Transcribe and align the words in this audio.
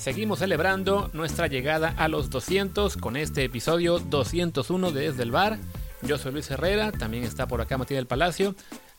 Seguimos 0.00 0.38
celebrando 0.38 1.10
nuestra 1.12 1.46
llegada 1.46 1.92
a 1.98 2.08
los 2.08 2.30
200 2.30 2.96
con 2.96 3.18
este 3.18 3.44
episodio 3.44 3.98
201 3.98 4.92
de 4.92 5.10
Desde 5.10 5.22
el 5.22 5.30
Bar. 5.30 5.58
Yo 6.00 6.16
soy 6.16 6.32
Luis 6.32 6.50
Herrera, 6.50 6.90
también 6.90 7.22
está 7.22 7.46
por 7.46 7.60
acá 7.60 7.76
Matías 7.76 7.98
del 7.98 8.06
Palacio. 8.06 8.54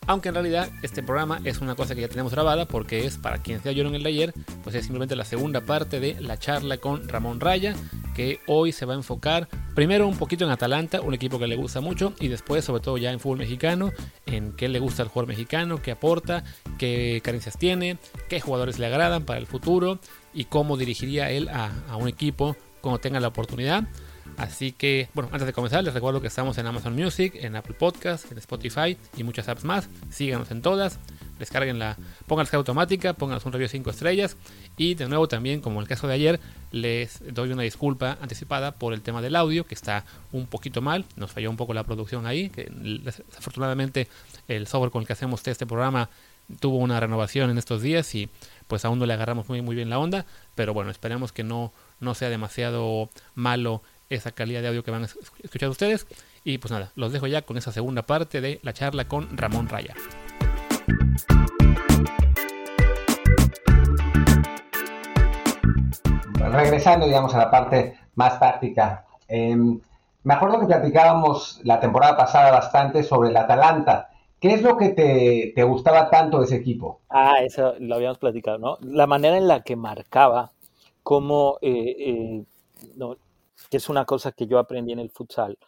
Aunque 0.06 0.30
en 0.30 0.36
realidad 0.36 0.70
este 0.84 1.02
programa 1.02 1.42
es 1.44 1.60
una 1.60 1.74
cosa 1.74 1.96
que 1.96 2.02
ya 2.02 2.08
tenemos 2.08 2.34
grabada 2.34 2.68
porque 2.68 3.08
es, 3.08 3.18
para 3.18 3.40
quien 3.40 3.64
sea 3.64 3.72
yo 3.72 3.84
en 3.84 3.96
el 3.96 4.06
ayer, 4.06 4.32
pues 4.62 4.76
es 4.76 4.84
simplemente 4.84 5.16
la 5.16 5.26
segunda 5.26 5.62
parte 5.62 6.00
de 6.00 6.22
la 6.22 6.38
charla 6.38 6.78
con 6.78 7.10
Ramón 7.10 7.40
Raya, 7.40 7.76
que 8.14 8.40
hoy 8.46 8.72
se 8.72 8.86
va 8.86 8.94
a 8.94 8.98
enfocar 8.98 9.48
primero 9.74 10.08
un 10.08 10.18
poquito 10.18 10.46
en 10.46 10.52
Atalanta, 10.52 11.02
un 11.02 11.16
equipo 11.16 11.40
que 11.40 11.48
le 11.48 11.56
gusta 11.56 11.82
mucho, 11.82 12.14
y 12.20 12.28
después 12.28 12.64
sobre 12.64 12.84
todo 12.84 13.00
ya 13.00 13.12
en 13.12 13.20
fútbol 13.20 13.40
mexicano, 13.40 13.92
en 14.28 14.54
qué 14.54 14.70
le 14.70 14.78
gusta 14.78 15.02
el 15.02 15.10
jugador 15.10 15.30
mexicano, 15.30 15.82
qué 15.82 15.92
aporta, 15.92 16.44
qué 16.78 17.22
carencias 17.24 17.58
tiene, 17.58 17.98
qué 18.30 18.40
jugadores 18.40 18.78
le 18.78 18.86
agradan 18.86 19.24
para 19.24 19.40
el 19.40 19.48
futuro 19.48 20.00
y 20.34 20.46
cómo 20.46 20.78
dirigiría 20.78 21.30
él 21.30 21.50
a, 21.50 21.96
un 21.98 22.08
equipo 22.08 22.56
cuando 22.82 23.00
tenga 23.00 23.20
la 23.20 23.28
oportunidad. 23.28 23.84
Así 24.38 24.72
que, 24.72 25.10
bueno, 25.14 25.30
antes 25.32 25.46
de 25.46 25.54
comenzar, 25.54 25.84
les 25.84 25.94
recuerdo 25.94 26.22
que 26.22 26.28
estamos 26.28 26.58
en 26.58 26.66
Amazon 26.66 26.96
Music, 26.96 27.34
en 27.36 27.56
Apple 27.56 27.76
Podcast, 27.78 28.32
en 28.32 28.38
Spotify 28.38 28.98
y 29.18 29.24
muchas 29.24 29.50
apps 29.50 29.66
más. 29.66 29.90
Síganos 30.10 30.52
en 30.52 30.62
todas, 30.62 31.00
descarguen 31.38 31.80
la, 31.80 31.98
pongan 32.28 32.48
automática, 32.54 33.14
pónganos 33.14 33.46
un 33.46 33.52
review 33.52 33.68
5 33.68 33.90
estrellas. 33.90 34.38
Y 34.78 34.96
de 34.96 35.08
nuevo 35.10 35.28
también, 35.28 35.60
como 35.60 35.80
en 35.80 35.84
el 35.84 35.88
caso 35.88 36.08
de 36.08 36.14
ayer, 36.14 36.40
les 36.72 37.22
doy 37.34 37.52
una 37.52 37.64
disculpa 37.64 38.18
anticipada 38.22 38.72
por 38.74 38.94
el 38.94 39.02
tema 39.02 39.22
del 39.22 39.36
audio, 39.36 39.66
que 39.66 39.76
está 39.76 40.06
un 40.32 40.48
poquito 40.48 40.82
mal, 40.82 41.06
nos 41.18 41.32
falló 41.32 41.50
un 41.50 41.58
poco 41.58 41.74
la 41.74 41.84
producción 41.84 42.26
ahí, 42.26 42.50
que 42.50 42.72
desafortunadamente 42.72 44.08
el 44.56 44.68
software 44.68 44.92
con 44.92 45.02
el 45.02 45.08
que 45.08 45.14
hacemos 45.14 45.46
este 45.48 45.66
programa 45.66 46.10
tuvo 46.60 46.78
una 46.78 47.00
renovación 47.00 47.50
en 47.50 47.58
estos 47.58 47.82
días 47.82 48.14
y 48.16 48.30
pues 48.68 48.86
aún 48.86 49.00
no 49.00 49.06
le 49.06 49.14
agarramos 49.14 49.48
muy, 49.50 49.62
muy 49.62 49.76
bien 49.76 49.90
la 49.90 50.00
onda, 50.00 50.26
pero 50.56 50.74
bueno, 50.74 50.92
esperemos 50.92 51.32
que 51.32 51.44
no, 51.44 51.72
no 52.00 52.14
sea 52.14 52.30
demasiado 52.30 53.10
malo 53.36 53.82
esa 54.10 54.32
calidad 54.32 54.62
de 54.62 54.68
audio 54.68 54.84
que 54.84 54.92
van 54.92 55.04
a 55.04 55.08
escuchar 55.44 55.70
ustedes. 55.70 56.06
Y 56.44 56.58
pues 56.58 56.72
nada, 56.72 56.92
los 56.96 57.14
dejo 57.14 57.28
ya 57.28 57.44
con 57.44 57.58
esa 57.58 57.72
segunda 57.72 58.02
parte 58.02 58.42
de 58.42 58.60
la 58.64 58.74
charla 58.74 59.08
con 59.08 59.38
Ramón 59.38 59.70
Raya. 59.70 59.94
Regresando, 66.36 67.06
digamos, 67.06 67.34
a 67.34 67.38
la 67.38 67.52
parte 67.52 67.98
más 68.16 68.40
táctica. 68.40 69.06
Eh, 69.28 69.56
me 70.24 70.34
acuerdo 70.34 70.60
que 70.60 70.68
platicábamos 70.68 71.62
la 71.64 71.80
temporada 71.80 72.18
pasada 72.18 72.52
bastante 72.52 73.04
sobre 73.04 73.30
el 73.30 73.38
Atalanta. 73.38 74.11
¿Qué 74.42 74.56
es 74.56 74.64
lo 74.64 74.76
que 74.76 74.90
te, 74.90 75.54
te, 75.56 75.64
gustaba 75.64 76.10
tanto 76.10 76.40
de 76.40 76.46
ese 76.46 76.56
equipo? 76.56 77.02
Ah, 77.10 77.44
eso 77.44 77.76
lo 77.80 77.94
habíamos 77.94 78.18
platicado, 78.18 78.58
¿no? 78.58 78.78
La 78.82 79.06
manera 79.06 79.38
en 79.38 79.48
la 79.48 79.62
que 79.64 79.76
marcaba, 79.76 80.52
cómo 81.04 81.60
eh, 81.62 81.96
eh, 82.00 82.46
no, 82.96 83.18
que 83.70 83.78
es 83.78 83.88
una 83.88 84.04
cosa 84.06 84.32
que 84.32 84.48
yo 84.48 84.58
aprendí 84.58 84.94
en 84.94 85.00
el 85.00 85.12
futsal, 85.12 85.60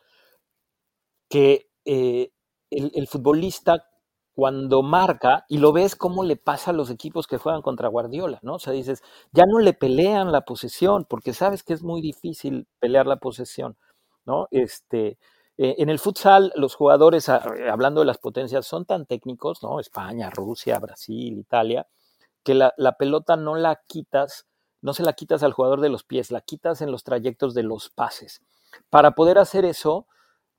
que 1.30 1.68
eh, 1.86 2.32
el, 2.72 2.92
el, 2.96 3.08
futbolista 3.08 3.86
cuando 4.34 4.82
marca, 4.82 5.46
y 5.50 5.60
lo 5.60 5.72
ves 5.72 5.96
cómo 5.96 6.24
le 6.24 6.36
pasa 6.36 6.72
a 6.72 6.74
los 6.74 6.90
equipos 6.90 7.28
que 7.28 7.38
juegan 7.38 7.62
contra 7.62 7.90
Guardiola, 7.90 8.40
¿no? 8.42 8.56
O 8.56 8.60
sea, 8.60 8.74
dices, 8.74 9.04
ya 9.32 9.44
no 9.46 9.60
le 9.60 9.74
pelean 9.74 10.32
la 10.32 10.42
posesión, 10.42 11.06
porque 11.08 11.34
sabes 11.34 11.62
que 11.62 11.74
es 11.74 11.84
muy 11.84 12.02
difícil 12.02 12.66
pelear 12.80 13.06
la 13.06 13.18
posesión, 13.18 13.78
¿no? 14.26 14.48
Este, 14.50 15.20
eh, 15.58 15.76
en 15.78 15.90
el 15.90 16.00
futsal, 16.00 16.52
los 16.56 16.76
jugadores, 16.76 17.30
hablando 17.30 18.02
de 18.02 18.08
las 18.08 18.18
potencias, 18.18 18.66
son 18.66 18.86
tan 18.86 19.06
técnicos, 19.06 19.62
¿no? 19.64 19.80
España, 19.80 20.30
Rusia, 20.30 20.80
Brasil, 20.80 21.38
Italia, 21.38 21.88
que 22.44 22.54
la, 22.54 22.74
la 22.78 22.98
pelota 22.98 23.36
no 23.36 23.56
la 23.56 23.82
quitas 23.88 24.48
no 24.84 24.94
se 24.94 25.04
la 25.04 25.14
quitas 25.14 25.42
al 25.44 25.54
jugador 25.54 25.80
de 25.80 25.88
los 25.88 26.04
pies, 26.04 26.30
la 26.30 26.42
quitas 26.42 26.82
en 26.82 26.92
los 26.92 27.06
trayectos 27.06 27.54
de 27.54 27.64
los 27.64 27.90
pases. 27.90 28.42
Para 28.90 29.12
poder 29.12 29.38
hacer 29.38 29.64
eso, 29.64 30.08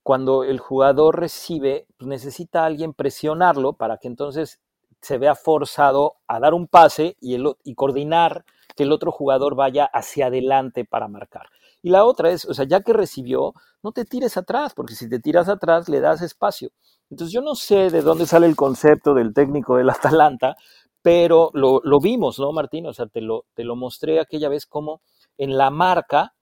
cuando 0.02 0.44
el 0.44 0.58
jugador 0.58 1.20
recibe, 1.20 1.86
pues 1.98 2.08
necesita 2.08 2.62
a 2.62 2.66
alguien 2.66 2.94
presionarlo 2.94 3.74
para 3.74 3.98
que 3.98 4.08
entonces 4.08 4.60
se 5.02 5.18
vea 5.18 5.34
forzado 5.34 6.14
a 6.26 6.40
dar 6.40 6.54
un 6.54 6.66
pase 6.66 7.18
y, 7.20 7.34
el, 7.34 7.54
y 7.64 7.74
coordinar 7.74 8.46
que 8.74 8.84
el 8.84 8.92
otro 8.92 9.12
jugador 9.12 9.56
vaya 9.56 9.84
hacia 9.84 10.26
adelante 10.26 10.86
para 10.86 11.06
marcar. 11.06 11.50
Y 11.82 11.90
la 11.90 12.06
otra 12.06 12.30
es, 12.30 12.46
o 12.46 12.54
sea, 12.54 12.64
ya 12.64 12.80
que 12.80 12.94
recibió, 12.94 13.52
no 13.84 13.92
te 13.92 14.06
tires 14.06 14.36
atrás, 14.38 14.72
porque 14.74 14.94
si 14.94 15.08
te 15.08 15.20
tiras 15.20 15.48
atrás 15.48 15.88
le 15.90 16.00
das 16.00 16.22
espacio. 16.22 16.70
Entonces 17.10 17.32
yo 17.32 17.42
no 17.42 17.54
sé 17.54 17.90
de 17.90 18.00
dónde 18.00 18.26
sale 18.26 18.46
el 18.46 18.56
concepto 18.56 19.12
del 19.12 19.34
técnico 19.34 19.76
del 19.76 19.90
Atalanta, 19.90 20.56
pero 21.02 21.50
lo, 21.52 21.82
lo, 21.84 22.00
vimos, 22.00 22.38
¿no, 22.38 22.50
Martín? 22.50 22.86
O 22.86 22.94
sea, 22.94 23.06
te 23.06 23.20
lo, 23.20 23.44
te 23.52 23.62
lo 23.62 23.76
mostré 23.76 24.20
aquella 24.20 24.48
vez 24.48 24.64
como 24.64 25.02
en 25.36 25.58
la 25.58 25.68
marca, 25.68 26.34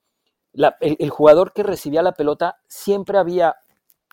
el, 0.81 1.11
jugador 1.11 1.53
que 1.53 1.65
recibía 1.65 2.03
la 2.03 2.13
pelota, 2.13 2.59
siempre 2.69 3.19
había 3.19 3.57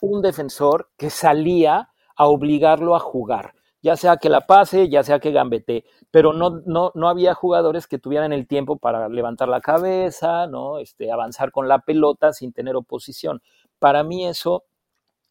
un 0.01 0.23
defensor 0.23 0.89
que 0.97 1.11
salía 1.11 1.89
a 2.15 2.25
obligarlo 2.25 2.95
a 2.95 2.99
jugar, 2.99 3.53
ya 3.81 3.95
sea 3.95 4.17
que 4.17 4.29
la 4.29 4.41
pase, 4.41 4.89
ya 4.89 5.03
sea 5.03 5.19
que 5.19 5.31
gambete, 5.31 5.85
pero 6.11 6.33
no, 6.33 6.61
no, 6.65 6.91
no 6.95 7.09
había 7.09 7.33
jugadores 7.33 7.87
que 7.87 7.99
tuvieran 7.99 8.33
el 8.33 8.47
tiempo 8.47 8.77
para 8.77 9.07
levantar 9.09 9.47
la 9.49 9.61
cabeza, 9.61 10.47
¿no? 10.47 10.79
Este, 10.79 11.11
avanzar 11.11 11.51
con 11.51 11.67
la 11.67 11.79
pelota 11.79 12.33
sin 12.33 12.53
tener 12.53 12.75
oposición. 12.75 13.41
Para 13.79 14.03
mí 14.03 14.27
eso, 14.27 14.65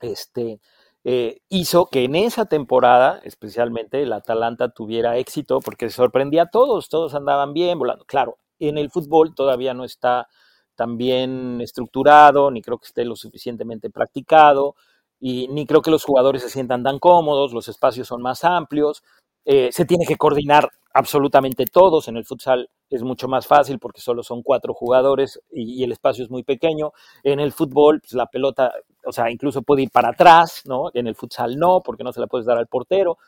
este, 0.00 0.60
eh, 1.04 1.40
hizo 1.48 1.86
que 1.86 2.04
en 2.04 2.16
esa 2.16 2.46
temporada, 2.46 3.20
especialmente, 3.24 4.02
el 4.02 4.12
Atalanta 4.12 4.70
tuviera 4.70 5.16
éxito 5.16 5.60
porque 5.60 5.90
sorprendía 5.90 6.42
a 6.44 6.50
todos, 6.50 6.88
todos 6.88 7.14
andaban 7.14 7.52
bien 7.54 7.78
volando. 7.78 8.04
Claro, 8.04 8.38
en 8.58 8.78
el 8.78 8.90
fútbol 8.90 9.34
todavía 9.34 9.74
no 9.74 9.84
está 9.84 10.28
tan 10.74 10.96
bien 10.96 11.60
estructurado, 11.60 12.50
ni 12.50 12.62
creo 12.62 12.78
que 12.78 12.86
esté 12.86 13.04
lo 13.04 13.16
suficientemente 13.16 13.90
practicado, 13.90 14.76
y 15.20 15.48
ni 15.48 15.66
creo 15.66 15.82
que 15.82 15.90
los 15.90 16.04
jugadores 16.04 16.42
se 16.42 16.50
sientan 16.50 16.82
tan 16.82 16.98
cómodos, 16.98 17.52
los 17.52 17.68
espacios 17.68 18.08
son 18.08 18.22
más 18.22 18.44
amplios, 18.44 19.02
eh, 19.44 19.70
se 19.72 19.84
tiene 19.84 20.04
que 20.06 20.16
coordinar 20.16 20.68
absolutamente 20.92 21.64
todos. 21.64 22.08
En 22.08 22.16
el 22.16 22.24
futsal 22.24 22.68
es 22.90 23.02
mucho 23.02 23.28
más 23.28 23.46
fácil 23.46 23.78
porque 23.78 24.00
solo 24.00 24.22
son 24.22 24.42
cuatro 24.42 24.74
jugadores 24.74 25.40
y, 25.50 25.82
el 25.84 25.92
espacio 25.92 26.24
es 26.24 26.30
muy 26.30 26.42
pequeño. 26.42 26.92
En 27.22 27.40
el 27.40 27.52
fútbol, 27.52 28.00
pues, 28.00 28.12
la 28.12 28.26
pelota, 28.26 28.72
o 29.06 29.12
sea, 29.12 29.30
incluso 29.30 29.62
puede 29.62 29.82
ir 29.82 29.90
para 29.90 30.10
atrás, 30.10 30.62
¿no? 30.66 30.90
En 30.94 31.06
el 31.06 31.14
futsal 31.14 31.56
no, 31.56 31.80
porque 31.84 32.04
no 32.04 32.12
se 32.12 32.20
la 32.20 32.26
puedes 32.26 32.46
dar 32.46 32.58
al 32.58 32.66
portero. 32.66 33.18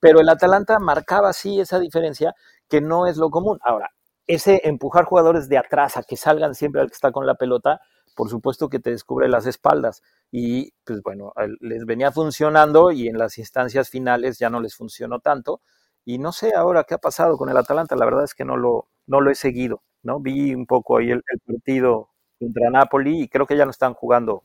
Pero 0.00 0.20
el 0.20 0.28
Atalanta 0.28 0.78
marcaba 0.78 1.32
sí 1.32 1.60
esa 1.60 1.78
diferencia 1.80 2.34
que 2.68 2.80
no 2.80 3.06
es 3.06 3.16
lo 3.16 3.30
común. 3.30 3.58
Ahora, 3.62 3.90
ese 4.26 4.60
empujar 4.64 5.04
jugadores 5.04 5.48
de 5.48 5.58
atrás 5.58 5.96
a 5.96 6.02
que 6.02 6.16
salgan 6.16 6.54
siempre 6.54 6.80
al 6.80 6.88
que 6.88 6.94
está 6.94 7.12
con 7.12 7.26
la 7.26 7.34
pelota, 7.34 7.80
por 8.14 8.30
supuesto 8.30 8.68
que 8.68 8.80
te 8.80 8.90
descubre 8.90 9.28
las 9.28 9.46
espaldas. 9.46 10.02
Y 10.30 10.72
pues 10.84 11.02
bueno, 11.02 11.32
les 11.60 11.84
venía 11.86 12.12
funcionando 12.12 12.90
y 12.92 13.08
en 13.08 13.18
las 13.18 13.38
instancias 13.38 13.88
finales 13.90 14.38
ya 14.38 14.50
no 14.50 14.60
les 14.60 14.74
funcionó 14.76 15.20
tanto. 15.20 15.60
Y 16.04 16.18
no 16.18 16.32
sé 16.32 16.54
ahora 16.54 16.84
qué 16.84 16.94
ha 16.94 16.98
pasado 16.98 17.36
con 17.38 17.48
el 17.48 17.56
Atalanta, 17.56 17.96
la 17.96 18.04
verdad 18.04 18.24
es 18.24 18.34
que 18.34 18.44
no 18.44 18.56
lo, 18.56 18.88
no 19.06 19.20
lo 19.20 19.30
he 19.30 19.34
seguido, 19.34 19.82
¿no? 20.02 20.20
Vi 20.20 20.54
un 20.54 20.66
poco 20.66 20.98
ahí 20.98 21.10
el, 21.10 21.22
el 21.26 21.40
partido 21.40 22.10
contra 22.38 22.70
Napoli 22.70 23.22
y 23.22 23.28
creo 23.28 23.46
que 23.46 23.56
ya 23.56 23.64
no 23.64 23.70
están 23.70 23.94
jugando 23.94 24.42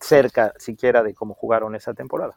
cerca 0.00 0.54
siquiera 0.58 1.02
de 1.02 1.14
cómo 1.14 1.34
jugaron 1.34 1.74
esa 1.74 1.94
temporada. 1.94 2.36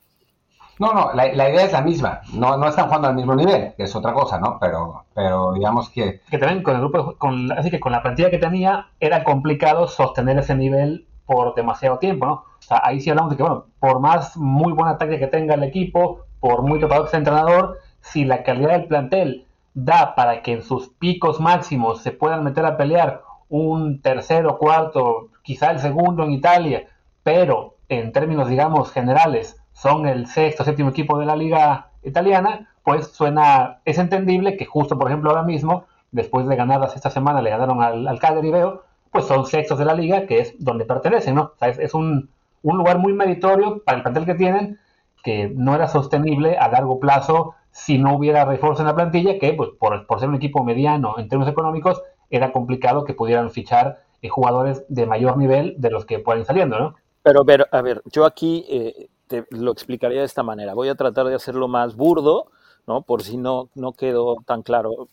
No, 0.79 0.93
no, 0.93 1.13
la, 1.13 1.33
la, 1.33 1.49
idea 1.49 1.65
es 1.65 1.71
la 1.71 1.81
misma. 1.81 2.21
No, 2.33 2.57
no 2.57 2.67
están 2.67 2.85
jugando 2.85 3.07
al 3.07 3.15
mismo 3.15 3.35
nivel, 3.35 3.73
que 3.75 3.83
es 3.83 3.95
otra 3.95 4.13
cosa, 4.13 4.39
¿no? 4.39 4.57
Pero, 4.59 5.05
pero 5.13 5.53
digamos 5.53 5.89
que. 5.89 6.21
Que 6.29 6.37
también 6.37 6.61
con 6.63 6.75
el 6.75 6.81
grupo, 6.81 7.15
con, 7.17 7.51
así 7.51 7.71
que 7.71 7.79
con 7.79 7.91
la 7.91 8.03
plantilla 8.03 8.29
que 8.29 8.37
tenía, 8.37 8.87
era 8.99 9.23
complicado 9.23 9.87
sostener 9.87 10.37
ese 10.37 10.55
nivel 10.55 11.07
por 11.25 11.55
demasiado 11.55 11.97
tiempo, 11.97 12.25
¿no? 12.25 12.33
O 12.33 12.61
sea, 12.61 12.81
ahí 12.83 13.01
sí 13.01 13.09
hablamos 13.09 13.31
de 13.31 13.37
que, 13.37 13.43
bueno, 13.43 13.65
por 13.79 13.99
más 13.99 14.37
muy 14.37 14.73
buena 14.73 14.97
táctica 14.97 15.19
que 15.19 15.27
tenga 15.27 15.55
el 15.55 15.63
equipo, 15.63 16.21
por 16.39 16.61
muy 16.63 16.79
preparado 16.79 17.05
que 17.05 17.11
sea 17.11 17.19
el 17.19 17.27
entrenador, 17.27 17.79
si 18.01 18.25
la 18.25 18.43
calidad 18.43 18.71
del 18.71 18.85
plantel 18.85 19.45
da 19.73 20.15
para 20.15 20.41
que 20.41 20.53
en 20.53 20.63
sus 20.63 20.89
picos 20.89 21.39
máximos 21.39 22.01
se 22.01 22.11
puedan 22.11 22.43
meter 22.43 22.65
a 22.65 22.77
pelear 22.77 23.21
un 23.49 24.01
tercero, 24.01 24.57
cuarto, 24.57 25.29
quizá 25.43 25.71
el 25.71 25.79
segundo 25.79 26.23
en 26.23 26.31
Italia, 26.31 26.87
pero 27.23 27.75
en 27.89 28.11
términos, 28.11 28.49
digamos, 28.49 28.91
generales, 28.91 29.56
son 29.77 30.07
el 30.07 30.25
sexto, 30.25 30.63
séptimo 30.63 30.89
equipo 30.89 31.19
de 31.19 31.25
la 31.25 31.35
liga 31.35 31.91
italiana, 32.03 32.67
pues 32.83 33.07
suena, 33.07 33.79
es 33.85 33.99
entendible 33.99 34.57
que 34.57 34.65
justo, 34.65 34.97
por 34.97 35.07
ejemplo, 35.07 35.29
ahora 35.29 35.43
mismo, 35.43 35.85
después 36.11 36.47
de 36.47 36.55
ganarlas 36.55 36.95
esta 36.95 37.11
semana, 37.11 37.41
le 37.41 37.51
ganaron 37.51 37.83
al, 37.83 38.07
al 38.07 38.19
Cagliari 38.19 38.49
Veo, 38.49 38.83
pues 39.11 39.25
son 39.25 39.45
sextos 39.45 39.77
de 39.77 39.85
la 39.85 39.93
liga, 39.93 40.25
que 40.25 40.39
es 40.39 40.55
donde 40.57 40.85
pertenecen, 40.85 41.35
¿no? 41.35 41.53
Es 41.61 41.93
un, 41.93 42.29
un 42.63 42.77
lugar 42.77 42.97
muy 42.97 43.13
meritorio 43.13 43.83
para 43.83 43.97
el 43.97 44.03
plantel 44.03 44.25
que 44.25 44.33
tienen, 44.33 44.79
que 45.23 45.51
no 45.53 45.75
era 45.75 45.87
sostenible 45.87 46.57
a 46.57 46.69
largo 46.69 46.99
plazo 46.99 47.53
si 47.71 47.99
no 47.99 48.15
hubiera 48.15 48.45
refuerzo 48.45 48.81
en 48.81 48.87
la 48.87 48.95
plantilla, 48.95 49.37
que 49.37 49.53
pues 49.53 49.69
por, 49.77 50.07
por 50.07 50.19
ser 50.19 50.29
un 50.29 50.35
equipo 50.35 50.63
mediano 50.63 51.19
en 51.19 51.29
términos 51.29 51.51
económicos, 51.51 52.01
era 52.31 52.51
complicado 52.51 53.03
que 53.03 53.13
pudieran 53.13 53.51
fichar 53.51 53.99
eh, 54.23 54.29
jugadores 54.29 54.85
de 54.89 55.05
mayor 55.05 55.37
nivel 55.37 55.75
de 55.77 55.91
los 55.91 56.05
que 56.05 56.17
pueden 56.17 56.45
saliendo, 56.45 56.79
¿no? 56.79 56.95
Pero, 57.21 57.45
pero 57.45 57.65
a 57.71 57.81
ver, 57.81 58.01
yo 58.05 58.25
aquí 58.25 58.65
eh, 58.69 59.09
te 59.27 59.45
lo 59.51 59.71
explicaría 59.71 60.19
de 60.19 60.25
esta 60.25 60.43
manera. 60.43 60.73
Voy 60.73 60.89
a 60.89 60.95
tratar 60.95 61.27
de 61.27 61.35
hacerlo 61.35 61.67
más 61.67 61.95
burdo, 61.95 62.51
¿no? 62.87 63.01
Por 63.01 63.23
si 63.23 63.37
no, 63.37 63.69
no 63.75 63.93
quedó 63.93 64.37
tan 64.45 64.63
claro 64.63 65.09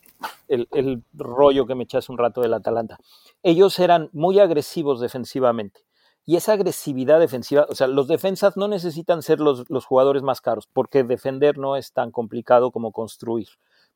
el, 0.47 1.03
rollo 1.13 1.65
que 1.65 1.75
me 1.75 1.83
eché 1.83 1.97
hace 1.97 2.11
un 2.11 2.17
rato 2.17 2.41
del 2.41 2.53
Atalanta. 2.53 2.97
Ellos 3.43 3.77
eran 3.79 4.09
muy 4.13 4.39
agresivos 4.39 4.99
defensivamente. 4.99 5.85
Y 6.25 6.37
esa 6.37 6.53
agresividad 6.53 7.19
defensiva, 7.19 7.67
o 7.69 7.75
sea, 7.75 7.85
los 7.85 8.07
defensas 8.07 8.57
no 8.57 8.67
necesitan 8.67 9.21
ser 9.21 9.39
los, 9.39 9.69
los, 9.69 9.85
jugadores 9.85 10.23
más 10.23 10.41
caros, 10.41 10.67
porque 10.73 11.03
defender 11.03 11.59
no 11.59 11.75
es 11.75 11.93
tan 11.93 12.09
complicado 12.09 12.71
como 12.71 12.91
construir, 12.91 13.47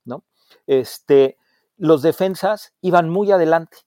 ¿no? 0.06 0.24
Este, 0.68 1.38
los 1.78 2.04
defensas 2.04 2.74
iban 2.82 3.10
muy 3.10 3.32
adelante. 3.32 3.78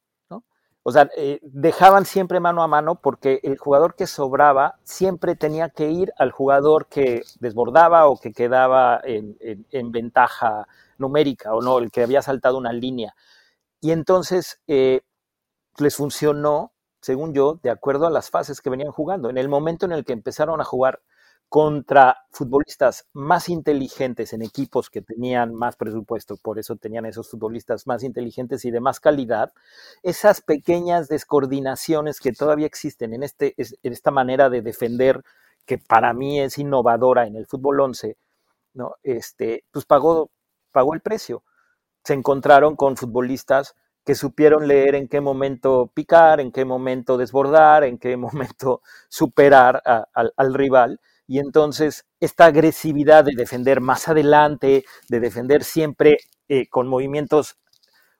O 0.84 0.90
sea, 0.90 1.08
eh, 1.16 1.38
dejaban 1.42 2.04
siempre 2.04 2.40
mano 2.40 2.62
a 2.62 2.68
mano 2.68 2.96
porque 2.96 3.40
el 3.44 3.56
jugador 3.56 3.94
que 3.94 4.06
sobraba 4.06 4.78
siempre 4.82 5.36
tenía 5.36 5.68
que 5.68 5.90
ir 5.90 6.12
al 6.18 6.32
jugador 6.32 6.86
que 6.86 7.22
desbordaba 7.38 8.08
o 8.08 8.18
que 8.18 8.32
quedaba 8.32 9.00
en, 9.04 9.36
en, 9.40 9.66
en 9.70 9.92
ventaja 9.92 10.66
numérica 10.98 11.54
o 11.54 11.62
no, 11.62 11.78
el 11.78 11.90
que 11.90 12.02
había 12.02 12.22
saltado 12.22 12.58
una 12.58 12.72
línea. 12.72 13.14
Y 13.80 13.92
entonces 13.92 14.60
eh, 14.66 15.02
les 15.78 15.96
funcionó 15.96 16.72
según 17.02 17.34
yo, 17.34 17.58
de 17.62 17.70
acuerdo 17.70 18.06
a 18.06 18.10
las 18.10 18.30
fases 18.30 18.60
que 18.60 18.70
venían 18.70 18.92
jugando. 18.92 19.28
En 19.28 19.36
el 19.36 19.48
momento 19.48 19.84
en 19.84 19.92
el 19.92 20.04
que 20.04 20.12
empezaron 20.12 20.60
a 20.60 20.64
jugar 20.64 21.02
contra 21.52 22.24
futbolistas 22.30 23.06
más 23.12 23.50
inteligentes 23.50 24.32
en 24.32 24.40
equipos 24.40 24.88
que 24.88 25.02
tenían 25.02 25.54
más 25.54 25.76
presupuesto, 25.76 26.38
por 26.38 26.58
eso 26.58 26.76
tenían 26.76 27.04
esos 27.04 27.28
futbolistas 27.28 27.86
más 27.86 28.02
inteligentes 28.04 28.64
y 28.64 28.70
de 28.70 28.80
más 28.80 29.00
calidad, 29.00 29.52
esas 30.02 30.40
pequeñas 30.40 31.08
descoordinaciones 31.08 32.20
que 32.20 32.32
todavía 32.32 32.64
existen 32.64 33.12
en, 33.12 33.22
este, 33.22 33.54
en 33.58 33.92
esta 33.92 34.10
manera 34.10 34.48
de 34.48 34.62
defender, 34.62 35.22
que 35.66 35.76
para 35.76 36.14
mí 36.14 36.40
es 36.40 36.56
innovadora 36.56 37.26
en 37.26 37.36
el 37.36 37.46
fútbol 37.46 37.80
11, 37.80 38.16
¿no? 38.72 38.94
este, 39.02 39.66
pues 39.70 39.84
pagó, 39.84 40.30
pagó 40.70 40.94
el 40.94 41.02
precio. 41.02 41.44
Se 42.02 42.14
encontraron 42.14 42.76
con 42.76 42.96
futbolistas 42.96 43.74
que 44.06 44.14
supieron 44.14 44.68
leer 44.68 44.94
en 44.94 45.06
qué 45.06 45.20
momento 45.20 45.90
picar, 45.92 46.40
en 46.40 46.50
qué 46.50 46.64
momento 46.64 47.18
desbordar, 47.18 47.84
en 47.84 47.98
qué 47.98 48.16
momento 48.16 48.80
superar 49.10 49.82
al 49.84 50.54
rival. 50.54 50.98
Y 51.26 51.38
entonces 51.38 52.04
esta 52.20 52.46
agresividad 52.46 53.24
de 53.24 53.32
defender 53.36 53.80
más 53.80 54.08
adelante, 54.08 54.84
de 55.08 55.20
defender 55.20 55.64
siempre 55.64 56.18
eh, 56.48 56.68
con 56.68 56.88
movimientos, 56.88 57.56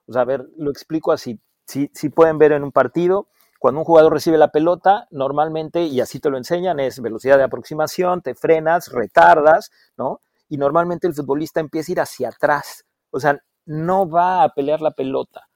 o 0.07 0.13
sea, 0.13 0.23
a 0.23 0.25
ver, 0.25 0.45
lo 0.57 0.71
explico 0.71 1.11
así, 1.11 1.39
si, 1.65 1.89
si 1.93 2.09
pueden 2.09 2.37
ver 2.37 2.51
en 2.51 2.63
un 2.63 2.71
partido, 2.71 3.27
cuando 3.59 3.79
un 3.79 3.85
jugador 3.85 4.13
recibe 4.13 4.37
la 4.37 4.51
pelota, 4.51 5.07
normalmente, 5.11 5.83
y 5.83 6.01
así 6.01 6.19
te 6.19 6.29
lo 6.29 6.37
enseñan, 6.37 6.79
es 6.79 6.99
velocidad 7.01 7.37
de 7.37 7.43
aproximación, 7.43 8.21
te 8.21 8.35
frenas, 8.35 8.91
retardas, 8.91 9.71
¿no? 9.97 10.19
Y 10.49 10.57
normalmente 10.57 11.07
el 11.07 11.13
futbolista 11.13 11.61
empieza 11.61 11.91
a 11.91 11.93
ir 11.93 12.01
hacia 12.01 12.29
atrás, 12.29 12.85
o 13.11 13.19
sea, 13.19 13.39
no 13.65 14.09
va 14.09 14.43
a 14.43 14.49
pelear 14.49 14.81
la 14.81 14.91
pelota, 14.91 15.47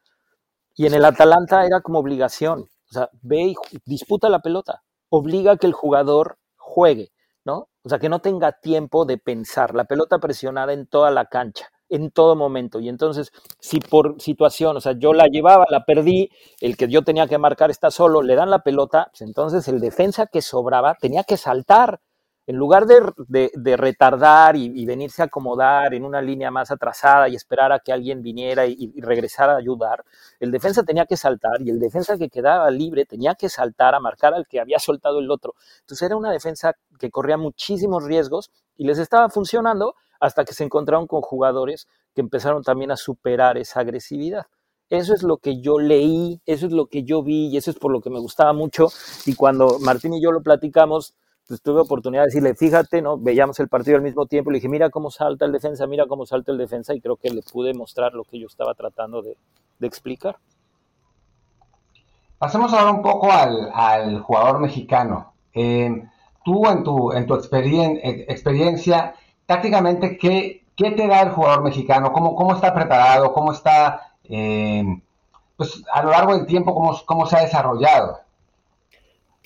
y 0.78 0.86
en 0.86 0.94
el 0.94 1.06
Atalanta 1.06 1.66
era 1.66 1.82
como 1.82 2.00
obligación. 2.00 2.62
O 2.62 2.94
sea, 2.94 3.10
ve 3.24 3.48
y 3.48 3.56
disputa 3.86 4.30
la 4.30 4.40
pelota. 4.40 4.84
Obliga 5.10 5.54
a 5.54 5.58
que 5.58 5.66
el 5.66 5.74
jugador 5.74 6.38
juegue, 6.56 7.12
¿no? 7.48 7.70
O 7.84 7.90
sea, 7.90 7.98
que 7.98 8.10
no 8.10 8.20
tenga 8.20 8.52
tiempo 8.52 9.06
de 9.06 9.18
pensar. 9.18 9.74
La 9.74 9.86
pelota 9.86 10.20
presionada 10.20 10.74
en 10.74 10.86
toda 10.86 11.10
la 11.12 11.26
cancha, 11.26 11.70
en 11.90 12.12
todo 12.12 12.36
momento. 12.36 12.82
Y 12.82 12.90
entonces, 12.90 13.32
si 13.60 13.80
por 13.80 14.22
situación, 14.22 14.76
o 14.76 14.82
sea, 14.82 14.94
yo 15.00 15.14
la 15.14 15.28
llevaba, 15.28 15.66
la 15.70 15.86
perdí, 15.86 16.30
el 16.60 16.76
que 16.76 16.90
yo 16.90 17.04
tenía 17.04 17.26
que 17.28 17.38
marcar 17.38 17.72
está 17.72 17.90
solo, 17.90 18.22
le 18.22 18.36
dan 18.36 18.50
la 18.50 18.60
pelota, 18.60 19.08
pues 19.12 19.22
entonces 19.22 19.68
el 19.70 19.80
defensa 19.80 20.28
que 20.28 20.42
sobraba 20.42 20.96
tenía 21.00 21.24
que 21.24 21.38
saltar 21.38 22.02
en 22.48 22.56
lugar 22.56 22.86
de, 22.88 23.76
retardar 23.76 24.56
y, 24.56 24.72
y, 24.74 24.86
venirse 24.86 25.22
a 25.22 25.26
acomodar 25.26 25.94
en 25.94 26.06
una 26.06 26.22
línea 26.22 26.50
más 26.50 26.72
atrasada 26.72 27.28
y 27.28 27.36
esperar 27.36 27.74
a 27.74 27.80
que 27.80 27.92
alguien 27.92 28.24
viniera 28.24 28.66
y, 28.66 28.94
y, 28.96 29.02
regresara 29.02 29.54
a 29.54 29.58
ayudar, 29.58 30.06
el 30.40 30.50
defensa 30.50 30.84
tenía 30.84 31.06
que 31.06 31.18
saltar 31.18 31.62
y 31.62 31.70
el 31.70 31.80
defensa 31.80 32.18
que 32.18 32.30
quedaba 32.30 32.72
libre 32.72 33.06
tenía 33.06 33.36
que 33.36 33.50
saltar 33.50 33.96
a 33.96 34.00
marcar 34.00 34.34
al 34.34 34.48
que 34.48 34.62
había 34.62 34.80
soltado 34.80 35.20
el 35.20 35.30
otro. 35.30 35.56
Entonces 35.82 36.06
era 36.06 36.16
una 36.16 36.32
defensa 36.32 36.74
que 36.98 37.12
corría 37.12 37.36
muchísimos 37.36 38.06
riesgos 38.06 38.50
y 38.78 38.86
les 38.86 38.98
estaba 38.98 39.30
funcionando 39.30 39.96
hasta 40.20 40.46
que 40.46 40.54
se 40.54 40.64
encontraron 40.64 41.06
con 41.06 41.22
jugadores 41.22 41.88
que 42.16 42.22
empezaron 42.22 42.64
también 42.64 42.92
a 42.92 42.98
superar 42.98 43.58
esa 43.58 43.82
agresividad. 43.82 44.48
Eso 44.90 45.14
es 45.14 45.22
lo 45.22 45.38
que 45.38 45.60
yo 45.60 45.80
leí, 45.80 46.40
eso 46.46 46.66
es 46.66 46.72
lo 46.72 46.88
que 46.88 47.04
yo 47.04 47.22
vi 47.22 47.48
y 47.48 47.58
eso 47.58 47.72
es 47.72 47.78
por 47.78 47.92
lo 47.92 48.00
que 48.00 48.10
me 48.10 48.20
gustaba 48.20 48.54
mucho. 48.54 48.88
Y 49.26 49.36
cuando 49.36 49.80
Martín 49.80 50.14
y 50.14 50.22
yo 50.22 50.32
lo 50.32 50.42
platicamos, 50.42 51.14
pues 51.48 51.62
tuve 51.62 51.82
oportunidad 51.82 52.24
de 52.24 52.28
decirle, 52.28 52.56
fíjate, 52.56 53.02
¿no? 53.02 53.18
Veíamos 53.18 53.60
el 53.60 53.70
partido 53.70 53.96
al 53.96 54.04
mismo 54.04 54.26
tiempo, 54.26 54.52
le 54.52 54.58
dije, 54.58 54.68
mira 54.68 54.90
cómo 54.90 55.10
salta 55.10 55.46
el 55.46 55.54
defensa, 55.54 55.88
mira 55.88 56.06
cómo 56.06 56.26
salta 56.26 56.52
el 56.52 56.58
defensa, 56.58 56.94
y 56.94 57.00
creo 57.00 57.16
que 57.16 57.30
le 57.30 57.42
pude 57.42 57.74
mostrar 57.74 58.14
lo 58.14 58.26
que 58.26 58.40
yo 58.40 58.48
estaba 58.48 58.74
tratando 58.74 59.22
de, 59.22 59.38
de 59.80 59.88
explicar. 59.88 60.38
Pasemos 62.38 62.74
ahora 62.74 62.92
un 62.92 63.02
poco 63.02 63.32
al, 63.32 63.72
al 63.74 64.22
jugador 64.22 64.60
mexicano. 64.60 65.34
Eh, 65.54 66.04
tú, 66.44 66.68
en 66.68 66.84
tu, 66.84 67.14
en 67.14 67.26
tu 67.26 67.34
experien 67.34 68.00
experiencia, 68.04 69.16
tácticamente, 69.46 70.18
¿qué, 70.18 70.66
¿qué, 70.76 70.92
te 70.92 71.08
da 71.08 71.22
el 71.22 71.32
jugador 71.32 71.64
mexicano? 71.64 72.12
¿Cómo, 72.12 72.36
cómo 72.36 72.54
está 72.54 72.74
preparado? 72.74 73.32
¿Cómo 73.32 73.54
está, 73.54 74.16
eh, 74.26 74.84
pues 75.56 75.82
a 75.92 76.04
lo 76.04 76.12
largo 76.12 76.36
del 76.36 76.46
tiempo, 76.46 76.76
cómo 77.06 77.26
se 77.26 77.38
ha 77.38 77.42
desarrollado? 77.42 78.27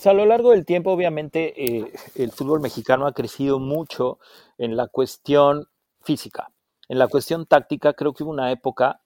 Pues 0.01 0.07
a 0.07 0.13
lo 0.13 0.25
largo 0.25 0.49
del 0.49 0.65
tiempo, 0.65 0.91
obviamente, 0.91 1.53
eh, 1.63 1.93
el 2.15 2.31
fútbol 2.31 2.59
mexicano 2.59 3.05
ha 3.05 3.13
crecido 3.13 3.59
mucho 3.59 4.17
en 4.57 4.75
la 4.75 4.87
cuestión 4.87 5.67
física. 5.99 6.51
En 6.89 6.97
la 6.97 7.07
cuestión 7.07 7.45
táctica, 7.45 7.93
creo 7.93 8.11
que 8.11 8.23
hubo 8.23 8.31
una 8.31 8.51
época 8.51 8.99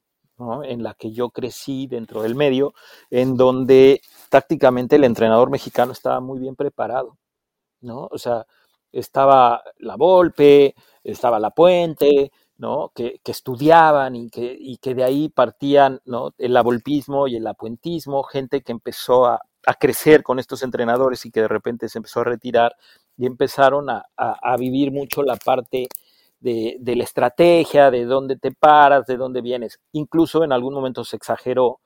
en 0.64 0.84
la 0.84 0.94
que 0.94 1.12
yo 1.12 1.32
crecí 1.32 1.88
dentro 1.88 2.22
del 2.22 2.36
medio, 2.36 2.74
en 3.10 3.36
donde 3.36 4.00
tácticamente 4.30 4.96
el 4.96 5.04
entrenador 5.04 5.50
mexicano 5.50 5.92
estaba 5.92 6.22
muy 6.22 6.40
bien 6.40 6.56
preparado, 6.56 7.18
¿no? 7.82 8.08
O 8.10 8.18
sea, 8.18 8.46
estaba 8.94 9.64
la 9.80 9.98
Volpe, 9.98 10.76
estaba 11.04 11.42
la 11.42 11.52
Puente, 11.52 12.32
¿no? 12.58 12.94
Que, 12.96 13.20
estudiaban 13.26 14.16
y 14.16 14.30
que, 14.30 14.96
de 14.96 15.04
ahí 15.04 15.28
partían 15.28 16.00
el 16.38 16.56
avolpismo 16.56 17.28
y 17.28 17.36
el 17.36 17.48
apuentismo, 17.48 18.24
gente 18.24 18.62
que 18.62 18.72
empezó 18.72 19.26
a, 19.26 19.42
a, 19.66 19.74
crecer 19.76 20.24
con 20.24 20.40
estos 20.40 20.64
entrenadores 20.64 21.26
y 21.26 21.32
que 21.32 21.42
de 21.42 21.48
repente 21.48 21.90
se 21.90 22.00
empezó 22.00 22.22
a 22.22 22.26
retirar 22.26 22.76
y 23.18 23.26
empezaron 23.26 23.90
a, 23.90 24.06
a, 24.18 24.58
vivir 24.58 24.92
mucho 24.92 25.24
la 25.24 25.36
parte 25.36 25.88
de, 26.40 26.78
de, 26.80 26.96
la 26.96 27.04
estrategia, 27.04 27.92
de 27.92 28.06
dónde 28.06 28.38
te 28.38 28.52
paras, 28.52 29.06
de 29.06 29.18
dónde 29.18 29.42
vienes. 29.42 29.80
Incluso 29.94 30.44
en 30.44 30.52
algún 30.52 30.74
momento 30.74 31.04
se 31.04 31.16
exageró, 31.16 31.80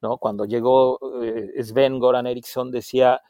¿no? 0.00 0.18
Cuando 0.18 0.44
llegó 0.44 0.98
eh, 1.22 1.62
Sven 1.62 1.98
Goran 1.98 2.26
Eriksson 2.26 2.70
decía, 2.70 3.20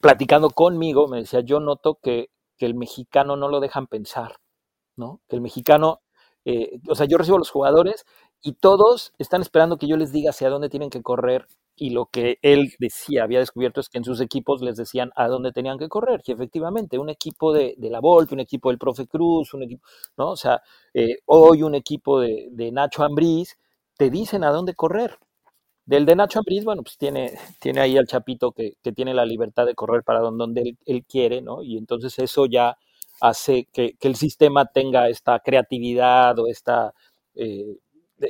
platicando 0.00 0.50
conmigo, 0.50 1.08
me 1.08 1.18
decía, 1.18 1.40
yo 1.40 1.60
noto 1.60 1.98
que, 2.02 2.30
que 2.56 2.66
el 2.66 2.74
mexicano 2.74 3.36
no 3.36 3.48
lo 3.48 3.60
dejan 3.60 3.86
pensar, 3.86 4.36
¿no? 4.96 5.20
Que 5.28 5.36
el 5.36 5.42
mexicano 5.42 6.00
eh, 6.50 6.80
o 6.88 6.94
sea, 6.94 7.04
yo 7.04 7.18
recibo 7.18 7.36
a 7.36 7.40
los 7.40 7.50
jugadores 7.50 8.06
y 8.40 8.54
todos 8.54 9.12
están 9.18 9.42
esperando 9.42 9.76
que 9.76 9.86
yo 9.86 9.98
les 9.98 10.12
diga 10.12 10.30
hacia 10.30 10.48
dónde 10.48 10.70
tienen 10.70 10.88
que 10.88 11.02
correr 11.02 11.46
y 11.76 11.90
lo 11.90 12.06
que 12.06 12.38
él 12.40 12.72
decía, 12.78 13.22
había 13.24 13.38
descubierto 13.38 13.82
es 13.82 13.90
que 13.90 13.98
en 13.98 14.04
sus 14.04 14.22
equipos 14.22 14.62
les 14.62 14.76
decían 14.76 15.10
a 15.14 15.28
dónde 15.28 15.52
tenían 15.52 15.78
que 15.78 15.90
correr. 15.90 16.22
Y 16.24 16.32
efectivamente, 16.32 16.98
un 16.98 17.10
equipo 17.10 17.52
de, 17.52 17.74
de 17.76 17.90
la 17.90 18.00
Volpe, 18.00 18.34
un 18.34 18.40
equipo 18.40 18.70
del 18.70 18.78
Profe 18.78 19.06
Cruz, 19.06 19.52
un 19.52 19.64
equipo, 19.64 19.86
¿no? 20.16 20.30
O 20.30 20.36
sea, 20.36 20.62
eh, 20.94 21.18
hoy 21.26 21.62
un 21.62 21.74
equipo 21.74 22.18
de, 22.18 22.48
de, 22.50 22.72
Nacho 22.72 23.04
Ambriz, 23.04 23.58
te 23.98 24.08
dicen 24.08 24.42
a 24.42 24.50
dónde 24.50 24.74
correr. 24.74 25.18
Del 25.84 26.06
de 26.06 26.16
Nacho 26.16 26.38
Ambriz, 26.38 26.64
bueno, 26.64 26.82
pues 26.82 26.96
tiene, 26.96 27.38
tiene 27.60 27.80
ahí 27.80 27.98
al 27.98 28.06
Chapito 28.06 28.52
que, 28.52 28.78
que 28.82 28.92
tiene 28.92 29.12
la 29.12 29.26
libertad 29.26 29.66
de 29.66 29.74
correr 29.74 30.02
para 30.02 30.20
donde, 30.20 30.76
él, 30.86 31.04
quiere, 31.06 31.42
¿no? 31.42 31.62
Y 31.62 31.76
entonces 31.76 32.18
eso 32.18 32.46
ya 32.46 32.78
hace 33.20 33.66
que, 33.72 33.94
que 33.98 34.08
el 34.08 34.16
sistema 34.16 34.66
tenga 34.66 35.08
esta 35.08 35.40
creatividad 35.40 36.38
o 36.38 36.48
esta... 36.48 36.94
Eh, 37.34 37.76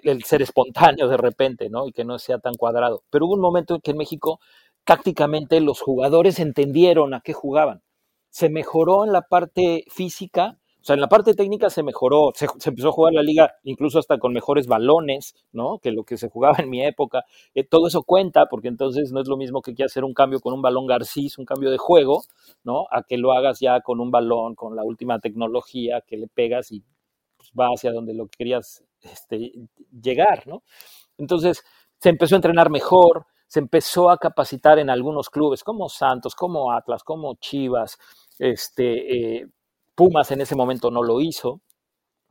el 0.03 0.23
ser 0.25 0.43
espontáneo 0.43 1.09
de 1.09 1.17
repente, 1.17 1.71
¿no? 1.71 1.87
Y 1.87 1.93
que 1.93 2.05
no 2.05 2.19
sea 2.19 2.39
tan 2.39 2.55
cuadrado. 2.55 3.05
Pero 3.09 3.25
hubo 3.25 3.35
un 3.35 3.41
momento 3.41 3.75
en 3.75 3.81
que 3.81 3.93
en 3.93 3.97
México 3.97 4.39
tácticamente 4.85 5.61
los 5.61 5.81
jugadores 5.81 6.39
entendieron 6.39 7.15
a 7.15 7.21
qué 7.21 7.33
jugaban. 7.33 7.83
Se 8.31 8.49
mejoró 8.51 9.05
en 9.05 9.13
la 9.13 9.23
parte 9.23 9.85
física, 9.89 10.59
sea, 10.89 10.95
en 10.95 11.01
la 11.01 11.09
parte 11.09 11.35
técnica 11.35 11.71
se 11.71 11.83
mejoró, 11.83 12.33
se, 12.35 12.47
empezó 12.67 12.89
a 12.89 12.93
jugar 12.93 13.13
la 13.13 13.23
liga 13.23 13.55
incluso 13.63 13.99
hasta 13.99 14.19
con 14.19 14.33
mejores 14.33 14.67
balones, 14.67 15.35
¿no? 15.53 15.79
Que 15.79 15.93
lo 15.93 16.05
que 16.05 16.17
se 16.17 16.29
jugaba 16.29 16.57
en 16.59 16.71
mi 16.71 16.85
época. 16.85 17.25
Eh, 17.55 17.65
todo 17.65 17.89
eso 17.89 18.03
cuenta, 18.03 18.47
porque 18.47 18.69
entonces 18.69 19.13
no 19.13 19.21
es 19.21 19.29
lo 19.29 19.37
mismo 19.37 19.63
que 19.63 19.75
que 19.75 19.85
hacer 19.85 20.03
un 20.03 20.15
cambio 20.15 20.41
con 20.41 20.55
un 20.55 20.63
balón 20.63 20.87
Garcís, 20.87 21.39
un 21.39 21.45
cambio 21.45 21.71
de 21.71 21.79
juego, 21.79 22.23
¿no? 22.65 22.87
A 22.91 23.03
que 23.03 23.19
lo 23.19 23.33
hagas 23.33 23.61
ya 23.61 23.81
con 23.83 24.01
un 24.01 24.11
balón, 24.11 24.55
con 24.55 24.75
la 24.75 24.83
última 24.83 25.19
tecnología, 25.21 26.03
que 26.07 26.17
le 26.17 26.27
pegas 26.27 26.73
y 26.73 26.83
pues, 27.37 27.51
va 27.59 27.67
hacia 27.67 27.93
donde 27.93 28.15
lo 28.15 28.27
querías 28.29 28.83
este, 29.03 29.53
llegar, 30.03 30.47
¿no? 30.47 30.63
Entonces, 31.19 31.63
se 32.01 32.09
empezó 32.09 32.35
a 32.35 32.39
entrenar 32.39 32.71
mejor, 32.71 33.27
se 33.47 33.61
empezó 33.61 34.11
a 34.11 34.19
capacitar 34.19 34.79
en 34.79 34.91
algunos 34.91 35.31
clubes 35.31 35.63
como 35.63 35.89
Santos, 35.89 36.35
como 36.35 36.73
Atlas, 36.73 37.03
como 37.03 37.35
Chivas, 37.37 37.99
este, 38.39 39.41
eh, 39.41 39.49
Pumas 39.99 40.31
en 40.31 40.41
ese 40.41 40.55
momento 40.55 40.93
no 40.93 41.03
lo 41.03 41.21
hizo, 41.21 41.61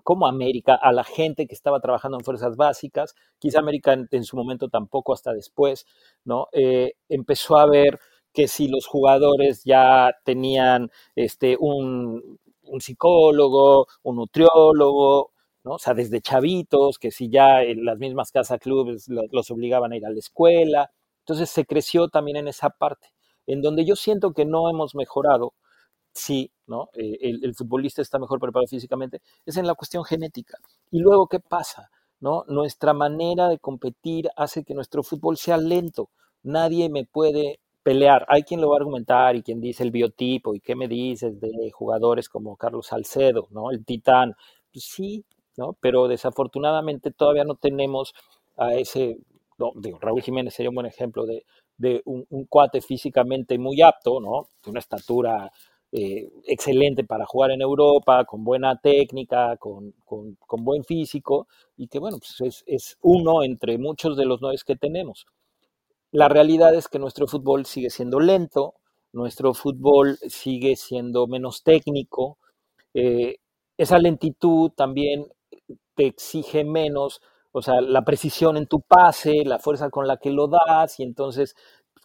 como 0.01 0.25
América, 0.25 0.73
a 0.75 0.93
la 0.93 1.03
gente 1.03 1.47
que 1.47 1.53
estaba 1.53 1.81
trabajando 1.81 2.17
en 2.17 2.23
fuerzas 2.23 2.55
básicas, 2.55 3.13
quizá 3.39 3.59
América 3.59 3.91
en, 4.09 4.23
su 4.23 4.37
momento 4.37 4.69
tampoco 4.69 5.11
hasta 5.13 5.33
después, 5.33 5.85
¿no? 6.23 6.47
Eh, 6.53 6.93
empezó 7.09 7.57
a 7.57 7.65
ver 7.65 7.99
que 8.31 8.47
si 8.47 8.69
los 8.69 8.87
jugadores 8.87 9.65
ya 9.65 10.15
tenían 10.23 10.91
este, 11.13 11.57
un, 11.59 12.39
un 12.63 12.79
psicólogo, 12.79 13.87
un 14.03 14.15
nutriólogo, 14.15 15.33
¿no? 15.65 15.73
O 15.73 15.79
sea, 15.79 15.93
desde 15.93 16.21
chavitos, 16.21 16.99
que 16.99 17.11
si 17.11 17.29
ya 17.29 17.63
en 17.63 17.83
las 17.83 17.97
mismas 17.99 18.31
casas 18.31 18.61
clubes 18.61 19.07
los 19.09 19.51
obligaban 19.51 19.91
a 19.91 19.97
ir 19.97 20.05
a 20.05 20.09
la 20.09 20.19
escuela. 20.19 20.89
Entonces 21.19 21.49
se 21.49 21.65
creció 21.65 22.07
también 22.07 22.37
en 22.37 22.47
esa 22.47 22.69
parte, 22.69 23.09
en 23.45 23.61
donde 23.61 23.83
yo 23.83 23.97
siento 23.97 24.31
que 24.31 24.45
no 24.45 24.69
hemos 24.69 24.95
mejorado, 24.95 25.53
sí, 26.17 26.51
¿no? 26.67 26.89
Eh, 26.93 27.17
el, 27.21 27.55
futbolista 27.55 28.01
está 28.01 28.19
mejor 28.19 28.39
preparado 28.39 28.67
físicamente, 28.67 29.21
es 29.45 29.57
en 29.57 29.67
la 29.67 29.75
cuestión 29.75 30.03
genética. 30.03 30.57
Y 30.91 30.99
luego, 30.99 31.27
¿qué 31.27 31.39
pasa? 31.39 31.89
¿No? 32.19 32.43
Nuestra 32.47 32.93
manera 32.93 33.47
de 33.47 33.59
competir 33.59 34.29
hace 34.35 34.63
que 34.63 34.73
nuestro 34.73 35.03
fútbol 35.03 35.37
sea 35.37 35.57
lento. 35.57 36.09
Nadie 36.43 36.89
me 36.89 37.05
puede 37.05 37.59
pelear. 37.83 38.25
Hay 38.27 38.43
quien 38.43 38.59
lo 38.61 38.69
va 38.69 38.75
a 38.75 38.79
argumentar 38.79 39.35
y 39.35 39.43
quien 39.43 39.61
dice 39.61 39.83
el 39.83 39.91
biotipo 39.91 40.55
y 40.55 40.59
qué 40.59 40.75
me 40.75 40.87
dices 40.87 41.39
de 41.39 41.71
jugadores 41.71 42.27
como 42.27 42.57
Carlos 42.57 42.87
Salcedo, 42.87 43.47
¿no? 43.51 43.71
El 43.71 43.85
titán. 43.85 44.35
Pues 44.73 44.85
sí, 44.85 45.25
¿no? 45.57 45.73
Pero 45.79 46.07
desafortunadamente 46.07 47.11
todavía 47.11 47.43
no 47.43 47.55
tenemos 47.55 48.13
a 48.57 48.75
ese, 48.75 49.17
no, 49.57 49.71
digo, 49.75 49.99
Raúl 49.99 50.21
Jiménez 50.21 50.53
sería 50.53 50.69
un 50.69 50.75
buen 50.75 50.87
ejemplo 50.87 51.25
de, 51.25 51.43
un, 52.05 52.45
cuate 52.49 52.81
físicamente 52.81 53.57
muy 53.57 53.81
apto, 53.81 54.19
¿no? 54.19 54.47
De 54.63 54.71
una 54.71 54.79
estatura 54.79 55.51
eh, 55.91 56.29
excelente 56.45 57.03
para 57.03 57.25
jugar 57.25 57.51
en 57.51 57.61
Europa, 57.61 58.25
con 58.25 58.43
buena 58.43 58.77
técnica, 58.77 59.57
con, 59.57 59.93
buen 60.49 60.83
físico, 60.83 61.47
y 61.77 61.87
que 61.87 61.99
bueno, 61.99 62.17
pues 62.19 62.41
es, 62.41 62.63
es, 62.67 62.97
uno 63.01 63.43
entre 63.43 63.77
muchos 63.77 64.17
de 64.17 64.25
los 64.25 64.41
nueve 64.41 64.57
que 64.65 64.75
tenemos. 64.75 65.25
La 66.11 66.29
realidad 66.29 66.73
es 66.75 66.87
que 66.87 66.99
nuestro 66.99 67.27
fútbol 67.27 67.65
sigue 67.65 67.89
siendo 67.89 68.19
lento, 68.19 68.75
nuestro 69.13 69.53
fútbol 69.53 70.17
sigue 70.27 70.75
siendo 70.75 71.27
menos 71.27 71.63
técnico, 71.63 72.37
eh, 72.93 73.37
esa 73.77 73.99
lentitud 73.99 74.71
también 74.71 75.27
te 75.95 76.07
exige 76.07 76.63
menos, 76.63 77.21
o 77.51 77.61
sea, 77.61 77.81
la 77.81 78.03
precisión 78.03 78.57
en 78.57 78.67
tu 78.67 78.81
pase, 78.81 79.43
la 79.45 79.59
fuerza 79.59 79.89
con 79.89 80.07
la 80.07 80.17
que 80.17 80.31
lo 80.31 80.47
das, 80.47 80.99
y 80.99 81.03
entonces, 81.03 81.55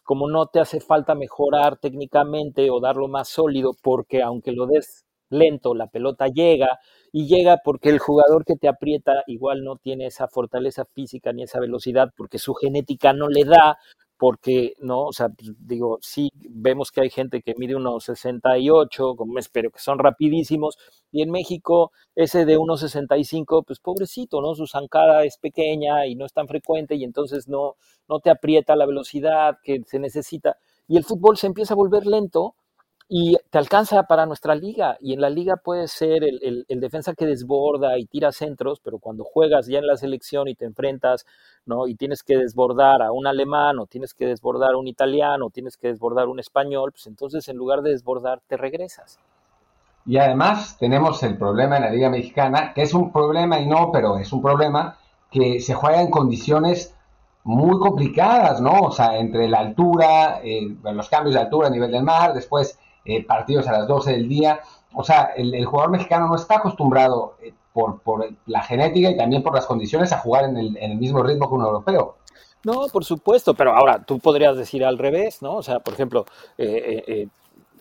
como 0.03 0.29
no 0.29 0.47
te 0.47 0.59
hace 0.59 0.79
falta 0.79 1.15
mejorar 1.15 1.77
técnicamente 1.77 2.69
o 2.69 2.79
darlo 2.79 3.07
más 3.07 3.29
sólido, 3.29 3.71
porque 3.81 4.21
aunque 4.21 4.51
lo 4.51 4.67
des 4.67 5.05
lento, 5.29 5.73
la 5.73 5.87
pelota 5.87 6.27
llega, 6.27 6.79
y 7.11 7.27
llega 7.27 7.57
porque 7.63 7.89
el 7.89 7.99
jugador 7.99 8.45
que 8.45 8.55
te 8.55 8.67
aprieta 8.67 9.23
igual 9.27 9.63
no 9.63 9.77
tiene 9.77 10.07
esa 10.07 10.27
fortaleza 10.27 10.85
física 10.93 11.33
ni 11.33 11.43
esa 11.43 11.59
velocidad, 11.59 12.09
porque 12.15 12.39
su 12.39 12.53
genética 12.53 13.13
no 13.13 13.29
le 13.29 13.45
da, 13.45 13.77
porque, 14.17 14.73
¿no? 14.79 15.05
O 15.05 15.13
sea, 15.13 15.29
pues, 15.29 15.51
digo, 15.59 15.99
sí, 16.01 16.29
vemos 16.33 16.91
que 16.91 17.01
hay 17.01 17.09
gente 17.09 17.41
que 17.41 17.53
mide 17.57 17.75
unos 17.75 18.05
68, 18.05 19.15
como 19.15 19.39
espero 19.39 19.71
que 19.71 19.79
son 19.79 19.99
rapidísimos, 19.99 20.77
y 21.11 21.21
en 21.21 21.31
México 21.31 21.91
ese 22.15 22.45
de 22.45 22.57
1,65, 22.57 23.63
pues 23.65 23.79
pobrecito, 23.79 24.41
¿no? 24.41 24.55
Su 24.55 24.67
zancada 24.67 25.23
es 25.25 25.37
pequeña 25.37 26.05
y 26.07 26.15
no 26.15 26.25
es 26.25 26.33
tan 26.33 26.47
frecuente 26.47 26.95
y 26.95 27.03
entonces 27.03 27.47
no, 27.47 27.75
no 28.07 28.19
te 28.19 28.29
aprieta 28.29 28.75
la 28.75 28.85
velocidad 28.85 29.57
que 29.63 29.81
se 29.85 29.99
necesita. 29.99 30.57
Y 30.87 30.97
el 30.97 31.03
fútbol 31.03 31.37
se 31.37 31.47
empieza 31.47 31.73
a 31.73 31.77
volver 31.77 32.05
lento 32.05 32.55
y 33.15 33.37
te 33.51 33.59
alcanza 33.59 34.01
para 34.07 34.25
nuestra 34.25 34.55
liga. 34.55 34.97
Y 34.99 35.13
en 35.13 35.21
la 35.21 35.29
liga 35.29 35.55
puede 35.55 35.87
ser 35.87 36.23
el, 36.23 36.65
defensa 36.67 37.13
que 37.13 37.27
desborda 37.27 37.99
y 37.99 38.07
tira 38.07 38.31
centros, 38.31 38.79
pero 38.83 38.97
cuando 38.97 39.23
juegas 39.23 39.67
ya 39.67 39.77
en 39.77 39.85
la 39.85 39.97
selección 39.97 40.47
y 40.47 40.55
te 40.55 40.65
enfrentas, 40.65 41.27
¿no? 41.67 41.85
Y 41.85 41.93
tienes 41.93 42.23
que 42.23 42.35
desbordar 42.35 43.03
a 43.03 43.11
un 43.11 43.27
alemán, 43.27 43.77
o 43.77 43.85
tienes 43.85 44.15
que 44.15 44.25
desbordar 44.25 44.73
a 44.73 44.77
un 44.77 44.87
italiano, 44.87 45.45
o 45.45 45.49
tienes 45.51 45.77
que 45.77 45.89
desbordar 45.89 46.25
a 46.25 46.29
un 46.31 46.39
español, 46.39 46.91
pues 46.91 47.05
entonces 47.05 47.47
en 47.49 47.57
lugar 47.57 47.83
de 47.83 47.91
desbordar, 47.91 48.41
te 48.47 48.57
regresas. 48.57 49.19
Y 50.07 50.17
además 50.17 50.75
tenemos 50.79 51.21
el 51.21 51.37
problema 51.37 51.77
en 51.77 51.83
la 51.83 51.91
Liga 51.91 52.09
Mexicana, 52.09 52.73
que 52.73 52.81
es 52.81 52.95
un 52.95 53.11
problema 53.11 53.59
y 53.59 53.67
no, 53.67 53.91
pero 53.91 54.17
es 54.17 54.33
un 54.33 54.41
problema 54.41 54.97
que 55.29 55.59
se 55.59 55.75
juega 55.75 56.01
en 56.01 56.09
condiciones 56.09 56.95
muy 57.43 57.77
complicadas, 57.77 58.59
¿no? 58.59 58.71
O 58.81 58.91
sea, 58.91 59.19
entre 59.19 59.47
la 59.47 59.59
altura, 59.59 60.39
eh, 60.43 60.75
los 60.81 61.09
cambios 61.09 61.35
de 61.35 61.41
altura 61.41 61.67
a 61.67 61.71
nivel 61.71 61.91
del 61.91 62.01
mar, 62.01 62.33
después 62.33 62.79
eh, 63.05 63.25
partidos 63.25 63.67
a 63.67 63.71
las 63.71 63.87
12 63.87 64.11
del 64.11 64.29
día. 64.29 64.61
O 64.93 65.03
sea, 65.03 65.31
el, 65.35 65.65
jugador 65.65 65.91
mexicano 65.91 66.27
no 66.27 66.35
está 66.35 66.57
acostumbrado 66.57 67.35
eh, 67.41 67.53
por, 67.73 68.01
la 68.45 68.61
genética 68.61 69.09
y 69.09 69.17
también 69.17 69.43
por 69.43 69.55
las 69.55 69.65
condiciones 69.65 70.11
a 70.11 70.19
jugar 70.19 70.45
en 70.45 70.57
el, 70.57 70.97
mismo 70.97 71.23
ritmo 71.23 71.49
que 71.49 71.55
un 71.55 71.63
europeo. 71.63 72.17
No, 72.63 72.85
por 72.91 73.03
supuesto, 73.03 73.53
pero 73.53 73.73
ahora 73.73 74.03
tú 74.03 74.19
podrías 74.19 74.55
decir 74.55 74.85
al 74.85 74.97
revés, 74.97 75.41
¿no? 75.41 75.55
O 75.55 75.63
sea, 75.63 75.79
por 75.79 75.93
ejemplo, 75.93 76.25
eh, 76.57 77.27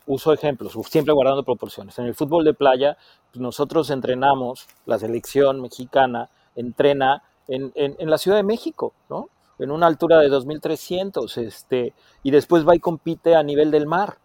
uso 0.07 0.33
ejemplos, 0.33 0.77
siempre 0.89 1.15
guardando 1.15 1.45
proporciones. 1.45 1.99
En 1.99 2.07
el 2.07 2.15
fútbol 2.15 2.45
de 2.45 2.55
playa, 2.55 2.97
nosotros 3.35 3.91
entrenamos, 3.91 4.67
la 4.87 4.99
selección 4.99 5.61
mexicana 5.61 6.31
entrena 6.57 7.23
en, 7.49 7.73
en, 7.75 8.11
la 8.11 8.19
Ciudad 8.19 8.37
de 8.37 8.43
México, 8.43 8.93
¿no? 9.09 9.29
En 9.59 9.71
una 9.71 9.87
altura 9.87 10.19
de 10.19 10.31
2.300, 10.31 11.37
este, 11.39 11.93
y 12.23 12.31
después 12.31 12.67
va 12.67 12.75
y 12.75 12.81
compite 12.81 13.37
a 13.37 13.43
nivel 13.43 13.71
del 13.71 13.87
mar. 13.87 14.17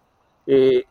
Eh, 0.48 0.86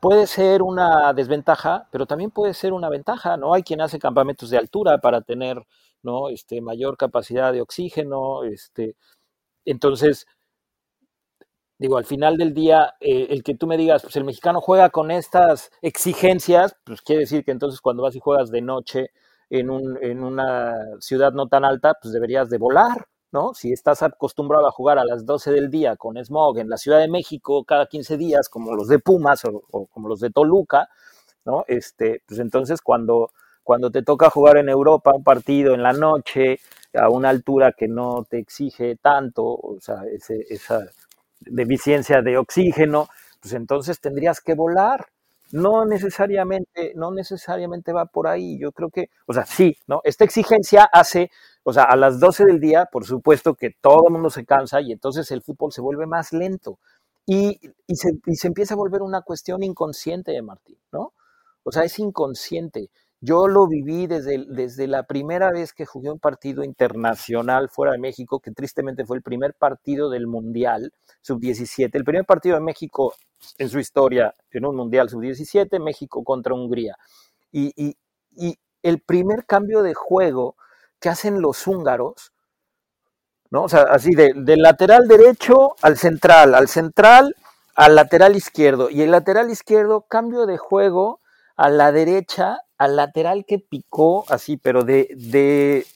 puede 0.00 0.26
ser 0.26 0.62
una 0.62 1.12
desventaja, 1.14 1.88
pero 1.92 2.06
también 2.06 2.30
puede 2.32 2.54
ser 2.54 2.72
una 2.72 2.88
ventaja, 2.90 3.36
¿no? 3.36 3.54
Hay 3.54 3.62
quien 3.62 3.80
hace 3.82 3.98
campamentos 4.00 4.50
de 4.50 4.58
altura 4.58 4.98
para 4.98 5.22
tener, 5.22 5.62
¿no? 6.02 6.28
Este, 6.30 6.60
mayor 6.62 6.96
capacidad 6.96 7.52
de 7.52 7.62
oxígeno, 7.62 8.44
este, 8.44 8.96
entonces, 9.66 10.26
digo, 11.78 11.96
al 11.98 12.04
final 12.04 12.36
del 12.36 12.54
día, 12.54 12.94
eh, 13.00 13.26
el 13.30 13.42
que 13.42 13.54
tú 13.54 13.66
me 13.66 13.76
digas, 13.76 14.02
pues 14.02 14.16
el 14.16 14.24
mexicano 14.24 14.60
juega 14.60 14.90
con 14.90 15.10
estas 15.10 15.70
exigencias, 15.82 16.76
pues 16.84 17.02
quiere 17.02 17.20
decir 17.20 17.44
que 17.44 17.50
entonces 17.52 17.80
cuando 17.80 18.02
vas 18.02 18.14
y 18.16 18.20
juegas 18.20 18.50
de 18.50 18.62
noche 18.62 19.10
en, 19.50 19.70
en 20.02 20.22
una 20.24 20.74
ciudad 21.00 21.32
no 21.32 21.48
tan 21.48 21.64
alta, 21.64 21.94
pues 22.00 22.12
deberías 22.14 22.48
de 22.50 22.58
volar, 22.58 23.06
¿no? 23.34 23.52
Si 23.52 23.72
estás 23.72 24.02
acostumbrado 24.04 24.68
a 24.68 24.70
jugar 24.70 24.96
a 24.98 25.04
las 25.04 25.26
12 25.26 25.50
del 25.50 25.68
día 25.68 25.96
con 25.96 26.16
smog 26.16 26.58
en 26.58 26.70
la 26.70 26.76
Ciudad 26.76 27.00
de 27.00 27.08
México 27.08 27.64
cada 27.64 27.86
15 27.86 28.16
días, 28.16 28.48
como 28.48 28.74
los 28.74 28.86
de 28.86 29.00
Pumas 29.00 29.44
o, 29.44 29.86
como 29.86 30.08
los 30.08 30.20
de 30.20 30.30
Toluca, 30.30 30.88
¿no? 31.44 31.64
Este, 31.66 32.22
pues 32.26 32.38
entonces 32.38 32.80
cuando, 32.80 33.32
cuando 33.64 33.90
te 33.90 34.02
toca 34.02 34.30
jugar 34.30 34.56
en 34.58 34.68
Europa 34.68 35.10
un 35.12 35.24
partido 35.24 35.74
en 35.74 35.82
la 35.82 35.92
noche, 35.92 36.60
a 36.94 37.08
una 37.10 37.30
altura 37.30 37.72
que 37.76 37.88
no 37.88 38.24
te 38.30 38.38
exige 38.38 38.96
tanto, 39.02 39.44
o 39.44 39.78
sea, 39.80 40.02
esa 40.48 40.86
deficiencia 41.40 42.22
de 42.22 42.38
oxígeno, 42.38 43.08
pues 43.42 43.52
entonces 43.54 44.00
tendrías 44.00 44.40
que 44.40 44.54
volar. 44.54 45.08
No 45.52 45.84
necesariamente, 45.84 46.92
no 46.96 47.12
necesariamente 47.12 47.92
va 47.92 48.06
por 48.06 48.26
ahí. 48.26 48.58
Yo 48.58 48.72
creo 48.72 48.90
que, 48.90 49.10
o 49.26 49.32
sea, 49.32 49.46
sí, 49.46 49.76
¿no? 49.86 50.00
Esta 50.04 50.24
exigencia 50.24 50.84
hace 50.84 51.30
o 51.64 51.72
sea, 51.72 51.84
a 51.84 51.96
las 51.96 52.20
12 52.20 52.44
del 52.44 52.60
día, 52.60 52.86
por 52.92 53.06
supuesto 53.06 53.54
que 53.54 53.70
todo 53.70 54.06
el 54.06 54.12
mundo 54.12 54.28
se 54.28 54.44
cansa 54.44 54.82
y 54.82 54.92
entonces 54.92 55.30
el 55.30 55.42
fútbol 55.42 55.72
se 55.72 55.80
vuelve 55.80 56.06
más 56.06 56.32
lento. 56.32 56.78
Y, 57.26 57.58
se, 57.88 58.20
empieza 58.46 58.74
a 58.74 58.76
volver 58.76 59.00
una 59.00 59.22
cuestión 59.22 59.62
inconsciente 59.62 60.32
de 60.32 60.42
Martín, 60.42 60.76
¿no? 60.92 61.14
O 61.62 61.72
sea, 61.72 61.84
es 61.84 61.98
inconsciente. 61.98 62.90
Yo 63.24 63.48
lo 63.48 63.66
viví 63.66 64.06
desde, 64.06 64.44
desde 64.48 64.86
la 64.86 65.04
primera 65.04 65.50
vez 65.50 65.72
que 65.72 65.86
jugué 65.86 66.10
un 66.10 66.18
partido 66.18 66.62
internacional 66.62 67.70
fuera 67.70 67.92
de 67.92 67.98
México, 67.98 68.40
que 68.40 68.50
tristemente 68.50 69.06
fue 69.06 69.16
el 69.16 69.22
primer 69.22 69.54
partido 69.54 70.10
del 70.10 70.26
Mundial 70.26 70.92
Sub-17, 71.22 71.90
el 71.94 72.04
primer 72.04 72.26
partido 72.26 72.56
de 72.56 72.62
México 72.62 73.14
en 73.56 73.68
su 73.70 73.78
historia 73.78 74.34
en 74.50 74.66
un 74.66 74.76
Mundial 74.76 75.08
Sub-17, 75.08 75.80
México 75.82 76.22
contra 76.22 76.54
Hungría. 76.54 76.96
Y, 77.50 77.72
y, 77.76 77.96
y 78.36 78.58
el 78.82 79.00
primer 79.00 79.46
cambio 79.46 79.82
de 79.82 79.94
juego 79.94 80.56
que 81.00 81.08
hacen 81.08 81.40
los 81.40 81.66
húngaros, 81.66 82.32
¿no? 83.50 83.64
O 83.64 83.68
sea, 83.68 83.82
así 83.82 84.14
de, 84.14 84.32
del 84.36 84.60
lateral 84.60 85.08
derecho 85.08 85.74
al 85.80 85.96
central, 85.96 86.54
al 86.54 86.68
central 86.68 87.34
al 87.74 87.96
lateral 87.96 88.36
izquierdo, 88.36 88.88
y 88.90 89.02
el 89.02 89.10
lateral 89.10 89.50
izquierdo, 89.50 90.02
cambio 90.02 90.46
de 90.46 90.58
juego 90.58 91.20
a 91.56 91.70
la 91.70 91.92
derecha, 91.92 92.60
al 92.78 92.96
lateral 92.96 93.44
que 93.46 93.58
picó, 93.58 94.24
así, 94.28 94.56
pero 94.56 94.84
de, 94.84 95.08
de, 95.16 95.86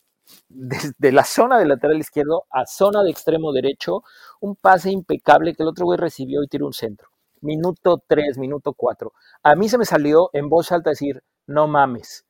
de, 0.49 1.13
la 1.13 1.25
zona 1.25 1.59
del 1.59 1.69
lateral 1.69 1.99
izquierdo 1.99 2.45
a 2.51 2.67
zona 2.67 3.03
de 3.03 3.11
extremo 3.11 3.53
derecho, 3.53 4.03
un 4.41 4.57
pase 4.57 4.91
impecable 4.91 5.55
que 5.55 5.63
el 5.63 5.69
otro 5.69 5.87
güey 5.87 5.99
recibió 5.99 6.43
y 6.43 6.49
tiró 6.49 6.67
un 6.67 6.73
centro. 6.73 7.09
Minuto 7.41 8.03
3, 8.07 8.39
minuto 8.39 8.73
4. 8.75 9.13
A 9.43 9.55
mí 9.55 9.69
se 9.69 9.79
me 9.79 9.85
salió 9.85 10.31
en 10.33 10.49
voz 10.49 10.73
alta 10.73 10.91
decir, 10.91 11.23
no 11.47 11.69
mames. 11.69 12.27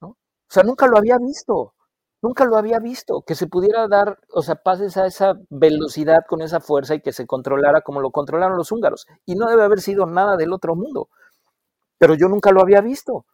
¿no? 0.00 0.08
O 0.08 0.16
sea, 0.48 0.62
nunca 0.62 0.86
lo 0.86 0.98
había 0.98 1.18
visto. 1.18 1.74
Nunca 2.22 2.44
lo 2.46 2.56
había 2.56 2.78
visto, 2.80 3.22
que 3.22 3.34
se 3.34 3.46
pudiera 3.46 3.86
dar, 3.88 4.18
o 4.32 4.42
sea, 4.42 4.56
pases 4.56 4.96
a 4.96 5.06
esa 5.06 5.34
velocidad 5.50 6.20
con 6.26 6.40
esa 6.40 6.60
fuerza 6.60 6.94
y 6.94 7.00
que 7.00 7.12
se 7.12 7.26
controlara 7.26 7.82
como 7.82 8.00
lo 8.00 8.10
controlaron 8.10 8.56
los 8.56 8.72
húngaros. 8.72 9.06
Y 9.26 9.34
no 9.36 9.46
debe 9.48 9.62
haber 9.64 9.80
sido 9.80 10.06
nada 10.06 10.36
del 10.36 10.52
otro 10.52 10.74
mundo. 10.74 11.08
Pero 11.98 12.14
yo 12.14 12.28
nunca 12.28 12.52
lo 12.52 12.62
había 12.62 12.80
visto, 12.80 13.26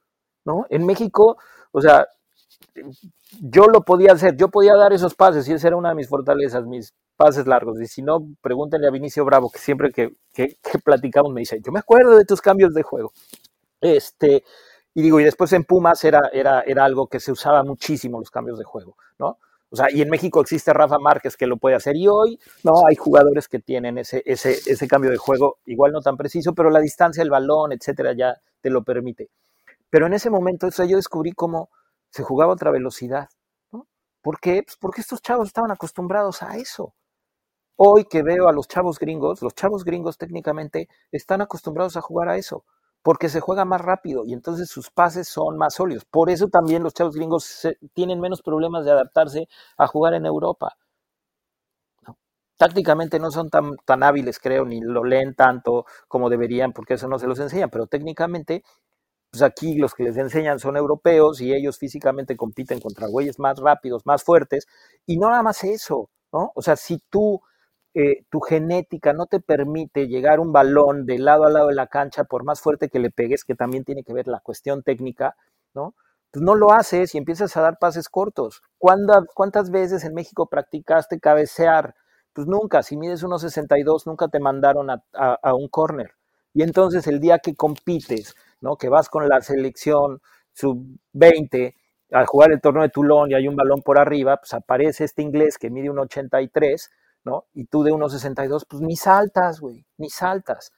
¿no? 0.45 0.67
En 0.71 0.87
México, 0.87 1.37
O 1.73 1.81
sea, 1.81 2.07
yo 3.41 3.67
lo 3.67 3.83
podía 3.83 4.13
hacer, 4.13 4.37
yo 4.37 4.49
podía 4.49 4.75
dar 4.77 4.93
esos 4.93 5.15
pases 5.15 5.49
y 5.49 5.53
esa 5.53 5.69
era 5.69 5.77
una 5.77 5.91
de 5.91 5.95
mis 5.95 6.09
fortalezas, 6.09 6.67
mis 6.67 6.95
pases 7.17 7.47
largos. 7.47 7.81
Y 7.81 7.87
si 7.87 8.03
no, 8.03 8.27
pregúntenle 8.41 8.89
a 8.89 8.91
Vinicio 8.91 9.25
Bravo, 9.25 9.51
que 9.51 9.59
siempre 9.59 9.91
que, 9.93 10.15
que, 10.33 10.57
platicamos 10.85 11.33
me 11.33 11.41
dice, 11.41 11.61
yo 11.65 11.73
me 11.73 11.81
acuerdo 11.81 12.17
de 12.17 12.25
tus 12.25 12.41
cambios 12.41 12.75
de 12.75 12.83
juego. 12.83 13.13
Este, 13.81 14.45
y 14.95 15.03
digo, 15.03 15.21
y 15.21 15.25
después 15.25 15.53
en 15.53 15.65
Pumas 15.65 16.05
era, 16.05 16.31
era, 16.33 16.61
era 16.63 16.85
algo 16.85 17.07
que 17.09 17.21
se 17.21 17.33
usaba 17.33 17.63
muchísimo 17.65 18.21
los 18.21 18.31
cambios 18.31 18.59
de 18.59 18.65
juego, 18.65 18.97
¿no? 19.19 19.39
O 19.71 19.77
sea, 19.77 19.87
y 19.91 20.03
en 20.03 20.11
México 20.11 20.43
existe 20.43 20.71
Rafa 20.75 20.99
Márquez 20.99 21.35
que 21.35 21.47
lo 21.47 21.57
puede 21.57 21.77
hacer 21.77 21.97
y 21.97 22.07
hoy, 22.07 22.39
no, 22.63 22.87
hay 22.87 22.95
jugadores 22.95 23.49
que 23.49 23.59
tienen 23.59 23.97
ese, 23.97 24.23
ese, 24.27 24.51
ese 24.67 24.87
cambio 24.87 25.11
de 25.11 25.17
juego, 25.17 25.61
igual 25.65 25.93
no 25.93 26.03
tan 26.03 26.19
preciso, 26.19 26.53
pero 26.55 26.69
la 26.69 26.79
distancia, 26.79 27.23
el 27.23 27.31
balón, 27.31 27.73
etcétera, 27.73 28.13
ya 28.13 28.37
te 28.61 28.69
lo 28.69 28.85
permite. 28.85 29.31
Pero 29.93 30.07
en 30.07 30.15
ese 30.15 30.31
momento, 30.31 30.69
o 30.69 30.85
yo 30.85 30.97
descubrí 30.97 31.33
cómo 31.33 31.69
se 32.09 32.23
jugaba 32.23 32.55
otra 32.55 32.71
velocidad. 32.71 33.29
¿no? 33.71 33.87
¿Por 34.23 34.41
qué? 34.41 34.63
Pues 34.63 34.79
porque 34.81 35.03
estos 35.03 35.21
chavos 35.21 35.49
estaban 35.49 35.71
acostumbrados 35.71 36.43
a 36.43 36.57
eso. 36.57 36.95
Hoy 37.77 38.07
que 38.07 38.23
veo 38.23 38.49
a 38.49 38.53
los 38.53 38.69
chavos 38.69 38.99
gringos, 38.99 39.43
los 39.43 39.55
chavos 39.55 39.85
gringos 39.85 40.17
técnicamente 40.17 40.89
están 41.11 41.43
acostumbrados 41.43 41.99
a 41.99 42.01
jugar 42.01 42.31
a 42.31 42.39
eso, 42.39 42.65
porque 43.03 43.29
se 43.29 43.41
juega 43.41 43.67
más 43.67 43.83
rápido 43.83 44.25
y 44.25 44.33
entonces 44.33 44.71
sus 44.71 44.91
pases 44.91 45.29
son 45.29 45.59
más 45.59 45.75
sólidos. 45.75 46.07
Por 46.07 46.31
eso 46.31 46.49
también 46.49 46.83
los 46.83 46.95
chavos 46.95 47.15
gringos 47.15 47.69
tienen 47.93 48.19
menos 48.19 48.41
problemas 48.41 48.87
de 48.87 48.93
adaptarse 48.93 49.47
a 49.77 49.87
jugar 49.87 50.15
en 50.15 50.25
Europa. 50.25 50.75
Tácticamente 52.57 53.19
no 53.19 53.31
son 53.31 53.51
tan 53.51 54.03
hábiles, 54.03 54.39
creo, 54.39 54.65
ni 54.65 54.81
lo 54.81 55.05
leen 55.05 55.35
tanto 55.35 55.85
como 56.09 56.31
deberían, 56.31 56.73
porque 56.73 56.95
eso 56.95 57.09
no 57.09 57.19
se 57.19 57.27
los 57.27 57.39
enseñan, 57.41 57.69
pero 57.69 57.87
técnicamente 57.89 58.63
pues 59.33 59.43
aquí 59.43 59.77
los 59.77 59.95
que 59.95 60.05
les 60.05 60.17
enseñan 60.19 60.59
son 60.59 60.77
europeos 60.77 61.41
y 61.41 61.55
ellos 61.55 61.79
físicamente 61.79 62.37
compiten 62.37 62.81
contra 62.81 63.09
güeyes 63.09 63.39
más 63.39 63.59
rápidos, 63.59 64.05
más 64.05 64.23
fuertes, 64.25 64.67
y 65.07 65.17
no 65.17 65.31
nada 65.31 65.43
más 65.43 65.65
eso, 65.65 66.11
¿no? 66.33 66.53
O 66.55 66.61
sea, 66.61 66.77
si 66.77 66.99
tú, 67.09 67.41
eh, 67.95 68.25
tu 68.31 68.41
genética 68.41 69.15
no 69.15 69.25
te 69.25 69.41
permite 69.41 70.07
llegar 70.07 70.39
un 70.39 70.53
balón 70.53 71.07
de 71.07 71.19
lado 71.19 71.45
a 71.45 71.51
lado 71.51 71.69
de 71.69 71.75
la 71.75 71.87
cancha, 71.87 72.25
por 72.25 72.45
más 72.45 72.61
fuerte 72.61 72.91
que 72.91 72.99
le 72.99 73.11
pegues, 73.11 73.45
que 73.45 73.55
también 73.55 73.85
tiene 73.85 74.05
que 74.05 74.13
ver 74.13 74.29
la 74.29 74.41
cuestión 74.41 74.83
técnica, 74.83 75.35
¿no? 75.75 75.95
Pues 76.31 76.45
no 76.45 76.55
lo 76.55 76.73
haces 76.73 77.15
y 77.15 77.19
empiezas 77.19 77.57
a 77.57 77.63
dar 77.63 77.79
pases 77.79 78.11
cortos. 78.11 78.61
¿Cuántas 78.79 79.71
veces 79.71 80.05
en 80.05 80.13
México 80.15 80.47
practicaste 80.47 81.21
cabecear? 81.21 81.95
Pues 82.35 82.47
nunca, 82.47 82.83
si 82.83 82.99
mides 82.99 83.23
unos 83.23 83.43
62, 83.43 84.07
nunca 84.07 84.29
te 84.29 84.41
mandaron 84.41 84.91
a, 84.91 85.03
a 85.15 85.55
un 85.55 85.69
corner. 85.69 86.13
Y 86.55 86.63
entonces 86.63 87.07
el 87.07 87.21
día 87.21 87.39
que 87.39 87.55
compites, 87.55 88.35
¿no? 88.63 88.77
Que 88.77 88.89
vas 88.89 89.11
con 89.11 89.29
la 89.29 89.43
selección 89.43 90.23
sub-20 90.55 91.75
a 92.13 92.27
jugar 92.27 92.53
el 92.53 92.61
torneo 92.61 92.83
de 92.83 92.89
Toulon 92.89 93.31
y 93.31 93.35
hay 93.35 93.49
un 93.49 93.57
balón 93.57 93.83
por 93.83 93.99
arriba, 93.99 94.37
pues 94.37 94.55
aparece 94.55 95.05
este 95.05 95.23
inglés 95.23 95.59
que 95.59 95.71
mide 95.71 95.91
un 95.91 95.99
83, 95.99 96.91
¿no? 97.25 97.47
Y 97.55 97.67
tú 97.67 97.83
de 97.83 97.93
1,62, 97.93 98.65
pues 98.69 98.83
ni 98.83 98.97
saltas, 98.97 99.61
güey, 99.61 99.85
ni 99.97 100.11
saltas. 100.11 100.73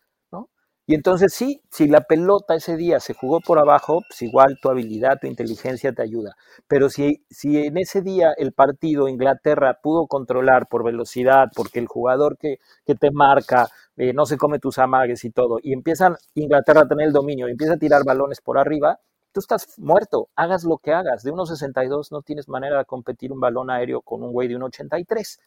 Y 0.87 0.95
entonces 0.95 1.33
sí, 1.33 1.62
si 1.71 1.87
la 1.88 2.03
pelota 2.03 2.55
ese 2.55 2.76
día 2.76 3.00
se 3.00 3.14
jugó 3.14 3.41
por 3.41 3.59
abajo, 3.59 4.03
pues 4.07 4.21
igual 4.21 4.59
tu 4.61 4.69
habilidad, 4.69 5.19
tu 5.19 5.26
inteligencia 5.26 5.93
te 5.93 6.03
ayuda. 6.03 6.37
Pero 6.69 6.91
si, 6.91 7.25
si 7.31 7.57
en 7.59 7.79
ese 7.79 8.03
día 8.03 8.33
el 8.37 8.53
partido 8.53 9.09
Inglaterra 9.09 9.79
pudo 9.83 10.07
controlar 10.07 10.67
por 10.69 10.85
velocidad, 10.85 11.47
porque 11.57 11.79
el 11.79 11.87
jugador 11.87 12.37
que, 12.37 12.59
que 12.85 12.95
te 12.95 13.11
marca 13.11 13.69
eh, 13.97 14.12
no 14.12 14.26
se 14.26 14.37
come 14.37 14.59
tus 14.59 14.79
amagues 14.79 15.25
y 15.25 15.31
todo, 15.31 15.59
y 15.62 15.73
empiezan 15.73 16.16
Inglaterra 16.35 16.83
a 16.83 16.88
tener 16.88 17.07
el 17.07 17.12
dominio 17.14 17.49
y 17.49 17.53
empieza 17.53 17.75
a 17.75 17.79
tirar 17.79 18.03
balones 18.05 18.42
por 18.42 18.59
arriba, 18.59 18.99
tú 19.33 19.40
estás 19.40 19.79
muerto, 19.79 20.29
hagas 20.37 20.64
lo 20.64 20.77
que 20.77 20.92
hagas. 20.92 21.23
De 21.23 21.33
1,62 21.33 22.11
no 22.11 22.20
tienes 22.20 22.49
manera 22.49 22.79
de 22.79 22.85
competir 22.85 23.33
un 23.33 23.40
balón 23.40 23.70
aéreo 23.70 24.03
con 24.03 24.23
un 24.23 24.33
güey 24.33 24.49
de 24.49 24.57
1,83. 24.57 25.38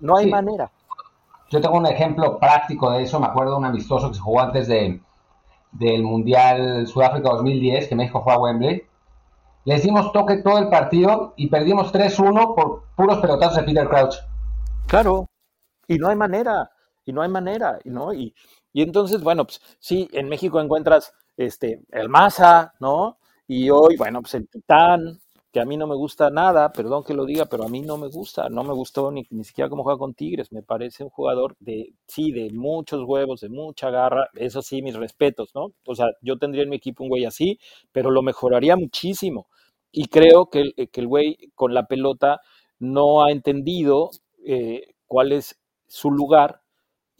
No 0.00 0.16
hay 0.16 0.28
manera. 0.28 0.70
Yo 1.50 1.60
tengo 1.60 1.76
un 1.76 1.86
ejemplo 1.86 2.38
práctico 2.38 2.90
de 2.90 3.02
eso. 3.02 3.18
Me 3.18 3.26
acuerdo 3.26 3.52
de 3.52 3.58
un 3.58 3.64
amistoso 3.64 4.08
que 4.08 4.14
se 4.14 4.20
jugó 4.20 4.40
antes 4.40 4.68
de, 4.68 5.00
del 5.72 6.02
Mundial 6.02 6.86
Sudáfrica 6.86 7.30
2010, 7.30 7.88
que 7.88 7.94
México 7.94 8.22
fue 8.22 8.32
a 8.32 8.38
Wembley. 8.38 8.82
Les 9.64 9.82
dimos 9.82 10.12
toque 10.12 10.38
todo 10.38 10.58
el 10.58 10.68
partido 10.68 11.34
y 11.36 11.48
perdimos 11.48 11.92
3-1 11.92 12.54
por 12.54 12.84
puros 12.96 13.18
pelotazos 13.18 13.56
de 13.56 13.62
Peter 13.64 13.88
Crouch. 13.88 14.14
Claro, 14.86 15.26
y 15.86 15.98
no 15.98 16.08
hay 16.08 16.16
manera, 16.16 16.70
y 17.04 17.12
no 17.12 17.22
hay 17.22 17.28
manera, 17.28 17.78
¿no? 17.84 18.12
Y, 18.12 18.34
y 18.72 18.82
entonces, 18.82 19.22
bueno, 19.22 19.44
pues 19.44 19.60
sí, 19.78 20.08
en 20.12 20.28
México 20.28 20.60
encuentras 20.60 21.12
este, 21.36 21.82
el 21.90 22.08
Maza, 22.08 22.74
¿no? 22.80 23.18
Y 23.46 23.70
hoy, 23.70 23.96
bueno, 23.96 24.20
pues 24.20 24.34
el 24.34 24.48
Titán, 24.48 25.20
a 25.60 25.64
mí 25.64 25.76
no 25.76 25.86
me 25.86 25.94
gusta 25.94 26.30
nada, 26.30 26.72
perdón 26.72 27.04
que 27.04 27.14
lo 27.14 27.24
diga, 27.24 27.46
pero 27.46 27.64
a 27.64 27.68
mí 27.68 27.80
no 27.80 27.96
me 27.96 28.08
gusta, 28.08 28.48
no 28.48 28.64
me 28.64 28.72
gustó 28.72 29.10
ni, 29.10 29.26
ni 29.30 29.44
siquiera 29.44 29.68
cómo 29.70 29.82
juega 29.82 29.98
con 29.98 30.14
Tigres, 30.14 30.52
me 30.52 30.62
parece 30.62 31.04
un 31.04 31.10
jugador 31.10 31.56
de, 31.60 31.94
sí, 32.06 32.32
de 32.32 32.50
muchos 32.52 33.02
huevos, 33.04 33.40
de 33.40 33.48
mucha 33.48 33.90
garra, 33.90 34.28
eso 34.34 34.62
sí, 34.62 34.82
mis 34.82 34.94
respetos, 34.96 35.54
¿no? 35.54 35.72
O 35.86 35.94
sea, 35.94 36.06
yo 36.22 36.38
tendría 36.38 36.64
en 36.64 36.70
mi 36.70 36.76
equipo 36.76 37.04
un 37.04 37.10
güey 37.10 37.24
así, 37.24 37.58
pero 37.92 38.10
lo 38.10 38.22
mejoraría 38.22 38.76
muchísimo. 38.76 39.48
Y 39.90 40.08
creo 40.08 40.50
que, 40.50 40.72
que 40.92 41.00
el 41.00 41.06
güey 41.06 41.50
con 41.54 41.74
la 41.74 41.86
pelota 41.86 42.40
no 42.78 43.24
ha 43.24 43.30
entendido 43.32 44.10
eh, 44.44 44.94
cuál 45.06 45.32
es 45.32 45.58
su 45.86 46.10
lugar 46.10 46.62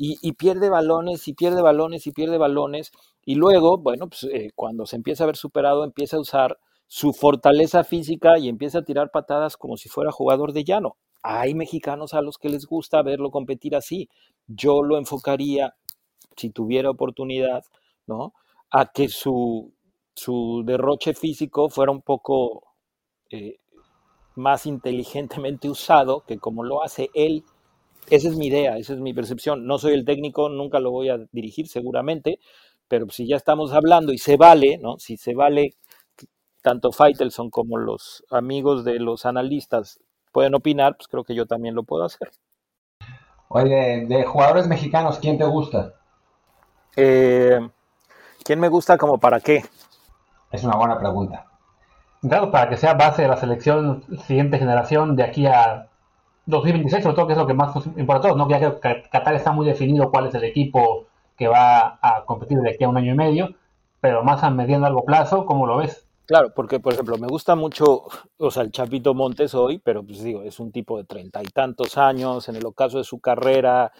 y, 0.00 0.32
pierde 0.34 0.70
balones 0.70 1.26
y 1.26 1.34
pierde 1.34 1.60
balones 1.60 2.06
y 2.06 2.12
pierde 2.12 2.38
balones. 2.38 2.92
Y 3.24 3.34
luego, 3.34 3.78
bueno, 3.78 4.08
pues 4.08 4.24
eh, 4.32 4.52
cuando 4.54 4.86
se 4.86 4.94
empieza 4.94 5.24
a 5.24 5.26
ver 5.26 5.36
superado, 5.36 5.82
empieza 5.82 6.16
a 6.16 6.20
usar 6.20 6.58
su 6.88 7.12
fortaleza 7.12 7.84
física 7.84 8.38
y 8.38 8.48
empieza 8.48 8.78
a 8.78 8.84
tirar 8.84 9.10
patadas 9.10 9.56
como 9.56 9.76
si 9.76 9.88
fuera 9.90 10.10
jugador 10.10 10.52
de 10.52 10.64
llano. 10.64 10.96
Hay 11.22 11.54
mexicanos 11.54 12.14
a 12.14 12.22
los 12.22 12.38
que 12.38 12.48
les 12.48 12.66
gusta 12.66 13.02
verlo 13.02 13.30
competir 13.30 13.76
así. 13.76 14.08
Yo 14.46 14.82
lo 14.82 14.96
enfocaría, 14.96 15.74
si 16.36 16.50
tuviera 16.50 16.90
oportunidad, 16.90 17.64
¿no? 18.06 18.32
A 18.70 18.86
que 18.86 19.08
su, 19.08 19.72
su 20.14 20.62
derroche 20.64 21.12
físico 21.12 21.68
fuera 21.68 21.92
un 21.92 22.00
poco 22.00 22.64
eh, 23.30 23.58
más 24.34 24.64
inteligentemente 24.64 25.68
usado 25.68 26.24
que 26.26 26.38
como 26.38 26.64
lo 26.64 26.82
hace 26.82 27.10
él. 27.12 27.44
Esa 28.08 28.28
es 28.28 28.36
mi 28.36 28.46
idea, 28.46 28.78
esa 28.78 28.94
es 28.94 29.00
mi 29.00 29.12
percepción. 29.12 29.66
No 29.66 29.76
soy 29.78 29.92
el 29.92 30.06
técnico, 30.06 30.48
nunca 30.48 30.80
lo 30.80 30.90
voy 30.90 31.10
a 31.10 31.18
dirigir 31.32 31.68
seguramente, 31.68 32.38
pero 32.86 33.10
si 33.10 33.26
ya 33.26 33.36
estamos 33.36 33.72
hablando 33.74 34.14
y 34.14 34.18
se 34.18 34.36
vale, 34.36 34.78
¿no? 34.78 34.98
Si 34.98 35.18
se 35.18 35.34
vale 35.34 35.74
tanto 36.68 36.92
Faitelson 36.92 37.48
como 37.48 37.78
los 37.78 38.26
amigos 38.30 38.84
de 38.84 38.98
los 38.98 39.24
analistas 39.24 40.00
pueden 40.32 40.54
opinar, 40.54 40.98
pues 40.98 41.08
creo 41.08 41.24
que 41.24 41.34
yo 41.34 41.46
también 41.46 41.74
lo 41.74 41.82
puedo 41.82 42.04
hacer. 42.04 42.30
Oye, 43.48 44.04
de, 44.06 44.24
jugadores 44.26 44.68
mexicanos, 44.68 45.18
¿quién 45.18 45.38
te 45.38 45.46
gusta? 45.46 45.94
Eh, 46.94 47.58
¿Quién 48.44 48.60
me 48.60 48.68
gusta 48.68 48.98
como 48.98 49.16
para 49.16 49.40
qué? 49.40 49.64
Es 50.52 50.62
una 50.62 50.76
buena 50.76 50.98
pregunta. 50.98 51.46
Claro, 52.20 52.50
para 52.50 52.68
que 52.68 52.76
sea 52.76 52.92
base 52.92 53.22
de 53.22 53.28
la 53.28 53.38
selección 53.38 54.04
siguiente 54.26 54.58
generación 54.58 55.16
de 55.16 55.22
aquí 55.22 55.46
a 55.46 55.88
2026, 56.44 57.02
sobre 57.02 57.16
todo 57.16 57.28
que 57.28 57.32
es 57.32 57.38
lo 57.38 57.46
que 57.46 57.54
más 57.54 57.74
importa 57.96 58.18
a 58.18 58.20
todos, 58.20 58.36
¿no? 58.36 58.46
Ya 58.50 58.60
que 58.60 59.08
Qatar 59.10 59.34
está 59.36 59.52
muy 59.52 59.64
definido 59.64 60.10
cuál 60.10 60.26
es 60.26 60.34
el 60.34 60.44
equipo 60.44 61.06
que 61.34 61.48
va 61.48 61.98
a 62.02 62.26
competir 62.26 62.58
de 62.58 62.72
aquí 62.72 62.84
a 62.84 62.90
un 62.90 62.98
año 62.98 63.14
y 63.14 63.16
medio, 63.16 63.54
pero 64.02 64.22
más 64.22 64.42
a 64.42 64.50
mediano 64.50 64.82
largo 64.82 65.06
plazo, 65.06 65.46
¿cómo 65.46 65.66
lo 65.66 65.78
ves? 65.78 66.07
Claro, 66.28 66.52
porque 66.54 66.78
por 66.78 66.92
ejemplo 66.92 67.16
me 67.16 67.26
gusta 67.26 67.54
mucho, 67.54 68.02
o 68.36 68.50
sea, 68.50 68.62
el 68.62 68.70
Chapito 68.70 69.14
Montes 69.14 69.54
hoy, 69.54 69.78
pero 69.78 70.04
pues 70.04 70.22
digo, 70.22 70.42
es 70.42 70.60
un 70.60 70.70
tipo 70.70 70.98
de 70.98 71.04
treinta 71.04 71.40
y 71.42 71.46
tantos 71.46 71.96
años, 71.96 72.50
en 72.50 72.56
el 72.56 72.66
ocaso 72.66 72.98
de 72.98 73.04
su 73.04 73.18
carrera, 73.18 73.92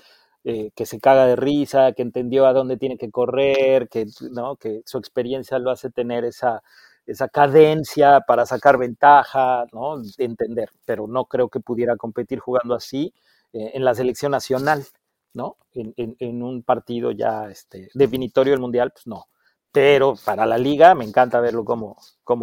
eh, 0.45 0.71
que 0.77 0.85
se 0.85 1.01
caga 1.01 1.25
de 1.25 1.37
risa, 1.37 1.93
que 1.93 2.03
entendió 2.03 2.47
a 2.47 2.53
dónde 2.53 2.77
tiene 2.77 2.99
que 2.99 3.11
correr, 3.11 3.89
que, 3.89 4.05
¿no? 4.31 4.57
que 4.57 4.83
su 4.85 4.99
experiencia 4.99 5.59
lo 5.59 5.71
hace 5.71 5.89
tener 5.91 6.27
esa, 6.27 6.63
esa 7.07 7.29
cadencia 7.31 8.21
para 8.21 8.45
sacar 8.45 8.77
ventaja, 8.77 9.65
¿no? 9.73 9.95
entender, 10.19 10.69
pero 10.85 11.07
no 11.07 11.25
creo 11.25 11.49
que 11.49 11.61
pudiera 11.61 11.97
competir 11.97 12.41
jugando 12.41 12.75
así 12.75 13.15
eh, 13.55 13.71
en 13.73 13.85
la 13.87 13.95
selección 13.95 14.33
nacional, 14.33 14.85
¿no? 15.33 15.57
En, 15.73 15.95
en, 15.97 16.15
en, 16.19 16.43
un 16.43 16.63
partido 16.63 17.11
ya 17.11 17.49
este, 17.51 17.89
definitorio 17.95 18.53
del 18.53 18.61
Mundial, 18.61 18.91
pues 18.93 19.07
no 19.07 19.29
pero 19.73 20.15
para 20.25 20.47
la 20.47 20.59
liga 20.59 20.95
me 20.95 21.05
encanta 21.05 21.41
verlo 21.41 21.65
como, 21.65 21.97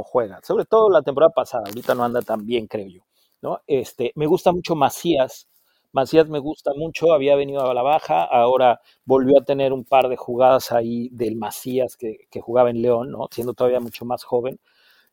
juega. 0.03 0.39
Sobre 0.43 0.65
todo 0.65 0.89
la 0.89 1.01
temporada 1.01 1.31
pasada, 1.33 1.63
ahorita 1.67 1.95
no 1.95 2.03
anda 2.03 2.21
tan 2.21 2.45
bien, 2.45 2.67
creo 2.67 2.87
yo. 2.87 3.01
¿no? 3.41 3.61
Este, 3.67 4.11
me 4.15 4.25
gusta 4.25 4.51
mucho 4.51 4.75
Macías. 4.75 5.47
Macías 5.91 6.27
me 6.27 6.39
gusta 6.39 6.71
mucho, 6.75 7.13
había 7.13 7.35
venido 7.35 7.69
a 7.69 7.73
la 7.73 7.81
baja, 7.81 8.23
ahora 8.25 8.81
volvió 9.05 9.39
a 9.39 9.45
tener 9.45 9.71
un 9.71 9.85
par 9.85 10.09
de 10.09 10.17
jugadas 10.17 10.73
ahí 10.73 11.09
del 11.11 11.37
Macías 11.37 11.95
que, 11.95 12.27
jugaba 12.41 12.69
en 12.69 12.81
León, 12.81 13.11
¿no? 13.11 13.29
siendo 13.31 13.53
todavía 13.53 13.79
mucho 13.79 14.03
más 14.03 14.23
joven. 14.23 14.59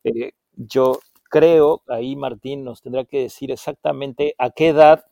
Eh, 0.02 0.32
yo 0.56 0.98
creo, 1.30 1.82
ahí 1.88 2.16
Martín 2.16 2.64
nos 2.64 2.82
tendrá 2.82 3.04
que 3.04 3.20
decir 3.20 3.52
exactamente 3.52 4.34
a 4.38 4.50
qué 4.50 4.68
edad 4.68 5.06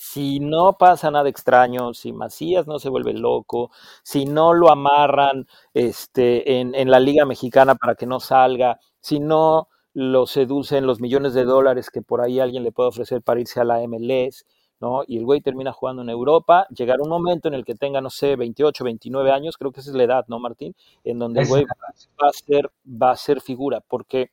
si 0.00 0.40
no 0.40 0.78
pasa 0.78 1.10
nada 1.10 1.28
extraño, 1.28 1.92
si 1.92 2.14
Macías 2.14 2.66
no 2.66 2.78
se 2.78 2.88
vuelve 2.88 3.12
loco, 3.12 3.70
si 4.02 4.24
no 4.24 4.54
lo 4.54 4.70
amarran 4.70 5.46
este, 5.74 6.60
en, 6.60 6.90
la 6.90 6.98
Liga 7.00 7.26
Mexicana 7.26 7.74
para 7.74 7.94
que 7.96 8.06
no 8.06 8.18
salga, 8.18 8.80
si 9.00 9.20
no 9.20 9.68
lo 9.92 10.26
seducen 10.26 10.86
los 10.86 11.00
millones 11.00 11.34
de 11.34 11.44
dólares 11.44 11.90
que 11.90 12.00
por 12.00 12.22
ahí 12.22 12.40
alguien 12.40 12.62
le 12.62 12.72
puede 12.72 12.88
ofrecer 12.88 13.20
para 13.20 13.40
irse 13.40 13.60
a 13.60 13.64
la 13.64 13.86
MLS, 13.86 14.46
¿no? 14.80 15.02
Y 15.06 15.18
el 15.18 15.26
güey 15.26 15.42
termina 15.42 15.70
jugando 15.70 16.00
en 16.00 16.08
Europa, 16.08 16.66
llegar 16.70 17.02
un 17.02 17.10
momento 17.10 17.48
en 17.48 17.54
el 17.54 17.66
que 17.66 17.74
tenga, 17.74 18.00
no 18.00 18.08
sé, 18.08 18.36
28, 18.36 18.82
29 18.84 19.30
años, 19.32 19.58
creo 19.58 19.70
que 19.70 19.80
esa 19.80 19.90
es 19.90 19.96
la 19.96 20.04
edad, 20.04 20.24
¿no, 20.28 20.38
Martín? 20.38 20.74
En 21.04 21.18
donde 21.18 21.42
el 21.42 21.48
güey 21.48 21.64
va 21.64 22.28
a 22.30 22.32
ser, 22.32 22.72
va 22.86 23.10
a 23.10 23.16
ser 23.16 23.42
figura, 23.42 23.82
porque 23.86 24.30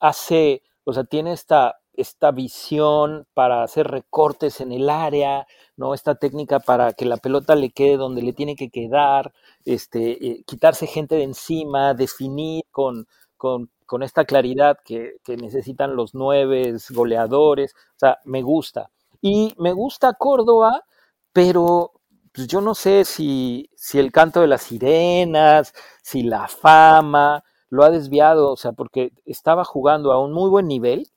hace, 0.00 0.62
o 0.84 0.94
sea, 0.94 1.04
tiene 1.04 1.32
esta, 1.32 1.81
esta 1.94 2.30
visión 2.30 3.26
para 3.34 3.62
hacer 3.62 3.86
recortes 3.88 4.60
en 4.60 4.72
el 4.72 4.88
área, 4.90 5.46
¿no? 5.76 5.94
Esta 5.94 6.14
técnica 6.14 6.60
para 6.60 6.92
que 6.92 7.04
la 7.04 7.16
pelota 7.16 7.54
le 7.54 7.70
quede 7.70 7.96
donde 7.96 8.22
le 8.22 8.32
tiene 8.32 8.56
que 8.56 8.70
quedar, 8.70 9.32
este, 9.64 10.26
eh, 10.26 10.44
quitarse 10.46 10.86
gente 10.86 11.16
de 11.16 11.24
encima, 11.24 11.94
definir 11.94 12.64
con, 12.70 13.06
con, 13.36 13.68
esta 14.02 14.24
claridad 14.24 14.78
que, 14.84 15.16
que, 15.22 15.36
necesitan 15.36 15.96
los 15.96 16.14
nueve 16.14 16.74
goleadores. 16.90 17.74
O 17.96 17.98
sea, 17.98 18.18
me 18.24 18.40
gusta. 18.42 18.90
Y 19.20 19.54
me 19.58 19.72
gusta 19.72 20.14
Córdoba, 20.14 20.84
pero 21.32 21.92
pues 22.32 22.48
yo 22.48 22.60
no 22.60 22.74
sé 22.74 23.04
si, 23.04 23.70
si 23.76 23.98
el 23.98 24.10
canto 24.12 24.40
de 24.40 24.46
las 24.46 24.62
sirenas, 24.62 25.74
si 26.02 26.22
la 26.22 26.48
fama 26.48 27.44
lo 27.68 27.84
ha 27.84 27.90
desviado, 27.90 28.50
o 28.50 28.56
sea, 28.56 28.72
porque 28.72 29.12
estaba 29.26 29.64
jugando 29.64 30.12
a 30.12 30.20
un 30.20 30.32
muy 30.32 30.50
buen 30.50 30.66
nivel, 30.66 31.08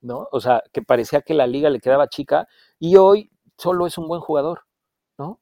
¿no? 0.00 0.28
O 0.32 0.40
sea, 0.40 0.62
que 0.72 0.82
parecía 0.82 1.22
que 1.22 1.34
la 1.34 1.46
liga 1.46 1.70
le 1.70 1.80
quedaba 1.80 2.08
chica 2.08 2.48
y 2.78 2.96
hoy 2.96 3.30
solo 3.56 3.86
es 3.86 3.98
un 3.98 4.08
buen 4.08 4.20
jugador, 4.20 4.62
¿no? 5.18 5.40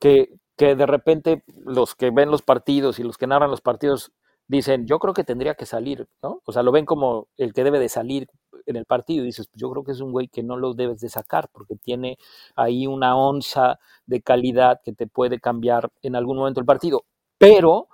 Que, 0.00 0.34
que 0.56 0.76
de 0.76 0.86
repente 0.86 1.44
los 1.64 1.94
que 1.94 2.10
ven 2.10 2.30
los 2.30 2.42
partidos 2.42 2.98
y 2.98 3.04
los 3.04 3.18
que 3.18 3.26
narran 3.26 3.50
los 3.50 3.60
partidos 3.60 4.12
dicen, 4.48 4.86
yo 4.86 4.98
creo 4.98 5.14
que 5.14 5.24
tendría 5.24 5.54
que 5.54 5.66
salir, 5.66 6.08
¿no? 6.22 6.40
O 6.44 6.52
sea, 6.52 6.62
lo 6.62 6.72
ven 6.72 6.84
como 6.86 7.28
el 7.36 7.52
que 7.52 7.64
debe 7.64 7.78
de 7.78 7.88
salir 7.88 8.28
en 8.66 8.76
el 8.76 8.84
partido 8.86 9.22
y 9.22 9.26
dices, 9.26 9.48
yo 9.54 9.70
creo 9.70 9.84
que 9.84 9.92
es 9.92 10.00
un 10.00 10.12
güey 10.12 10.28
que 10.28 10.42
no 10.42 10.56
lo 10.56 10.74
debes 10.74 11.00
de 11.00 11.08
sacar 11.08 11.48
porque 11.52 11.76
tiene 11.76 12.18
ahí 12.56 12.86
una 12.86 13.16
onza 13.16 13.78
de 14.06 14.20
calidad 14.22 14.80
que 14.82 14.92
te 14.92 15.06
puede 15.06 15.40
cambiar 15.40 15.90
en 16.02 16.16
algún 16.16 16.36
momento 16.38 16.60
el 16.60 16.66
partido. 16.66 17.04
Pero, 17.38 17.88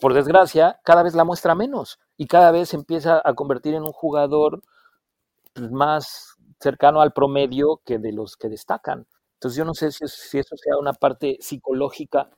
por, 0.00 0.14
desgracia, 0.14 0.80
cada 0.82 1.04
vez 1.04 1.14
la 1.14 1.24
muestra 1.24 1.54
menos 1.54 2.00
y 2.16 2.26
cada 2.26 2.50
vez 2.50 2.74
empieza 2.74 3.22
a 3.24 3.34
convertir 3.34 3.74
en 3.74 3.84
un 3.84 3.92
jugador 3.92 4.60
pues, 5.54 5.70
más 5.70 6.34
cercano 6.58 7.00
al 7.00 7.12
promedio 7.12 7.80
que 7.84 7.98
de 7.98 8.12
los 8.12 8.36
que 8.36 8.48
destacan. 8.48 9.06
Entonces 9.34 9.56
yo 9.56 9.64
no 9.64 9.74
sé 9.74 9.92
si, 9.92 10.08
si 10.08 10.38
eso 10.38 10.56
sea 10.56 10.76
una 10.78 10.92
parte 10.94 11.36
psicológica, 11.40 12.28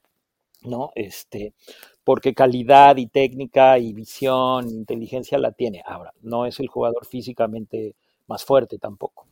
¿no? 0.65 0.91
Este, 0.95 1.55
porque 2.05 2.35
calidad 2.35 2.99
y 2.99 3.07
técnica 3.07 3.79
y 3.79 3.95
visión, 3.95 4.69
inteligencia 4.69 5.39
la 5.39 5.53
tiene. 5.53 5.83
Ahora, 5.87 6.13
no 6.21 6.45
es 6.45 6.61
el 6.61 6.69
jugador 6.69 7.07
físicamente 7.07 7.97
más 8.27 8.45
fuerte 8.45 8.79
tampoco. 8.79 9.27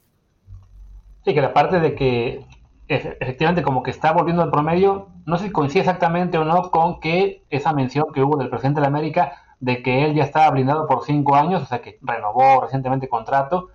Sí, 1.26 1.34
que 1.34 1.42
la 1.42 1.52
parte 1.52 1.78
de 1.78 1.94
que 1.94 2.46
efectivamente 2.94 3.62
como 3.62 3.82
que 3.82 3.90
está 3.90 4.12
volviendo 4.12 4.42
al 4.42 4.50
promedio, 4.50 5.08
no 5.24 5.36
sé 5.36 5.46
si 5.46 5.52
coincide 5.52 5.80
exactamente 5.80 6.38
o 6.38 6.44
no 6.44 6.70
con 6.70 7.00
que 7.00 7.44
esa 7.48 7.72
mención 7.72 8.06
que 8.12 8.22
hubo 8.22 8.36
del 8.36 8.50
presidente 8.50 8.80
de 8.80 8.82
la 8.82 8.88
América 8.88 9.32
de 9.60 9.82
que 9.82 10.04
él 10.04 10.14
ya 10.14 10.24
estaba 10.24 10.50
blindado 10.50 10.86
por 10.86 11.04
cinco 11.04 11.36
años, 11.36 11.62
o 11.62 11.66
sea 11.66 11.82
que 11.82 11.98
renovó 12.02 12.60
recientemente 12.62 13.08
contrato, 13.08 13.68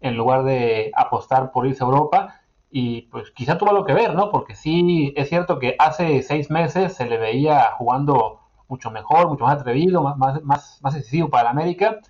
en 0.00 0.16
lugar 0.16 0.42
de 0.44 0.90
apostar 0.94 1.50
por 1.52 1.66
irse 1.66 1.82
a 1.82 1.86
Europa. 1.86 2.40
Y 2.70 3.02
pues 3.02 3.30
quizá 3.30 3.56
tuvo 3.56 3.70
algo 3.70 3.84
que 3.84 3.94
ver, 3.94 4.14
¿no? 4.14 4.30
Porque 4.30 4.54
sí 4.54 5.14
es 5.16 5.28
cierto 5.28 5.58
que 5.58 5.74
hace 5.78 6.22
seis 6.22 6.50
meses 6.50 6.94
se 6.94 7.06
le 7.06 7.16
veía 7.16 7.70
jugando 7.78 8.40
mucho 8.68 8.90
mejor, 8.90 9.28
mucho 9.28 9.44
más 9.44 9.60
atrevido, 9.60 10.02
más, 10.02 10.42
más, 10.42 10.80
más 10.82 11.06
para 11.30 11.44
la 11.44 11.50
América. 11.50 12.00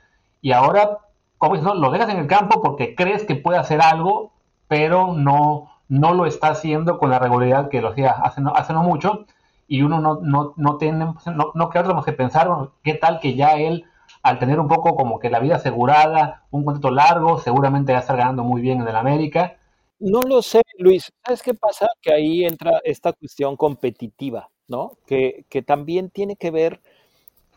Y 0.40 0.53
ahora, 0.53 0.99
como 1.37 1.55
dices, 1.57 1.73
lo 1.75 1.90
dejas 1.90 2.09
en 2.09 2.18
el 2.18 2.27
campo 2.27 2.61
porque 2.62 2.94
crees 2.97 3.25
que 3.25 3.37
puede 3.37 3.59
hacer 3.59 3.81
algo, 3.81 4.33
pero 4.66 5.12
no, 5.14 5.71
no 5.88 6.14
lo 6.14 6.27
está 6.27 6.48
haciendo 6.48 6.98
con 6.98 7.11
la 7.11 7.18
regularidad 7.18 7.68
que 7.68 7.81
lo 7.81 7.88
hacía 7.88 8.11
hace 8.11 8.40
no, 8.40 8.55
hace 8.55 8.72
no 8.72 8.83
mucho. 8.83 9.27
Y 9.66 9.83
uno 9.83 10.01
no, 10.01 10.20
no, 10.22 10.55
no 10.57 10.79
tiene, 10.79 11.05
no, 11.27 11.53
no 11.55 11.70
que 11.70 12.12
pensar, 12.12 12.48
qué 12.83 12.94
tal 12.94 13.20
que 13.20 13.35
ya 13.35 13.53
él 13.59 13.85
al 14.22 14.38
tener 14.38 14.59
un 14.61 14.68
poco 14.68 14.94
como 14.94 15.18
que 15.18 15.31
la 15.31 15.40
vida 15.40 15.57
asegurada, 15.57 16.44
un 16.51 16.64
contrato 16.64 16.90
largo, 16.90 17.38
seguramente 17.38 17.92
va 17.92 17.98
a 17.98 18.01
estar 18.01 18.16
ganando 18.16 18.44
muy 18.44 18.61
bien 18.61 18.81
en 18.81 18.88
el 18.88 18.96
América. 18.96 19.57
No 19.98 20.22
lo 20.22 20.42
sé, 20.42 20.62
Luis. 20.79 21.11
¿Sabes 21.24 21.42
qué 21.42 21.55
pasa? 21.55 21.88
Que 22.01 22.12
ahí 22.12 22.44
entra 22.44 22.81
esta 22.85 23.12
cuestión 23.12 23.57
competitiva, 23.57 24.48
¿no? 24.66 24.92
Que, 25.07 25.44
que 25.48 25.62
también 25.62 26.11
tiene 26.11 26.37
que 26.37 26.51
ver, 26.51 26.81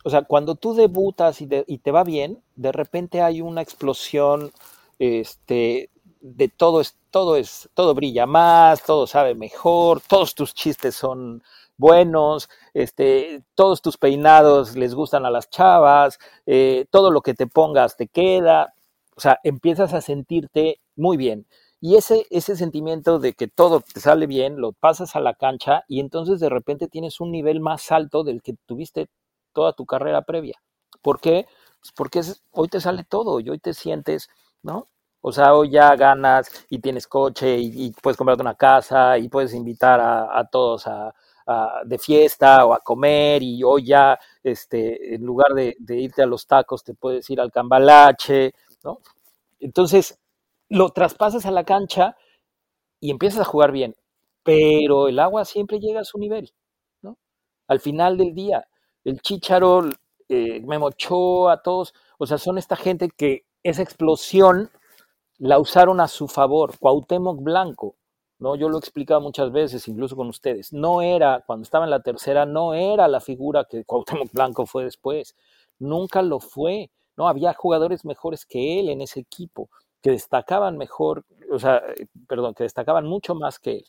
o 0.03 0.09
sea, 0.09 0.23
cuando 0.23 0.55
tú 0.55 0.73
debutas 0.73 1.41
y, 1.41 1.49
y, 1.67 1.77
te 1.77 1.91
va 1.91 2.03
bien, 2.03 2.41
de 2.55 2.71
repente 2.71 3.21
hay 3.21 3.41
una 3.41 3.61
explosión 3.61 4.51
este, 4.97 5.89
de 6.21 6.49
todo 6.49 6.81
es, 6.81 6.97
todo 7.09 7.35
es, 7.35 7.69
todo 7.73 7.93
brilla 7.95 8.25
más, 8.25 8.83
todo 8.83 9.07
sabe 9.07 9.35
mejor, 9.35 10.01
todos 10.07 10.35
tus 10.35 10.53
chistes 10.53 10.95
son 10.95 11.43
buenos, 11.77 12.49
este, 12.73 13.43
todos 13.55 13.81
tus 13.81 13.97
peinados 13.97 14.75
les 14.75 14.93
gustan 14.93 15.25
a 15.25 15.31
las 15.31 15.49
chavas, 15.49 16.19
eh, 16.45 16.85
todo 16.91 17.11
lo 17.11 17.21
que 17.21 17.33
te 17.33 17.47
pongas 17.47 17.97
te 17.97 18.07
queda, 18.07 18.73
o 19.15 19.19
sea, 19.19 19.39
empiezas 19.43 19.93
a 19.93 20.01
sentirte 20.01 20.79
muy 20.95 21.17
bien. 21.17 21.47
Y 21.79 21.95
ese, 21.95 22.27
ese 22.29 22.55
sentimiento 22.55 23.17
de 23.17 23.33
que 23.33 23.47
todo 23.47 23.81
te 23.81 23.99
sale 23.99 24.27
bien, 24.27 24.61
lo 24.61 24.71
pasas 24.73 25.15
a 25.15 25.19
la 25.19 25.33
cancha 25.33 25.83
y 25.87 25.99
entonces 25.99 26.39
de 26.39 26.49
repente 26.49 26.87
tienes 26.87 27.19
un 27.19 27.31
nivel 27.31 27.59
más 27.59 27.91
alto 27.91 28.23
del 28.23 28.43
que 28.43 28.53
tuviste 28.67 29.09
toda 29.53 29.73
tu 29.73 29.85
carrera 29.87 30.21
previa. 30.21 30.61
¿Por 31.01 31.19
qué? 31.19 31.47
Pues 31.79 31.91
porque 31.95 32.21
hoy 32.51 32.67
te 32.67 32.79
sale 32.81 33.03
todo 33.03 33.39
y 33.39 33.49
hoy 33.49 33.57
te 33.57 33.73
sientes, 33.73 34.29
¿no? 34.61 34.85
O 35.21 35.31
sea, 35.31 35.53
hoy 35.53 35.71
ya 35.71 35.95
ganas 35.95 36.65
y 36.69 36.79
tienes 36.79 37.07
coche 37.07 37.57
y, 37.57 37.91
puedes 38.01 38.17
comprarte 38.17 38.41
una 38.41 38.55
casa 38.55 39.17
y 39.17 39.29
puedes 39.29 39.53
invitar 39.53 39.99
a 40.01 40.47
todos 40.51 40.87
a, 40.87 41.13
de 41.85 41.97
fiesta 41.97 42.65
o 42.65 42.73
a 42.73 42.79
comer 42.79 43.41
y 43.43 43.63
hoy 43.63 43.85
ya, 43.85 44.19
este, 44.43 45.15
en 45.15 45.23
lugar 45.23 45.53
de, 45.53 45.75
irte 45.89 46.23
a 46.23 46.25
los 46.25 46.45
tacos, 46.47 46.83
te 46.83 46.93
puedes 46.93 47.29
ir 47.29 47.39
al 47.39 47.51
cambalache, 47.51 48.53
¿no? 48.83 48.99
Entonces, 49.59 50.19
lo 50.69 50.89
traspasas 50.89 51.45
a 51.45 51.51
la 51.51 51.63
cancha 51.63 52.15
y 52.99 53.11
empiezas 53.11 53.41
a 53.41 53.45
jugar 53.45 53.71
bien, 53.71 53.95
pero 54.43 55.07
el 55.07 55.19
agua 55.19 55.45
siempre 55.45 55.79
llega 55.79 56.01
a 56.01 56.05
su 56.05 56.17
nivel, 56.17 56.53
¿no? 57.01 57.17
Al 57.67 57.79
final 57.79 58.17
del 58.17 58.33
día, 58.33 58.67
el 59.03 59.21
Chicharo, 59.21 59.89
eh, 60.29 60.61
Memo 60.61 60.89
a 61.49 61.61
todos, 61.61 61.93
o 62.17 62.25
sea, 62.25 62.37
son 62.37 62.57
esta 62.57 62.75
gente 62.75 63.09
que 63.09 63.45
esa 63.63 63.81
explosión 63.81 64.71
la 65.41 65.59
usaron 65.59 65.99
a 65.99 66.07
su 66.07 66.27
favor. 66.27 66.77
Cuauhtémoc 66.77 67.41
Blanco, 67.41 67.95
¿no? 68.37 68.55
Yo 68.55 68.69
lo 68.69 68.77
he 68.77 68.79
explicado 68.79 69.21
muchas 69.21 69.51
veces, 69.51 69.87
incluso 69.87 70.15
con 70.15 70.27
ustedes. 70.27 70.71
No 70.71 71.01
era, 71.01 71.43
cuando 71.45 71.63
estaba 71.63 71.83
en 71.83 71.91
la 71.91 72.01
tercera, 72.01 72.45
no 72.45 72.75
era 72.75 73.07
la 73.07 73.19
figura 73.19 73.65
que 73.65 73.83
Cuauhtémoc 73.83 74.31
Blanco 74.31 74.67
fue 74.67 74.83
después. 74.83 75.35
Nunca 75.79 76.21
lo 76.21 76.39
fue. 76.39 76.91
No, 77.17 77.27
había 77.27 77.53
jugadores 77.55 78.05
mejores 78.05 78.45
que 78.45 78.79
él 78.79 78.89
en 78.89 79.01
ese 79.01 79.19
equipo, 79.19 79.69
que 80.01 80.11
destacaban 80.11 80.77
mejor, 80.77 81.25
o 81.51 81.57
sea, 81.57 81.81
perdón, 82.27 82.53
que 82.53 82.63
destacaban 82.63 83.07
mucho 83.07 83.33
más 83.33 83.57
que 83.57 83.77
él. 83.77 83.85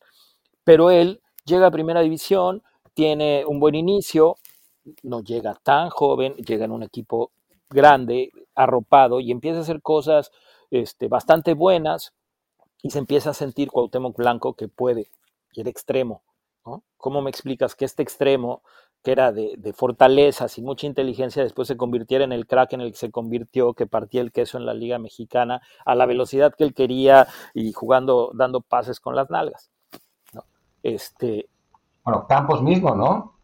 Pero 0.64 0.90
él 0.90 1.20
llega 1.44 1.66
a 1.66 1.70
primera 1.70 2.00
división, 2.00 2.62
tiene 2.94 3.44
un 3.46 3.60
buen 3.60 3.74
inicio, 3.74 4.36
no 5.02 5.20
llega 5.20 5.54
tan 5.62 5.90
joven, 5.90 6.34
llega 6.36 6.64
en 6.64 6.72
un 6.72 6.82
equipo 6.82 7.30
grande, 7.68 8.30
arropado, 8.54 9.20
y 9.20 9.30
empieza 9.30 9.58
a 9.58 9.62
hacer 9.62 9.82
cosas 9.82 10.30
este, 10.72 11.06
bastante 11.06 11.54
buenas, 11.54 12.12
y 12.82 12.90
se 12.90 12.98
empieza 12.98 13.30
a 13.30 13.34
sentir 13.34 13.70
Cuauhtémoc 13.70 14.16
Blanco 14.16 14.54
que 14.54 14.66
puede, 14.66 15.08
y 15.52 15.60
era 15.60 15.70
extremo. 15.70 16.22
¿no? 16.66 16.82
¿Cómo 16.96 17.22
me 17.22 17.30
explicas 17.30 17.76
que 17.76 17.84
este 17.84 18.02
extremo, 18.02 18.62
que 19.04 19.12
era 19.12 19.32
de, 19.32 19.54
de 19.58 19.72
fortalezas 19.72 20.58
y 20.58 20.62
mucha 20.62 20.86
inteligencia, 20.86 21.42
después 21.42 21.68
se 21.68 21.76
convirtiera 21.76 22.24
en 22.24 22.32
el 22.32 22.46
crack 22.46 22.72
en 22.72 22.80
el 22.80 22.92
que 22.92 22.98
se 22.98 23.10
convirtió, 23.10 23.74
que 23.74 23.86
partía 23.86 24.20
el 24.20 24.32
queso 24.32 24.58
en 24.58 24.66
la 24.66 24.74
Liga 24.74 24.98
Mexicana 24.98 25.60
a 25.84 25.94
la 25.94 26.06
velocidad 26.06 26.54
que 26.56 26.64
él 26.64 26.74
quería 26.74 27.28
y 27.54 27.72
jugando, 27.72 28.32
dando 28.34 28.60
pases 28.60 28.98
con 28.98 29.14
las 29.14 29.30
nalgas? 29.30 29.70
¿no? 30.32 30.44
Este, 30.82 31.48
bueno, 32.04 32.26
Campos 32.26 32.62
mismo, 32.62 32.94
¿no? 32.94 33.34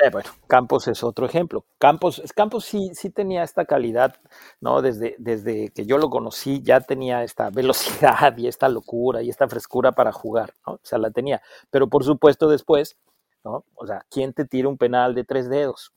Eh, 0.00 0.10
bueno, 0.10 0.30
Campos 0.46 0.86
es 0.86 1.02
otro 1.02 1.26
ejemplo. 1.26 1.64
Campos, 1.78 2.22
Campos 2.34 2.64
sí, 2.64 2.90
sí 2.94 3.10
tenía 3.10 3.42
esta 3.42 3.64
calidad, 3.64 4.16
¿no? 4.60 4.80
Desde, 4.80 5.16
desde 5.18 5.70
que 5.70 5.86
yo 5.86 5.98
lo 5.98 6.08
conocí 6.08 6.62
ya 6.62 6.80
tenía 6.80 7.24
esta 7.24 7.50
velocidad 7.50 8.36
y 8.36 8.46
esta 8.46 8.68
locura 8.68 9.22
y 9.22 9.30
esta 9.30 9.48
frescura 9.48 9.92
para 9.92 10.12
jugar, 10.12 10.54
¿no? 10.66 10.74
O 10.74 10.80
sea, 10.82 10.98
la 10.98 11.10
tenía. 11.10 11.42
Pero 11.70 11.88
por 11.88 12.04
supuesto 12.04 12.48
después, 12.48 12.96
¿no? 13.44 13.64
O 13.74 13.86
sea, 13.86 14.04
¿quién 14.10 14.32
te 14.32 14.44
tira 14.44 14.68
un 14.68 14.78
penal 14.78 15.14
de 15.14 15.24
tres 15.24 15.48
dedos? 15.48 15.92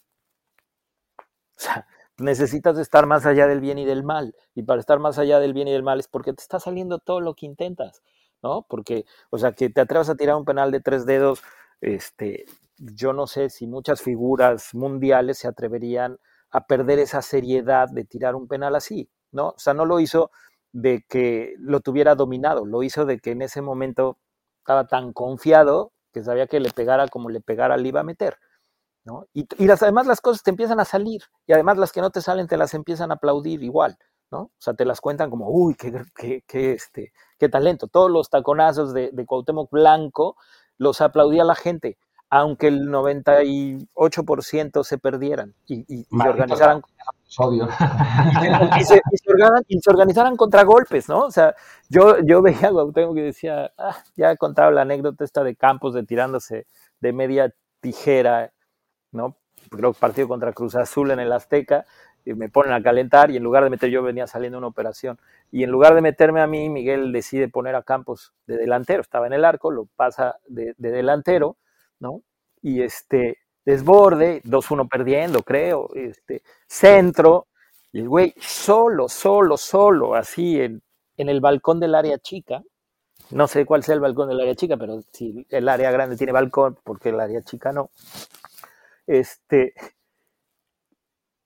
O 1.58 1.64
sea, 1.64 1.88
necesitas 2.18 2.78
estar 2.80 3.06
más 3.06 3.26
allá 3.26 3.48
del 3.48 3.60
bien 3.60 3.78
y 3.78 3.86
del 3.86 4.04
mal. 4.04 4.36
Y 4.56 4.64
para 4.64 4.80
estar 4.80 5.00
más 5.00 5.20
allá 5.20 5.40
del 5.40 5.54
bien 5.54 5.68
y 5.68 5.72
del 5.72 5.84
mal 5.84 6.00
es 6.00 6.08
porque 6.08 6.34
te 6.34 6.42
está 6.42 6.60
saliendo 6.60 6.98
todo 7.00 7.20
lo 7.22 7.36
que 7.36 7.46
intentas, 7.46 8.02
¿no? 8.42 8.66
Porque, 8.68 9.06
o 9.30 9.38
sea, 9.38 9.52
que 9.54 9.70
te 9.70 9.82
atrevas 9.82 10.10
a 10.10 10.16
tirar 10.16 10.36
un 10.36 10.46
penal 10.46 10.72
de 10.72 10.82
tres 10.82 11.06
dedos, 11.06 11.44
este, 11.82 12.46
yo 12.82 13.14
no 13.14 13.28
sé 13.28 13.50
si 13.50 13.68
muchas 13.68 14.02
figuras 14.02 14.74
mundiales 14.74 15.38
se 15.38 15.48
atreverían 15.48 16.18
a 16.50 16.66
perder 16.66 17.00
esa 17.00 17.22
seriedad 17.22 17.88
de 17.90 18.04
tirar 18.06 18.36
un 18.36 18.48
penal 18.48 18.76
así, 18.76 19.10
¿no? 19.32 19.50
O 19.50 19.60
sea, 19.60 19.74
no 19.74 19.86
lo 19.86 20.00
hizo 20.00 20.32
de 20.74 21.04
que 21.08 21.54
lo 21.60 21.80
tuviera 21.82 22.16
dominado, 22.16 22.66
lo 22.66 22.84
hizo 22.84 23.06
de 23.06 23.20
que 23.20 23.32
en 23.32 23.42
ese 23.42 23.62
momento 23.62 24.18
estaba 24.60 24.88
tan 24.88 25.14
confiado 25.14 25.92
que 26.12 26.24
sabía 26.24 26.48
que 26.48 26.60
le 26.60 26.72
pegara 26.72 27.08
como 27.08 27.30
le 27.30 27.42
pegara 27.42 27.78
le 27.78 27.90
iba 27.90 28.02
a 28.02 28.04
meter. 28.04 28.38
¿no? 29.04 29.26
Y, 29.34 29.48
además 29.70 30.08
las 30.08 30.22
cosas 30.22 30.44
te 30.44 30.52
empiezan 30.52 30.80
a 30.80 30.86
salir 30.86 31.24
y 31.48 31.54
además 31.54 31.78
las 31.78 31.92
que 31.92 32.02
no 32.02 32.12
te 32.12 32.22
salen 32.22 32.48
te 32.48 32.58
las 32.58 32.74
empiezan 32.74 33.12
a 33.12 33.16
aplaudir 33.16 33.64
igual. 33.64 33.98
¿no? 34.32 34.40
O 34.44 34.52
sea, 34.60 34.74
te 34.74 34.86
las 34.86 35.02
cuentan 35.02 35.30
como, 35.30 35.50
uy, 35.50 35.76
qué, 35.76 35.92
qué, 36.16 36.44
qué 36.48 36.74
este, 36.74 37.12
qué 37.38 37.50
talento. 37.50 37.88
Todos 37.88 38.10
los 38.10 38.30
taconazos 38.30 38.94
de, 38.94 39.10
de 39.12 39.26
Cuauhtémoc 39.26 39.70
Blanco 39.72 40.38
los 40.78 41.02
aplaudía 41.02 41.44
la 41.44 41.56
gente, 41.56 41.98
aunque 42.32 42.70
el 42.70 42.88
98% 42.88 44.84
se 44.84 44.98
perdieran 44.98 45.54
y, 45.68 45.82
y, 45.82 46.08
y 46.10 46.28
organizaran... 46.28 46.82
y, 48.80 48.84
se, 48.84 49.02
y, 49.68 49.80
se 49.80 49.90
organizaran 49.90 50.36
contragolpes, 50.36 51.08
¿no? 51.08 51.20
O 51.26 51.32
sea, 51.32 51.56
yo, 51.90 52.20
yo 52.24 52.42
veía 52.42 52.70
a 52.70 52.72
Cuauhtémoc 52.72 53.16
que 53.16 53.22
decía, 53.22 53.72
ah, 53.78 53.98
ya 54.16 54.32
he 54.32 54.38
contado 54.38 54.72
la 54.72 54.82
anécdota 54.82 55.24
esta 55.24 55.44
de 55.44 55.56
Campos 55.56 55.94
de 55.94 56.04
tirándose 56.04 56.68
de 57.00 57.14
media 57.14 57.54
tijera, 57.80 58.52
¿no? 59.12 59.38
Creo 59.70 59.94
que 59.94 60.00
partido 60.00 60.28
contra 60.28 60.54
Cruz 60.54 60.76
Azul 60.76 61.12
en 61.12 61.20
el 61.20 61.32
Azteca, 61.32 61.86
y 62.26 62.34
me 62.34 62.50
ponen 62.50 62.74
a 62.74 62.84
calentar 62.84 63.32
y 63.32 63.38
en 63.38 63.44
lugar 63.44 63.64
de 63.64 63.70
meter 63.70 63.90
yo 63.90 64.04
venía 64.04 64.28
saliendo 64.28 64.58
una 64.58 64.68
operación 64.68 65.20
y 65.52 65.64
en 65.64 65.72
lugar 65.72 65.96
de 65.96 66.02
meterme 66.02 66.42
a 66.42 66.48
mí 66.48 66.70
Miguel 66.70 67.12
decide 67.12 67.48
poner 67.48 67.76
a 67.76 67.84
Campos 67.84 68.34
de 68.46 68.58
delantero 68.58 69.02
estaba 69.02 69.28
en 69.28 69.34
el 69.34 69.46
arco 69.46 69.72
lo 69.72 69.88
pasa 69.96 70.36
de, 70.48 70.76
delantero 70.78 71.58
no 72.02 72.22
y 72.62 72.82
este 72.82 73.38
desborde 73.64 74.42
2-1 74.44 74.90
perdiendo 74.90 75.42
creo 75.44 75.90
este 75.96 76.44
centro 76.68 77.48
y 77.94 78.00
el 78.00 78.10
güey 78.10 78.34
solo 78.38 79.08
solo 79.08 79.56
solo 79.56 80.16
así 80.16 80.60
en, 80.60 80.82
en 81.16 81.30
el 81.30 81.40
balcón 81.40 81.80
del 81.80 81.96
área 81.96 82.18
chica 82.20 82.62
no 83.30 83.48
sé 83.48 83.66
cuál 83.66 83.84
sea 83.84 83.96
el 83.96 84.02
balcón 84.02 84.28
del 84.28 84.42
área 84.42 84.56
chica 84.56 84.76
pero 84.76 85.02
si 85.14 85.46
el 85.50 85.70
área 85.70 85.92
grande 85.92 86.18
tiene 86.18 86.34
balcón 86.34 86.78
porque 86.84 87.10
el 87.10 87.20
área 87.20 87.42
chica 87.42 87.72
no 87.72 87.90
este 89.08 89.74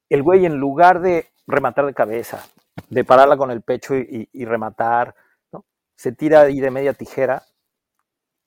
el 0.09 0.23
güey 0.23 0.45
en 0.45 0.55
lugar 0.57 1.01
de 1.01 1.27
rematar 1.47 1.85
de 1.85 1.93
cabeza, 1.93 2.45
de 2.89 3.03
pararla 3.03 3.37
con 3.37 3.51
el 3.51 3.61
pecho 3.61 3.95
y, 3.95 4.45
rematar, 4.45 5.15
¿no? 5.51 5.65
se 5.95 6.11
tira 6.11 6.41
ahí 6.41 6.59
de 6.59 6.71
media 6.71 6.93
tijera 6.93 7.43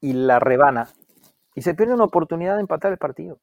y 0.01 0.13
la 0.13 0.39
rebana 0.39 0.89
y 1.59 1.63
se 1.63 1.75
pierde 1.75 1.95
una 1.95 2.05
oportunidad 2.05 2.55
de 2.55 2.61
empatar 2.61 2.93
el 2.93 2.99
partido. 2.99 3.41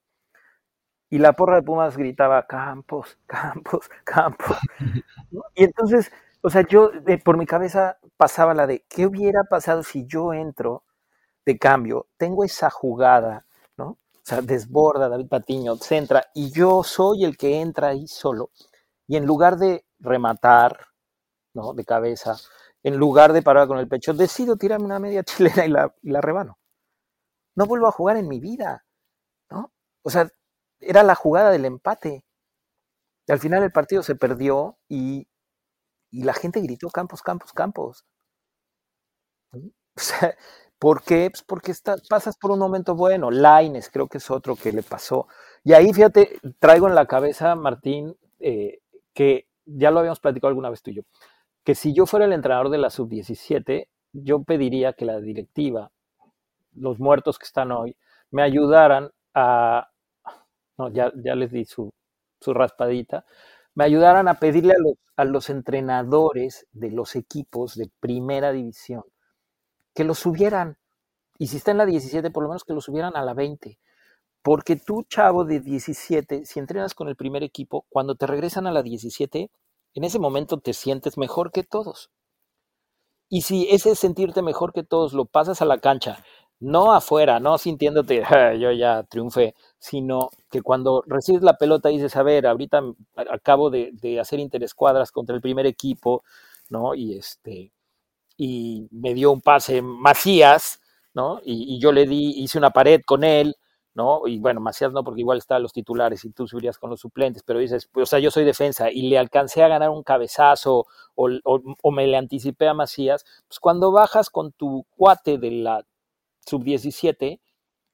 Y 1.10 1.18
la 1.18 1.34
porra 1.34 1.58
de 1.58 1.64
Pumas 1.64 1.98
gritaba, 1.98 2.48
Campos, 2.48 3.18
Campos, 3.28 3.90
Campos. 4.06 4.58
Y 5.56 5.66
entonces, 5.66 6.12
o 6.42 6.50
sea, 6.50 6.62
yo 6.66 6.92
por 7.26 7.38
mi 7.38 7.46
cabeza 7.46 7.98
pasaba 8.16 8.54
la 8.54 8.68
de, 8.68 8.86
¿qué 8.88 9.06
hubiera 9.06 9.44
pasado 9.44 9.84
si 9.84 10.06
yo 10.06 10.32
entro 10.32 10.84
de 11.46 11.58
cambio? 11.58 12.08
Tengo 12.16 12.46
esa 12.46 12.70
jugada, 12.70 13.46
¿no? 13.78 13.86
O 13.88 14.22
sea, 14.24 14.42
desborda 14.42 15.10
David 15.10 15.28
Patiño, 15.28 15.76
centra, 15.76 16.24
y 16.34 16.52
yo 16.52 16.84
soy 16.84 17.26
el 17.26 17.36
que 17.36 17.60
entra 17.60 17.90
ahí 17.90 18.08
solo. 18.08 18.52
Y 19.08 19.18
en 19.18 19.26
lugar 19.26 19.58
de 19.58 19.86
rematar, 20.00 20.88
¿no? 21.54 21.74
De 21.74 21.84
cabeza, 21.84 22.38
en 22.82 22.96
lugar 22.96 23.34
de 23.34 23.42
parar 23.42 23.68
con 23.68 23.78
el 23.80 23.90
pecho, 23.90 24.14
decido 24.14 24.56
tirarme 24.56 24.86
una 24.86 25.00
media 25.00 25.24
chilena 25.24 25.66
y 25.66 25.70
la, 25.70 25.94
y 26.02 26.12
la 26.12 26.22
rebano. 26.22 26.58
No 27.56 27.66
vuelvo 27.66 27.88
a 27.88 27.92
jugar 27.92 28.18
en 28.18 28.28
mi 28.28 28.40
vida, 28.40 28.86
¿no? 29.50 29.72
O 30.04 30.10
sea, 30.10 30.30
era 30.80 31.04
la 31.04 31.16
jugada 31.16 31.52
del 31.52 31.66
empate. 31.66 32.26
Y 33.28 33.32
al 33.32 33.40
final 33.40 33.64
el 33.64 33.72
partido 33.72 34.04
se 34.04 34.16
perdió 34.16 34.78
y, 34.90 35.28
y 36.12 36.24
la 36.24 36.34
gente 36.34 36.62
gritó 36.62 36.90
Campos, 36.90 37.22
Campos, 37.22 37.54
Campos. 37.54 38.06
O 39.98 40.02
sea, 40.02 40.36
¿Por 40.80 41.04
qué? 41.04 41.30
Pues 41.32 41.44
porque 41.44 41.74
pasas 42.10 42.38
por 42.38 42.52
un 42.52 42.60
momento 42.60 42.96
bueno. 42.96 43.32
Laines 43.32 43.90
creo 43.90 44.08
que 44.08 44.18
es 44.18 44.30
otro 44.30 44.56
que 44.56 44.72
le 44.72 44.84
pasó. 44.84 45.28
Y 45.64 45.74
ahí, 45.74 45.92
fíjate, 45.94 46.40
traigo 46.60 46.88
en 46.88 46.96
la 46.96 47.06
cabeza, 47.08 47.56
Martín, 47.56 48.16
eh, 48.40 48.80
que 49.14 49.48
ya 49.66 49.92
lo 49.92 50.00
habíamos 50.00 50.20
platicado 50.20 50.50
alguna 50.50 50.70
vez 50.70 50.82
tú 50.84 50.92
y 50.92 50.96
yo, 50.96 51.02
que 51.64 51.76
si 51.76 51.94
yo 51.94 52.06
fuera 52.06 52.26
el 52.26 52.34
entrenador 52.34 52.70
de 52.70 52.78
la 52.78 52.90
sub-17, 52.90 53.88
yo 54.14 54.44
pediría 54.44 54.94
que 54.94 55.06
la 55.06 55.20
directiva, 55.20 55.92
los 56.76 57.00
muertos 57.00 57.40
que 57.40 57.46
están 57.46 57.72
hoy, 57.72 57.96
me 58.32 58.44
ayudaran 58.44 59.12
a, 59.34 59.90
no, 60.78 60.90
ya, 60.90 61.12
ya 61.24 61.36
les 61.36 61.52
di 61.52 61.66
su, 61.66 61.94
su 62.40 62.54
raspadita, 62.54 63.26
me 63.74 63.86
ayudaran 63.86 64.28
a 64.28 64.36
pedirle 64.36 64.74
a 64.74 64.80
los, 64.80 64.94
a 65.18 65.26
los 65.26 65.50
entrenadores 65.50 66.68
de 66.72 66.92
los 66.92 67.16
equipos 67.16 67.76
de 67.76 67.90
primera 68.00 68.52
división 68.52 69.04
que 69.96 70.04
lo 70.04 70.14
subieran. 70.14 70.78
Y 71.40 71.48
si 71.48 71.58
está 71.58 71.72
en 71.72 71.80
la 71.80 71.86
17, 71.86 72.30
por 72.30 72.44
lo 72.44 72.50
menos 72.50 72.64
que 72.64 72.74
lo 72.74 72.82
subieran 72.82 73.16
a 73.16 73.24
la 73.24 73.34
20. 73.34 73.80
Porque 74.44 74.76
tú, 74.76 75.04
chavo 75.10 75.44
de 75.44 75.60
17, 75.60 76.46
si 76.46 76.60
entrenas 76.60 76.94
con 76.94 77.08
el 77.08 77.16
primer 77.16 77.44
equipo, 77.44 77.86
cuando 77.90 78.16
te 78.16 78.28
regresan 78.28 78.68
a 78.68 78.72
la 78.72 78.84
17, 78.84 79.50
en 79.96 80.04
ese 80.04 80.20
momento 80.20 80.60
te 80.60 80.74
sientes 80.74 81.18
mejor 81.18 81.52
que 81.52 81.64
todos. 81.64 82.12
Y 83.28 83.42
si 83.42 83.68
ese 83.72 83.96
sentirte 83.96 84.44
mejor 84.44 84.72
que 84.72 84.84
todos 84.84 85.14
lo 85.14 85.26
pasas 85.26 85.62
a 85.62 85.66
la 85.66 85.80
cancha, 85.80 86.24
no 86.66 86.92
afuera, 86.94 87.40
no 87.40 87.58
sintiéndote, 87.58 88.24
yo 88.60 88.72
ya 88.72 89.04
triunfé, 89.04 89.56
sino 89.78 90.30
que 90.50 90.62
cuando 90.62 91.04
recibes 91.06 91.44
la 91.44 91.58
pelota 91.58 91.90
dices, 91.90 92.16
a 92.16 92.24
ver, 92.24 92.48
ahorita 92.48 92.82
acabo 93.32 93.70
de, 93.70 94.20
hacer 94.20 94.40
interescuadras 94.40 95.12
contra 95.12 95.36
el 95.36 95.42
primer 95.42 95.68
equipo, 95.68 96.24
¿no? 96.70 96.96
Y 96.96 97.18
este, 97.18 97.72
y 98.38 98.88
me 98.92 99.14
dio 99.14 99.32
un 99.32 99.42
pase 99.42 99.82
Macías, 99.82 100.82
¿no? 101.14 101.40
Y, 101.44 101.80
yo 101.80 101.92
le 101.92 102.08
di, 102.08 102.32
hice 102.42 102.58
una 102.58 102.72
pared 102.72 103.02
con 103.06 103.24
él, 103.24 103.56
¿no? 103.94 104.28
Y 104.28 104.40
bueno, 104.40 104.60
Macías 104.60 104.92
no, 104.92 105.04
porque 105.04 105.22
igual 105.22 105.38
están 105.38 105.62
los 105.62 105.72
titulares 105.74 106.26
y 106.26 106.32
tú 106.32 106.48
subirías 106.48 106.80
con 106.80 106.90
los 106.90 107.00
suplentes, 107.00 107.44
pero 107.44 107.60
dices, 107.60 107.88
pues, 107.92 108.04
o 108.04 108.08
sea, 108.08 108.20
yo 108.20 108.32
soy 108.32 108.44
defensa 108.44 108.92
y 108.92 109.04
le 109.10 109.20
alcancé 109.20 109.64
a 109.64 109.68
ganar 109.68 109.92
un 109.92 110.04
cabezazo 110.04 110.88
o, 111.16 111.30
o 111.44 111.92
me 111.92 112.08
le 112.08 112.18
anticipé 112.18 112.68
a 112.68 112.74
Macías, 112.74 113.24
pues 113.48 113.60
cuando 113.60 113.92
bajas 113.92 114.30
con 114.30 114.52
tu 114.52 114.86
cuate 114.98 115.38
de 115.38 115.52
la 115.52 115.86
sub-17, 116.46 117.42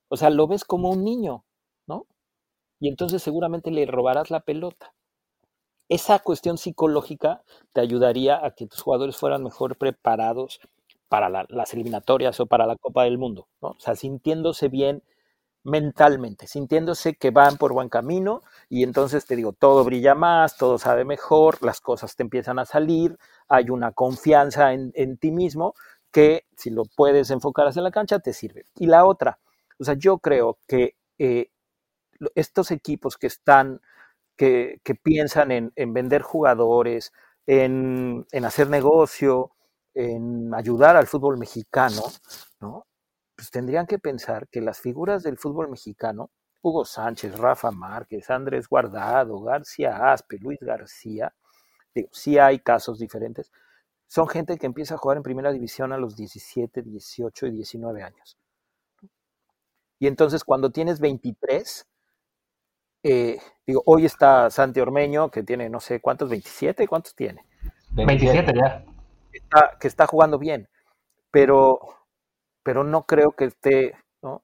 o 0.10 0.18
sea, 0.18 0.30
lo 0.30 0.48
ves 0.48 0.66
como 0.66 0.90
un 0.92 1.04
niño, 1.04 1.46
¿no? 1.88 2.08
Y 2.80 2.90
entonces 2.90 3.24
seguramente 3.24 3.72
le 3.72 3.86
robarás 3.86 4.32
la 4.32 4.42
pelota 4.42 4.94
esa 5.92 6.20
cuestión 6.20 6.58
psicológica 6.58 7.44
te 7.74 7.82
ayudaría 7.82 8.46
a 8.46 8.52
que 8.52 8.66
tus 8.66 8.82
jugadores 8.82 9.18
fueran 9.18 9.44
mejor 9.44 9.78
preparados 9.78 10.62
para 11.10 11.28
las 11.50 11.74
eliminatorias 11.74 12.40
o 12.40 12.46
para 12.46 12.66
la 12.66 12.78
Copa 12.78 13.04
del 13.04 13.18
Mundo, 13.18 13.50
¿no? 13.62 13.72
O 13.72 13.80
sea, 13.80 13.96
sintiéndose 13.98 14.70
bien 14.70 15.04
mentalmente, 15.64 16.48
sintiéndose 16.48 17.16
que 17.16 17.32
van 17.32 17.58
por 17.58 17.74
buen 17.74 17.90
camino 17.90 18.42
y 18.70 18.84
entonces 18.84 19.26
te 19.26 19.36
digo, 19.36 19.52
todo 19.52 19.84
brilla 19.84 20.16
más, 20.16 20.56
todo 20.56 20.78
sabe 20.78 21.04
mejor, 21.04 21.62
las 21.62 21.82
cosas 21.82 22.16
te 22.16 22.24
empiezan 22.24 22.58
a 22.58 22.66
salir, 22.66 23.18
hay 23.50 23.70
una 23.70 23.92
confianza 23.92 24.72
en, 24.72 25.18
ti 25.18 25.32
mismo 25.32 25.74
que 26.12 26.46
si 26.58 26.70
lo 26.70 26.84
puedes 26.96 27.32
enfocar 27.32 27.68
hacia 27.68 27.82
la 27.82 27.92
cancha 27.92 28.20
te 28.20 28.34
sirve. 28.34 28.66
Y 28.76 28.88
la 28.88 29.06
otra, 29.06 29.40
o 29.80 29.84
sea, 29.84 29.96
yo 29.96 30.20
creo 30.20 30.60
que 30.68 30.96
eh, 31.18 31.52
estos 32.36 32.72
equipos 32.72 33.18
que 33.18 33.28
están 33.28 33.82
que, 34.38 34.96
piensan 35.04 35.52
en, 35.52 35.94
vender 35.94 36.24
jugadores, 36.24 37.14
en, 37.46 38.26
hacer 38.44 38.70
negocio, 38.70 39.52
en 39.94 40.54
ayudar 40.56 40.96
al 40.96 41.08
fútbol 41.08 41.38
mexicano, 41.38 42.02
¿no? 42.60 42.88
Pues 43.36 43.52
tendrían 43.52 43.86
que 43.86 44.00
pensar 44.00 44.48
que 44.50 44.62
las 44.62 44.80
figuras 44.80 45.24
del 45.24 45.38
fútbol 45.38 45.70
mexicano, 45.70 46.32
Hugo 46.62 46.86
Sánchez, 46.86 47.38
Rafa 47.38 47.72
Márquez, 47.72 48.30
Andrés 48.30 48.68
Guardado, 48.68 49.40
García 49.42 50.12
Aspe, 50.12 50.38
Luis 50.40 50.60
García, 50.60 51.34
digo, 51.94 52.10
sí 52.12 52.38
hay 52.40 52.60
casos 52.60 53.00
diferentes, 53.00 53.52
son 54.12 54.28
gente 54.28 54.58
que 54.58 54.66
empieza 54.66 54.96
a 54.96 54.98
jugar 54.98 55.16
en 55.16 55.24
primera 55.24 55.54
división 55.54 55.94
a 55.94 55.98
los 55.98 56.18
17, 56.18 56.82
18 56.82 57.48
y 57.48 57.52
19 57.52 58.04
años. 58.04 58.38
Y 60.00 60.08
entonces 60.08 60.44
cuando 60.44 60.70
tienes 60.70 61.00
23, 61.00 61.88
eh, 63.04 63.40
digo, 63.66 63.82
hoy 63.86 64.04
está 64.04 64.50
Santi 64.50 64.82
Ormeño, 64.82 65.32
que 65.32 65.44
tiene 65.44 65.70
no 65.70 65.80
sé 65.80 66.02
cuántos, 66.02 66.30
27, 66.30 66.90
¿cuántos 66.90 67.16
tiene? 67.16 67.46
27 67.92 68.54
ya. 68.54 68.84
que 69.80 69.88
está 69.88 70.06
jugando 70.08 70.38
bien, 70.38 70.68
pero, 71.32 71.80
pero 72.64 72.84
no 72.84 73.06
creo 73.06 73.32
que 73.32 73.46
esté, 73.46 73.96
¿no? 74.22 74.44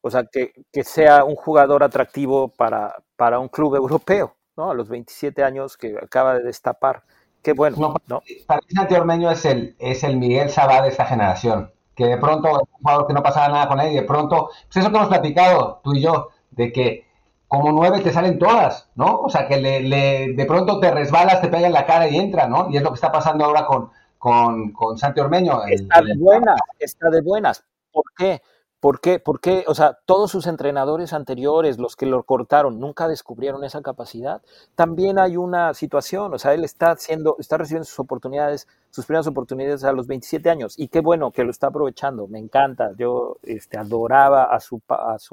O 0.00 0.10
sea, 0.10 0.24
que, 0.24 0.54
sea 0.84 1.24
un 1.24 1.36
jugador 1.36 1.82
atractivo 1.82 2.48
para, 2.48 2.96
para 3.16 3.40
un 3.40 3.48
club 3.48 3.76
europeo, 3.76 4.38
¿no? 4.56 4.70
A 4.70 4.74
los 4.74 4.88
27 4.88 5.44
años 5.44 5.76
que 5.76 5.98
acaba 6.02 6.38
de 6.38 6.44
destapar. 6.44 7.04
Qué 7.42 7.52
bueno, 7.52 7.94
¿no? 8.06 8.22
Para 8.46 8.60
mí 8.60 8.74
Santi 8.74 8.94
Ormeño 8.94 9.30
es 9.30 9.44
el, 9.44 9.74
es 9.78 10.04
el 10.04 10.16
Miguel 10.16 10.48
Sabá 10.50 10.82
de 10.82 10.88
esta 10.88 11.06
generación, 11.06 11.72
que 11.96 12.06
de 12.06 12.16
pronto, 12.16 12.50
un 12.52 12.78
jugador 12.80 13.06
que 13.06 13.14
no 13.14 13.22
pasaba 13.22 13.48
nada 13.48 13.68
con 13.68 13.80
él 13.80 13.92
y 13.92 13.96
de 13.96 14.02
pronto, 14.02 14.50
pues 14.66 14.76
eso 14.76 14.90
que 14.90 14.96
hemos 14.96 15.08
platicado 15.08 15.80
tú 15.82 15.94
y 15.94 16.02
yo, 16.02 16.28
de 16.52 16.72
que 16.72 17.06
como 17.48 17.70
nueve 17.72 18.00
te 18.00 18.12
salen 18.12 18.38
todas, 18.38 18.88
¿no? 18.94 19.20
O 19.20 19.28
sea, 19.28 19.46
que 19.46 19.60
le, 19.60 20.32
de 20.32 20.46
pronto 20.46 20.80
te 20.80 20.90
resbalas, 20.90 21.42
te 21.42 21.48
pega 21.48 21.66
en 21.66 21.74
la 21.74 21.84
cara 21.84 22.08
y 22.08 22.16
entra, 22.16 22.46
¿no? 22.46 22.70
Y 22.70 22.76
es 22.76 22.82
lo 22.82 22.90
que 22.90 22.94
está 22.94 23.12
pasando 23.12 23.44
ahora 23.44 23.66
con, 23.66 23.90
con, 24.16 24.72
con 24.72 24.96
Santi 24.96 25.20
Ormeño. 25.20 25.62
está 25.66 26.00
de 26.00 26.14
buenas, 26.16 26.58
está 26.78 27.10
de 27.10 27.20
buenas. 27.20 27.62
¿Por 27.90 28.04
qué? 28.16 28.40
¿Por 28.82 29.00
qué? 29.00 29.20
¿Por 29.20 29.40
qué? 29.40 29.62
O 29.68 29.76
sea, 29.76 29.96
todos 30.06 30.32
sus 30.32 30.48
entrenadores 30.48 31.12
anteriores, 31.12 31.78
los 31.78 31.94
que 31.94 32.04
lo 32.04 32.24
cortaron, 32.24 32.80
nunca 32.80 33.06
descubrieron 33.06 33.62
esa 33.62 33.80
capacidad. 33.80 34.42
También 34.74 35.20
hay 35.20 35.36
una 35.36 35.72
situación, 35.72 36.34
o 36.34 36.38
sea, 36.40 36.52
él 36.52 36.64
está 36.64 36.90
haciendo, 36.90 37.36
está 37.38 37.58
recibiendo 37.58 37.84
sus 37.84 38.00
oportunidades, 38.00 38.66
sus 38.90 39.06
primeras 39.06 39.28
oportunidades 39.28 39.84
a 39.84 39.92
los 39.92 40.08
27 40.08 40.50
años. 40.50 40.74
Y 40.76 40.88
qué 40.88 40.98
bueno 40.98 41.30
que 41.30 41.44
lo 41.44 41.52
está 41.52 41.68
aprovechando, 41.68 42.26
me 42.26 42.40
encanta. 42.40 42.90
Yo 42.98 43.36
este, 43.44 43.78
adoraba 43.78 44.46
a 44.52 44.58
su, 44.58 44.82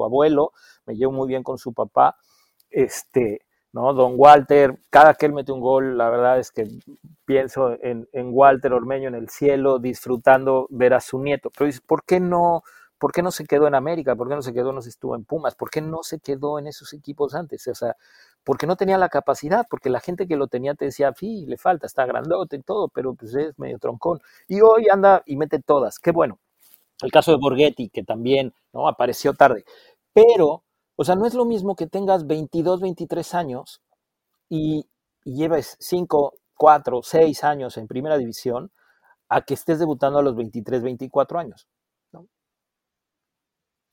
abuelo, 0.03 0.51
me 0.85 0.95
llevo 0.95 1.13
muy 1.13 1.27
bien 1.27 1.41
con 1.41 1.57
su 1.57 1.73
papá. 1.73 2.17
Este, 2.69 3.41
¿no? 3.73 3.95
Don 3.95 4.13
Walter, 4.15 4.77
cada 4.91 5.15
que 5.15 5.25
él 5.25 5.33
mete 5.33 5.51
un 5.51 5.62
gol, 5.62 5.97
la 5.97 6.12
verdad 6.12 6.38
es 6.38 6.51
que 6.51 6.67
pienso 7.25 7.71
en, 7.81 8.07
en 8.13 8.29
Walter 8.31 8.73
Ormeño 8.73 9.07
en 9.07 9.15
el 9.15 9.27
cielo, 9.27 9.79
disfrutando 9.79 10.67
ver 10.69 10.93
a 10.93 10.99
su 10.99 11.17
nieto. 11.17 11.49
Pero 11.57 11.71
¿por 11.88 12.03
qué 12.03 12.19
no? 12.19 12.62
¿Por 12.99 13.13
qué 13.13 13.23
no 13.23 13.31
se 13.31 13.45
quedó 13.45 13.67
en 13.67 13.75
América? 13.75 14.15
¿Por 14.15 14.27
qué 14.27 14.35
no 14.35 14.41
se 14.41 14.53
quedó, 14.53 14.73
no 14.73 14.81
se 14.81 14.89
estuvo 14.89 15.15
en 15.15 15.23
Pumas? 15.23 15.55
¿Por 15.55 15.69
qué 15.69 15.81
no 15.81 16.03
se 16.03 16.19
quedó 16.19 16.59
en 16.59 16.67
esos 16.67 16.93
equipos 16.93 17.33
antes? 17.33 17.65
O 17.67 17.75
sea, 17.75 17.95
porque 18.43 18.67
no 18.67 18.75
tenía 18.75 18.97
la 18.97 19.09
capacidad, 19.09 19.65
porque 19.69 19.89
la 19.89 20.01
gente 20.01 20.27
que 20.27 20.35
lo 20.35 20.47
tenía 20.47 20.75
te 20.75 20.85
decía, 20.85 21.13
sí, 21.17 21.45
le 21.47 21.57
falta, 21.57 21.88
está 21.88 22.05
grandote 22.05 22.57
y 22.57 22.62
todo, 22.62 22.89
pero 22.89 23.13
pues 23.13 23.33
es 23.35 23.57
medio 23.57 23.79
troncón. 23.79 24.19
Y 24.47 24.62
hoy 24.62 24.88
anda 24.91 25.23
y 25.25 25.38
mete 25.38 25.59
todas. 25.62 25.99
Qué 25.99 26.12
bueno. 26.12 26.39
El 27.01 27.12
caso 27.12 27.31
de 27.31 27.38
Borghetti, 27.38 27.89
que 27.89 28.03
también 28.03 28.53
¿no? 28.73 28.88
apareció 28.88 29.33
tarde. 29.33 29.63
Pero, 30.13 30.63
o 30.97 31.03
sea, 31.05 31.15
no 31.15 31.25
es 31.25 31.33
lo 31.33 31.45
mismo 31.45 31.75
que 31.75 31.88
tengas 31.88 32.27
22, 32.27 32.81
23 32.81 33.33
años 33.35 33.81
y, 34.49 34.88
lleves 35.23 35.77
5, 35.79 36.33
4, 36.55 37.01
6 37.03 37.43
años 37.43 37.77
en 37.77 37.88
primera 37.88 38.17
división 38.17 38.71
a 39.29 39.41
que 39.41 39.53
estés 39.53 39.79
debutando 39.79 40.19
a 40.19 40.23
los 40.23 40.35
23, 40.35 40.81
24 40.81 41.39
años. 41.39 41.67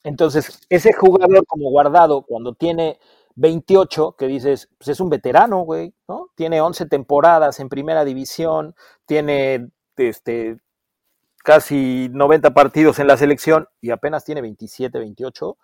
Entonces, 0.06 0.60
ese 0.68 0.92
jugador 0.92 1.44
como 1.48 1.68
guardado, 1.68 2.22
cuando 2.22 2.54
tiene 2.54 3.00
28, 3.34 4.14
que 4.16 4.28
dices, 4.28 4.68
pues 4.78 4.86
es 4.90 5.00
un 5.00 5.10
veterano, 5.10 5.62
güey, 5.62 5.94
¿no? 6.06 6.28
Tiene 6.36 6.60
11 6.60 6.86
temporadas 6.86 7.58
en 7.58 7.68
primera 7.68 8.04
división, 8.04 8.76
tiene 9.04 9.68
este, 9.96 10.58
casi 11.42 12.08
90 12.12 12.54
partidos 12.54 13.00
en 13.00 13.08
la 13.08 13.16
selección 13.16 13.66
y 13.80 13.90
apenas 13.90 14.24
tiene 14.24 14.42
27, 14.42 14.96
28, 14.96 15.58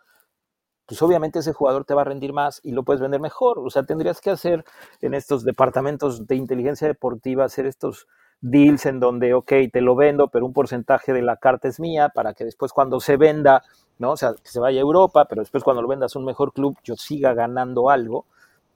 pues 0.86 1.00
obviamente 1.02 1.38
ese 1.38 1.52
jugador 1.52 1.84
te 1.84 1.94
va 1.94 2.00
a 2.02 2.06
rendir 2.06 2.32
más 2.32 2.60
y 2.64 2.72
lo 2.72 2.82
puedes 2.82 3.00
vender 3.00 3.20
mejor. 3.20 3.60
O 3.60 3.70
sea, 3.70 3.84
tendrías 3.84 4.20
que 4.20 4.30
hacer 4.30 4.64
en 5.00 5.14
estos 5.14 5.44
departamentos 5.44 6.26
de 6.26 6.34
inteligencia 6.34 6.88
deportiva, 6.88 7.44
hacer 7.44 7.66
estos 7.66 8.08
deals 8.42 8.84
en 8.86 9.00
donde, 9.00 9.32
ok, 9.32 9.52
te 9.72 9.80
lo 9.80 9.96
vendo, 9.96 10.28
pero 10.28 10.44
un 10.44 10.52
porcentaje 10.52 11.12
de 11.12 11.22
la 11.22 11.36
carta 11.36 11.68
es 11.68 11.80
mía 11.80 12.10
para 12.10 12.34
que 12.34 12.44
después 12.44 12.72
cuando 12.72 13.00
se 13.00 13.16
venda, 13.16 13.62
¿no? 13.98 14.10
O 14.10 14.16
sea, 14.16 14.34
que 14.34 14.50
se 14.50 14.60
vaya 14.60 14.78
a 14.78 14.82
Europa, 14.82 15.24
pero 15.26 15.40
después 15.40 15.64
cuando 15.64 15.80
lo 15.80 15.88
vendas 15.88 16.14
a 16.14 16.18
un 16.18 16.24
mejor 16.26 16.52
club, 16.52 16.76
yo 16.82 16.96
siga 16.96 17.32
ganando 17.32 17.88
algo. 17.88 18.26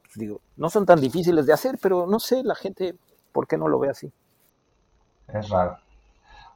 Pues 0.05 0.15
digo, 0.15 0.41
no 0.57 0.71
son 0.71 0.87
tan 0.87 1.01
difíciles 1.01 1.45
de 1.47 1.53
hacer, 1.53 1.79
pero 1.83 2.07
no 2.07 2.21
sé, 2.21 2.43
la 2.45 2.55
gente, 2.55 2.95
¿por 3.33 3.47
qué 3.47 3.59
no 3.59 3.69
lo 3.69 3.81
ve 3.81 3.91
así? 3.91 4.11
Es 5.29 5.49
raro. 5.51 5.77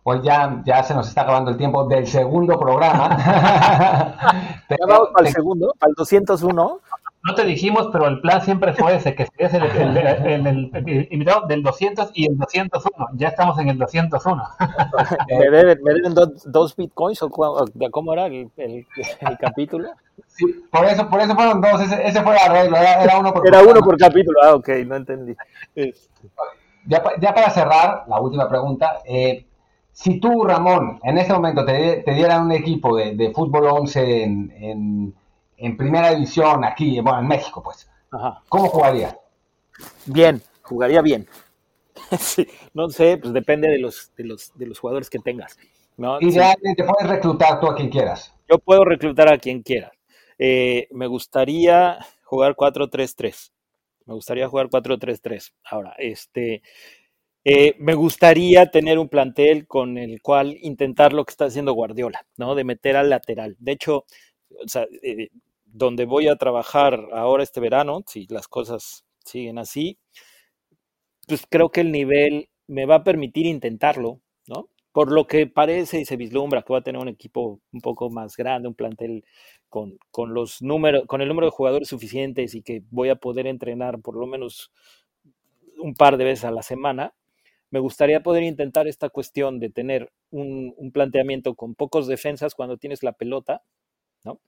Hoy 0.03 0.23
ya, 0.23 0.63
ya 0.65 0.83
se 0.83 0.95
nos 0.95 1.09
está 1.09 1.23
acabando 1.23 1.51
el 1.51 1.59
tiempo 1.59 1.87
del 1.87 2.07
segundo 2.07 2.59
programa. 2.59 3.09
¿Ya 4.71 4.87
vamos 4.89 5.09
para 5.13 5.29
el 5.29 5.35
segundo? 5.35 5.75
¿Para 5.79 5.91
el 5.91 5.95
201? 5.95 6.81
No 7.23 7.35
te 7.35 7.45
dijimos, 7.45 7.89
pero 7.93 8.07
el 8.09 8.21
plan 8.23 8.41
siempre 8.41 8.73
fue 8.73 8.97
ese, 8.97 9.15
que 9.15 9.27
serías 9.27 9.53
el, 9.53 9.63
el, 9.95 11.09
invitado 11.11 11.47
del 11.47 11.63
200 11.63 12.13
y 12.15 12.27
el 12.27 12.39
201. 12.39 13.09
Ya 13.15 13.29
estamos 13.29 13.59
en 13.59 13.69
el 13.69 13.79
201. 13.79 14.43
¿Me 15.29 15.51
deben, 15.51 15.83
me 15.83 15.93
deben 15.93 16.15
dos, 16.15 16.75
bitcoins 16.77 17.23
o 17.23 17.29
cómo 17.29 18.13
era 18.15 18.27
el, 18.27 18.87
capítulo? 19.39 19.91
Sí, 20.29 20.47
por 20.73 20.87
eso, 20.87 21.11
por 21.11 21.21
eso 21.21 21.35
fueron 21.35 21.61
dos, 21.61 21.83
ese, 21.83 22.07
ese 22.07 22.23
fue 22.23 22.33
el 22.37 22.39
arreglo, 22.39 22.77
era, 22.79 23.19
uno 23.19 23.35
por 23.35 23.47
Era 23.47 23.63
uno 23.63 23.81
por 23.81 23.99
capítulo, 23.99 24.39
ah, 24.43 24.55
ok, 24.55 24.69
no 24.87 24.97
entendí. 24.97 25.37
Ya, 26.87 27.03
ya 27.21 27.35
para 27.35 27.51
cerrar, 27.51 28.05
la 28.09 28.19
última 28.19 28.49
pregunta, 28.49 29.01
eh, 29.05 29.47
si 29.93 30.21
tú, 30.21 30.45
Ramón, 30.45 30.99
en 31.03 31.19
este 31.19 31.35
momento 31.35 31.67
te, 31.67 32.03
te 32.03 32.15
dieran 32.15 32.47
un 32.47 32.53
equipo 32.53 32.97
de, 32.97 33.15
de 33.15 33.31
fútbol 33.33 33.67
11 33.67 34.23
en, 34.23 34.53
en 34.59 35.15
en 35.61 35.77
primera 35.77 36.15
división 36.15 36.65
aquí, 36.65 37.01
bueno, 37.01 37.21
en 37.21 37.29
México, 37.29 37.63
pues. 37.63 37.89
¿Cómo 38.49 38.69
jugaría? 38.69 39.17
Bien, 40.07 40.43
jugaría 40.63 41.03
bien. 41.03 41.29
no 42.75 42.89
sé, 42.89 43.19
pues 43.19 43.33
depende 43.33 43.69
de 43.69 43.79
los, 43.79 44.13
de 44.17 44.25
los, 44.25 44.53
de 44.57 44.67
los 44.67 44.79
jugadores 44.79 45.11
que 45.11 45.19
tengas. 45.19 45.59
¿no? 45.97 46.19
Idealmente 46.21 46.83
puedes 46.85 47.11
reclutar 47.11 47.61
tú 47.61 47.67
a 47.69 47.77
quien 47.77 47.91
quieras. 47.91 48.35
Yo 48.49 48.59
puedo 48.59 48.85
reclutar 48.85 49.33
a 49.33 49.39
quien 49.39 49.63
quiera. 49.63 49.93
Eh, 50.39 50.89
me 50.91 51.07
gustaría 51.07 51.99
jugar 52.25 52.57
4-3-3. 52.57 53.53
Me 54.07 54.15
gustaría 54.15 54.49
jugar 54.49 54.69
4-3-3. 54.69 55.53
Ahora, 55.65 55.95
este, 55.99 56.63
eh, 57.45 57.75
me 57.79 57.95
gustaría 57.95 58.71
tener 58.71 58.99
un 58.99 59.09
plantel 59.09 59.67
con 59.67 59.99
el 59.99 60.23
cual 60.23 60.57
intentar 60.63 61.13
lo 61.13 61.25
que 61.25 61.33
está 61.33 61.45
haciendo 61.45 61.75
Guardiola, 61.75 62.27
¿no? 62.39 62.55
De 62.55 62.65
meter 62.65 62.97
al 62.97 63.11
lateral. 63.11 63.57
De 63.59 63.73
hecho, 63.73 64.05
o 64.65 64.69
sea, 64.69 64.87
eh, 65.03 65.29
donde 65.73 66.05
voy 66.07 66.29
a 66.29 66.37
trabajar 66.37 67.09
ahora 67.13 67.43
este 67.43 67.61
verano, 67.61 68.03
si 68.07 68.27
las 68.29 68.49
cosas 68.49 69.05
siguen 69.25 69.59
así, 69.59 69.99
pues 71.27 71.45
creo 71.49 71.71
que 71.71 71.81
el 71.83 71.93
nivel 71.93 72.49
me 72.67 72.87
va 72.87 72.97
a 72.97 73.05
permitir 73.05 73.47
intentarlo, 73.47 74.21
¿no? 74.47 74.69
Por 74.93 75.13
lo 75.13 75.27
que 75.27 75.47
parece 75.47 76.01
y 76.01 76.05
se 76.05 76.17
vislumbra 76.17 76.63
que 76.63 76.73
va 76.73 76.81
a 76.81 76.83
tener 76.83 77.01
un 77.01 77.09
equipo 77.09 77.61
un 77.73 77.81
poco 77.81 78.11
más 78.11 78.37
grande, 78.37 78.69
un 78.69 78.75
plantel 78.75 79.25
con, 79.69 79.99
con 80.11 80.35
los 80.35 80.63
números, 80.63 81.05
con 81.07 81.21
el 81.21 81.29
número 81.29 81.47
de 81.47 81.53
jugadores 81.53 81.89
suficientes 81.89 82.55
y 82.55 82.63
que 82.63 82.83
voy 82.91 83.09
a 83.09 83.17
poder 83.17 83.47
entrenar 83.47 84.01
por 84.01 84.17
lo 84.17 84.27
menos 84.27 84.73
un 85.79 85.95
par 85.95 86.17
de 86.17 86.25
veces 86.25 86.45
a 86.45 86.51
la 86.51 86.63
semana, 86.63 87.15
me 87.71 87.81
gustaría 87.81 88.23
poder 88.23 88.43
intentar 88.43 88.89
esta 88.89 89.11
cuestión 89.11 89.61
de 89.61 89.71
tener 89.71 90.13
un, 90.31 90.75
un 90.77 90.93
planteamiento 90.93 91.55
con 91.55 91.75
pocos 91.75 92.07
defensas 92.07 92.55
cuando 92.55 92.77
tienes 92.79 93.03
la 93.03 93.13
pelota, 93.13 93.63
¿no? 94.25 94.41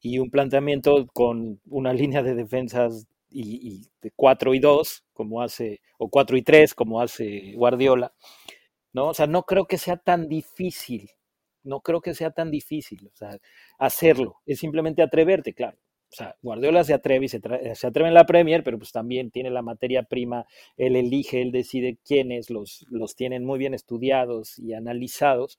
Y 0.00 0.18
un 0.18 0.30
planteamiento 0.30 1.06
con 1.12 1.60
una 1.66 1.92
línea 1.94 2.22
de 2.22 2.34
defensas 2.34 3.06
y, 3.28 3.88
de 4.00 4.12
4 4.14 4.54
y 4.54 4.60
2, 4.60 5.04
como 5.12 5.42
hace, 5.42 5.80
o 5.98 6.08
4 6.08 6.36
y 6.36 6.42
3, 6.42 6.74
como 6.74 7.00
hace 7.00 7.52
Guardiola, 7.54 8.12
¿no? 8.92 9.08
O 9.08 9.14
sea, 9.14 9.26
no 9.26 9.42
creo 9.42 9.66
que 9.66 9.78
sea 9.78 9.96
tan 9.96 10.28
difícil, 10.28 11.10
no 11.62 11.80
creo 11.80 12.00
que 12.00 12.14
sea 12.14 12.30
tan 12.30 12.50
difícil, 12.50 13.10
hacerlo, 13.78 14.36
es 14.46 14.58
simplemente 14.58 15.02
atreverte, 15.02 15.52
claro. 15.52 15.78
O 16.08 16.14
sea, 16.16 16.36
Guardiola 16.40 16.84
se 16.84 16.94
atreve 16.94 17.26
y 17.26 17.28
se, 17.28 17.40
se, 17.74 17.86
atreve 17.86 18.08
en 18.08 18.14
la 18.14 18.26
Premier, 18.26 18.62
pero 18.62 18.78
pues 18.78 18.92
también 18.92 19.32
tiene 19.32 19.50
la 19.50 19.60
materia 19.60 20.04
prima, 20.04 20.46
él 20.76 20.94
elige, 20.94 21.42
él 21.42 21.50
decide 21.50 21.98
quiénes 22.06 22.48
los, 22.48 22.86
los 22.90 23.16
tienen 23.16 23.44
muy 23.44 23.58
bien 23.58 23.74
estudiados 23.74 24.56
y 24.58 24.72
analizados. 24.72 25.58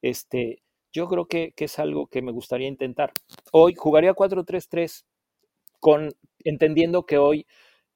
Este, 0.00 0.62
yo 0.92 1.08
creo 1.08 1.26
que, 1.26 1.54
es 1.56 1.78
algo 1.78 2.06
que 2.06 2.22
me 2.22 2.32
gustaría 2.32 2.68
intentar. 2.68 3.12
Hoy 3.50 3.74
jugaría 3.74 4.14
4-3-3 4.14 5.04
con 5.80 6.10
entendiendo 6.44 7.06
que 7.06 7.18
hoy, 7.18 7.46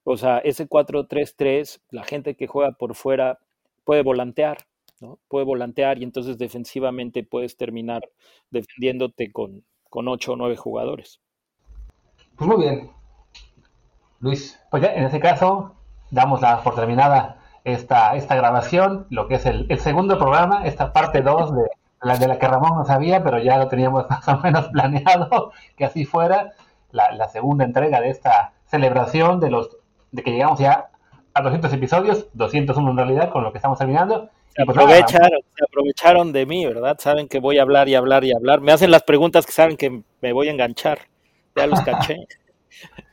o 0.05 0.17
sea, 0.17 0.39
ese 0.39 0.69
4-3-3, 0.69 1.81
la 1.91 2.05
gente 2.05 2.37
que 2.37 2.47
juega 2.47 2.73
por 2.73 2.95
fuera 2.95 3.39
puede 3.85 4.03
volantear, 4.03 4.67
¿no? 5.01 5.19
Puede 5.29 5.45
volantear 5.45 5.99
y 5.99 6.05
entonces 6.05 6.39
defensivamente 6.39 7.23
puedes 7.23 7.57
terminar 7.57 8.03
defendiéndote 8.51 9.31
con, 9.31 9.65
con 9.91 10.09
8 10.09 10.33
o 10.33 10.37
9 10.37 10.57
jugadores. 10.57 11.21
Pues 12.37 12.49
muy 12.49 12.65
bien. 12.65 12.91
Luis. 14.21 14.59
Pues 14.71 14.83
ya, 14.83 14.95
en 14.95 15.05
ese 15.05 15.21
caso, 15.21 15.77
damos 16.11 16.41
la 16.41 16.63
por 16.63 16.75
terminada 16.75 17.43
esta, 17.65 18.17
esta 18.17 18.37
grabación, 18.37 19.07
lo 19.11 19.29
que 19.29 19.35
es 19.35 19.47
el, 19.47 19.67
el 19.69 19.79
segundo 19.81 20.19
programa, 20.19 20.67
esta 20.67 20.93
parte 20.93 21.21
2 21.21 21.55
de 21.57 21.63
la 22.03 22.17
de 22.17 22.29
la 22.29 22.39
que 22.39 22.47
Ramón 22.47 22.77
no 22.77 22.85
sabía, 22.85 23.23
pero 23.23 23.39
ya 23.39 23.59
lo 23.59 23.69
teníamos 23.69 24.07
más 24.11 24.27
o 24.29 24.39
menos 24.39 24.69
planeado 24.69 25.53
que 25.77 25.85
así 25.85 26.05
fuera, 26.05 26.53
la, 26.93 27.29
segunda 27.29 27.65
entrega 27.65 28.01
de 28.01 28.11
esta 28.11 28.53
celebración 28.67 29.41
de 29.41 29.51
los 29.51 29.77
de 30.13 30.23
que 30.23 30.31
llegamos 30.31 30.59
ya 30.59 30.89
a 31.35 31.43
200 31.43 31.73
episodios, 31.73 32.29
201 32.33 32.91
en 32.91 32.97
realidad, 32.97 33.31
con 33.31 33.45
lo 33.45 33.53
que 33.53 33.59
estamos 33.59 33.79
terminando. 33.79 34.31
Se 34.49 34.65
pues 34.65 34.79
aprovecharon, 34.79 35.41
se 35.55 35.65
aprovecharon 35.65 36.33
de 36.33 36.47
mí, 36.47 36.65
¿verdad? 36.65 36.97
Saben 36.99 37.29
que 37.29 37.41
voy 37.41 37.59
a 37.59 37.63
hablar 37.63 37.89
y 37.91 37.95
hablar 37.95 38.25
y 38.25 38.33
hablar. 38.33 38.63
Me 38.63 38.73
hacen 38.73 38.91
las 38.91 39.03
preguntas 39.03 39.45
que 39.45 39.53
saben 39.53 39.77
que 39.77 40.03
me 40.23 40.33
voy 40.33 40.49
a 40.49 40.53
enganchar. 40.53 41.01
Ya 41.55 41.67
los 41.67 41.81
caché. 41.85 42.27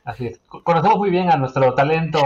Así 0.04 0.28
es. 0.28 0.40
Conocemos 0.48 0.96
muy 0.96 1.10
bien 1.10 1.30
a 1.30 1.36
nuestro 1.36 1.74
talento. 1.74 2.20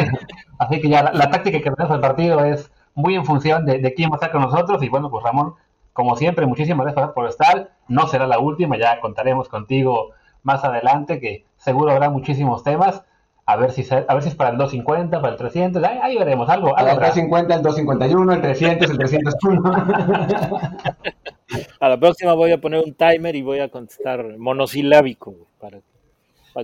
Así 0.58 0.80
que 0.80 0.88
ya 0.88 1.02
la, 1.02 1.30
táctica 1.30 1.58
que 1.58 1.70
tenemos 1.70 1.90
al 1.90 2.00
partido 2.00 2.42
es 2.44 2.70
muy 2.94 3.14
en 3.14 3.26
función 3.26 3.66
de, 3.66 3.78
de, 3.78 3.92
quién 3.92 4.10
va 4.10 4.14
a 4.14 4.16
estar 4.16 4.32
con 4.32 4.40
nosotros. 4.40 4.82
Y 4.82 4.88
bueno, 4.88 5.10
pues 5.10 5.22
Ramón 5.22 5.54
como 5.94 6.16
siempre, 6.16 6.44
muchísimas 6.44 6.84
gracias 6.84 7.14
por 7.14 7.28
estar. 7.28 7.70
No 7.88 8.06
será 8.08 8.26
la 8.26 8.38
última, 8.38 8.76
ya 8.76 9.00
contaremos 9.00 9.48
contigo 9.48 10.10
más 10.42 10.64
adelante, 10.64 11.20
que 11.20 11.46
seguro 11.56 11.92
habrá 11.92 12.10
muchísimos 12.10 12.62
temas. 12.62 13.04
A 13.46 13.56
ver 13.56 13.72
si, 13.72 13.86
a 13.92 14.14
ver 14.14 14.22
si 14.22 14.30
es 14.30 14.34
para 14.34 14.50
el 14.50 14.58
250, 14.58 15.20
para 15.20 15.32
el 15.32 15.38
300, 15.38 15.82
ahí, 15.84 16.18
veremos 16.18 16.48
algo. 16.48 16.76
algo 16.76 16.90
el 16.90 16.96
250, 16.96 17.54
el 17.54 17.62
251, 17.62 18.32
el 18.32 18.42
300, 18.42 18.90
el 18.90 18.98
301. 18.98 19.72
A 21.80 21.88
la 21.88 21.98
próxima 21.98 22.32
voy 22.32 22.52
a 22.52 22.60
poner 22.60 22.82
un 22.84 22.94
timer 22.94 23.36
y 23.36 23.42
voy 23.42 23.60
a 23.60 23.68
contestar 23.68 24.38
monosilábico. 24.38 25.34
Para, 25.60 25.78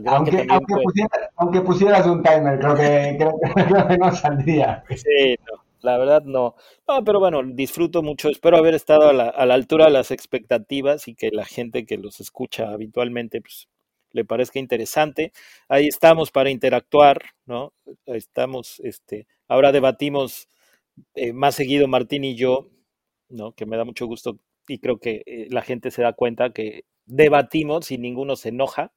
aunque, 0.06 0.46
aunque, 1.36 1.60
pusieras, 1.60 2.06
un 2.06 2.22
timer, 2.22 2.58
creo 2.58 2.74
que, 2.74 3.16
creo, 3.18 3.88
que 3.88 3.98
no 3.98 4.10
saldría. 4.12 4.82
Sí, 4.88 5.36
no, 5.50 5.59
la 5.82 5.98
verdad 5.98 6.22
no. 6.24 6.54
No, 6.88 7.04
pero 7.04 7.20
bueno, 7.20 7.42
disfruto 7.44 8.02
mucho. 8.02 8.28
Espero 8.28 8.56
haber 8.56 8.74
estado 8.74 9.08
a 9.08 9.12
la, 9.12 9.28
a 9.28 9.46
la 9.46 9.54
altura 9.54 9.86
de 9.86 9.92
las 9.92 10.10
expectativas 10.10 11.08
y 11.08 11.14
que 11.14 11.30
la 11.30 11.44
gente 11.44 11.86
que 11.86 11.98
los 11.98 12.20
escucha 12.20 12.70
habitualmente 12.70 13.40
pues, 13.40 13.68
le 14.12 14.24
parezca 14.24 14.58
interesante. 14.58 15.32
Ahí 15.68 15.86
estamos 15.86 16.30
para 16.30 16.50
interactuar, 16.50 17.22
¿no? 17.46 17.72
Estamos, 18.06 18.80
este, 18.80 19.26
ahora 19.48 19.72
debatimos 19.72 20.48
eh, 21.14 21.32
más 21.32 21.54
seguido 21.54 21.88
Martín 21.88 22.24
y 22.24 22.36
yo, 22.36 22.68
¿no? 23.28 23.52
Que 23.52 23.66
me 23.66 23.76
da 23.76 23.84
mucho 23.84 24.06
gusto 24.06 24.38
y 24.68 24.78
creo 24.78 24.98
que 24.98 25.22
eh, 25.26 25.46
la 25.50 25.62
gente 25.62 25.90
se 25.90 26.02
da 26.02 26.12
cuenta 26.12 26.52
que 26.52 26.84
debatimos 27.06 27.90
y 27.90 27.98
ninguno 27.98 28.36
se 28.36 28.50
enoja, 28.50 28.92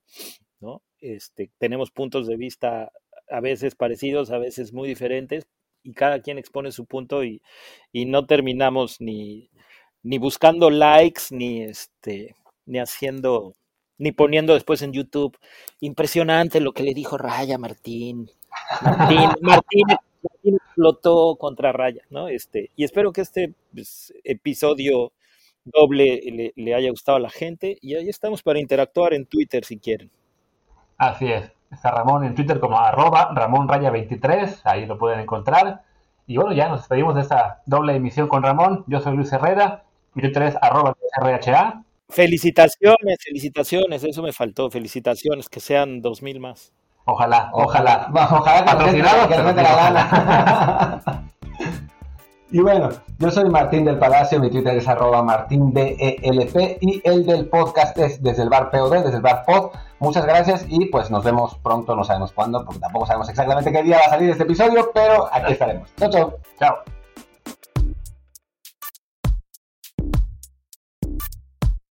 ¿no? 0.60 0.84
Este, 1.00 1.50
tenemos 1.58 1.92
puntos 1.92 2.28
de 2.28 2.38
vista 2.38 2.92
a 3.30 3.40
veces 3.40 3.76
parecidos, 3.76 4.32
a 4.32 4.38
veces 4.38 4.74
muy 4.74 4.88
diferentes, 4.88 5.48
y 5.84 5.94
cada 5.94 6.22
quien 6.22 6.38
expone 6.38 6.72
su 6.72 6.86
punto 6.86 7.24
y, 7.24 7.42
y 7.92 8.06
no 8.06 8.26
terminamos 8.26 9.02
ni, 9.02 9.50
ni 10.04 10.18
buscando 10.18 10.70
likes, 10.70 11.24
ni 11.32 11.64
este, 11.64 12.36
ni 12.66 12.80
haciendo 12.80 13.56
ni 13.98 14.12
poniendo 14.12 14.54
después 14.54 14.82
en 14.82 14.92
YouTube, 14.92 15.38
impresionante 15.80 16.60
lo 16.60 16.74
que 16.74 16.84
le 16.84 16.94
dijo 16.94 17.18
Raya 17.18 17.58
Martín. 17.58 18.30
Martín, 18.82 19.30
Martín, 19.42 19.86
explotó 20.44 21.36
contra 21.38 21.72
Raya, 21.72 22.02
¿no? 22.10 22.28
Este, 22.28 22.72
y 22.76 22.84
espero 22.84 23.14
que 23.14 23.22
este 23.22 23.54
pues, 23.74 24.14
episodio 24.24 25.14
doble 25.64 26.52
le, 26.56 26.76
haya 26.76 26.90
gustado 26.90 27.18
a 27.18 27.22
la 27.22 27.30
gente 27.30 27.78
y 27.82 27.96
ahí 27.96 28.10
estamos 28.10 28.44
para 28.44 28.60
interactuar 28.60 29.14
en 29.14 29.26
Twitter 29.26 29.64
si 29.64 29.78
quieren. 29.78 30.12
Así 30.98 31.32
es, 31.32 31.52
está 31.74 31.92
Ramón 31.92 32.24
en 32.24 32.36
Twitter 32.36 32.60
como 32.60 32.80
arroba 32.80 33.32
Ramón 33.34 33.68
Raya 33.68 33.90
23, 33.90 34.62
ahí 34.66 34.86
lo 34.86 34.98
pueden 34.98 35.20
encontrar. 35.20 35.84
Y 36.26 36.38
bueno, 36.38 36.54
ya 36.54 36.70
nos 36.70 36.82
despedimos 36.82 37.16
de 37.16 37.22
esta 37.22 37.62
doble 37.66 37.96
emisión 37.96 38.28
con 38.28 38.44
Ramón. 38.44 38.84
Yo 38.88 39.02
soy 39.02 39.16
Luis 39.16 39.32
Herrera, 39.34 39.84
mi 40.14 40.22
Twitter 40.22 40.44
es 40.44 40.58
arroba 40.62 40.96
RHA. 41.20 41.84
Felicitaciones, 42.10 43.18
felicitaciones, 43.24 44.04
eso 44.04 44.22
me 44.22 44.32
faltó, 44.32 44.70
felicitaciones, 44.70 45.50
que 45.50 45.60
sean 45.60 46.02
dos 46.02 46.22
mil 46.22 46.40
más. 46.40 46.72
Ojalá, 47.06 47.50
ojalá. 47.54 48.10
Ojalá, 48.14 48.66
patrocinado, 48.66 49.28
que 49.28 49.38
no 49.38 49.44
la 49.52 49.76
gana. 49.76 51.24
y 52.54 52.62
bueno, 52.62 52.90
yo 53.18 53.32
soy 53.32 53.50
Martín 53.50 53.84
del 53.84 53.98
Palacio, 53.98 54.40
mi 54.40 54.52
Twitter 54.52 54.78
es 54.78 54.88
arroba 54.88 55.24
martindelp 55.24 55.98
y 56.82 57.02
el 57.04 57.26
del 57.26 57.50
podcast 57.50 57.98
es 57.98 58.22
desde 58.22 58.44
el 58.44 58.50
bar 58.50 58.70
POD, 58.70 59.04
desde 59.04 59.16
el 59.16 59.24
bar 59.24 59.44
POD. 59.44 59.72
Muchas 59.98 60.24
gracias 60.24 60.64
y 60.70 60.86
pues 60.86 61.10
nos 61.10 61.24
vemos 61.24 61.56
pronto, 61.64 61.96
no 61.96 62.04
sabemos 62.04 62.32
cuándo, 62.32 62.64
porque 62.64 62.80
tampoco 62.80 63.08
sabemos 63.08 63.28
exactamente 63.30 63.72
qué 63.72 63.82
día 63.82 63.98
va 63.98 64.06
a 64.06 64.10
salir 64.10 64.30
este 64.30 64.44
episodio, 64.44 64.92
pero 64.94 65.28
aquí 65.34 65.54
estaremos. 65.54 65.90
Chao, 65.96 66.12
chao. 66.12 66.34
Chao. 66.60 67.03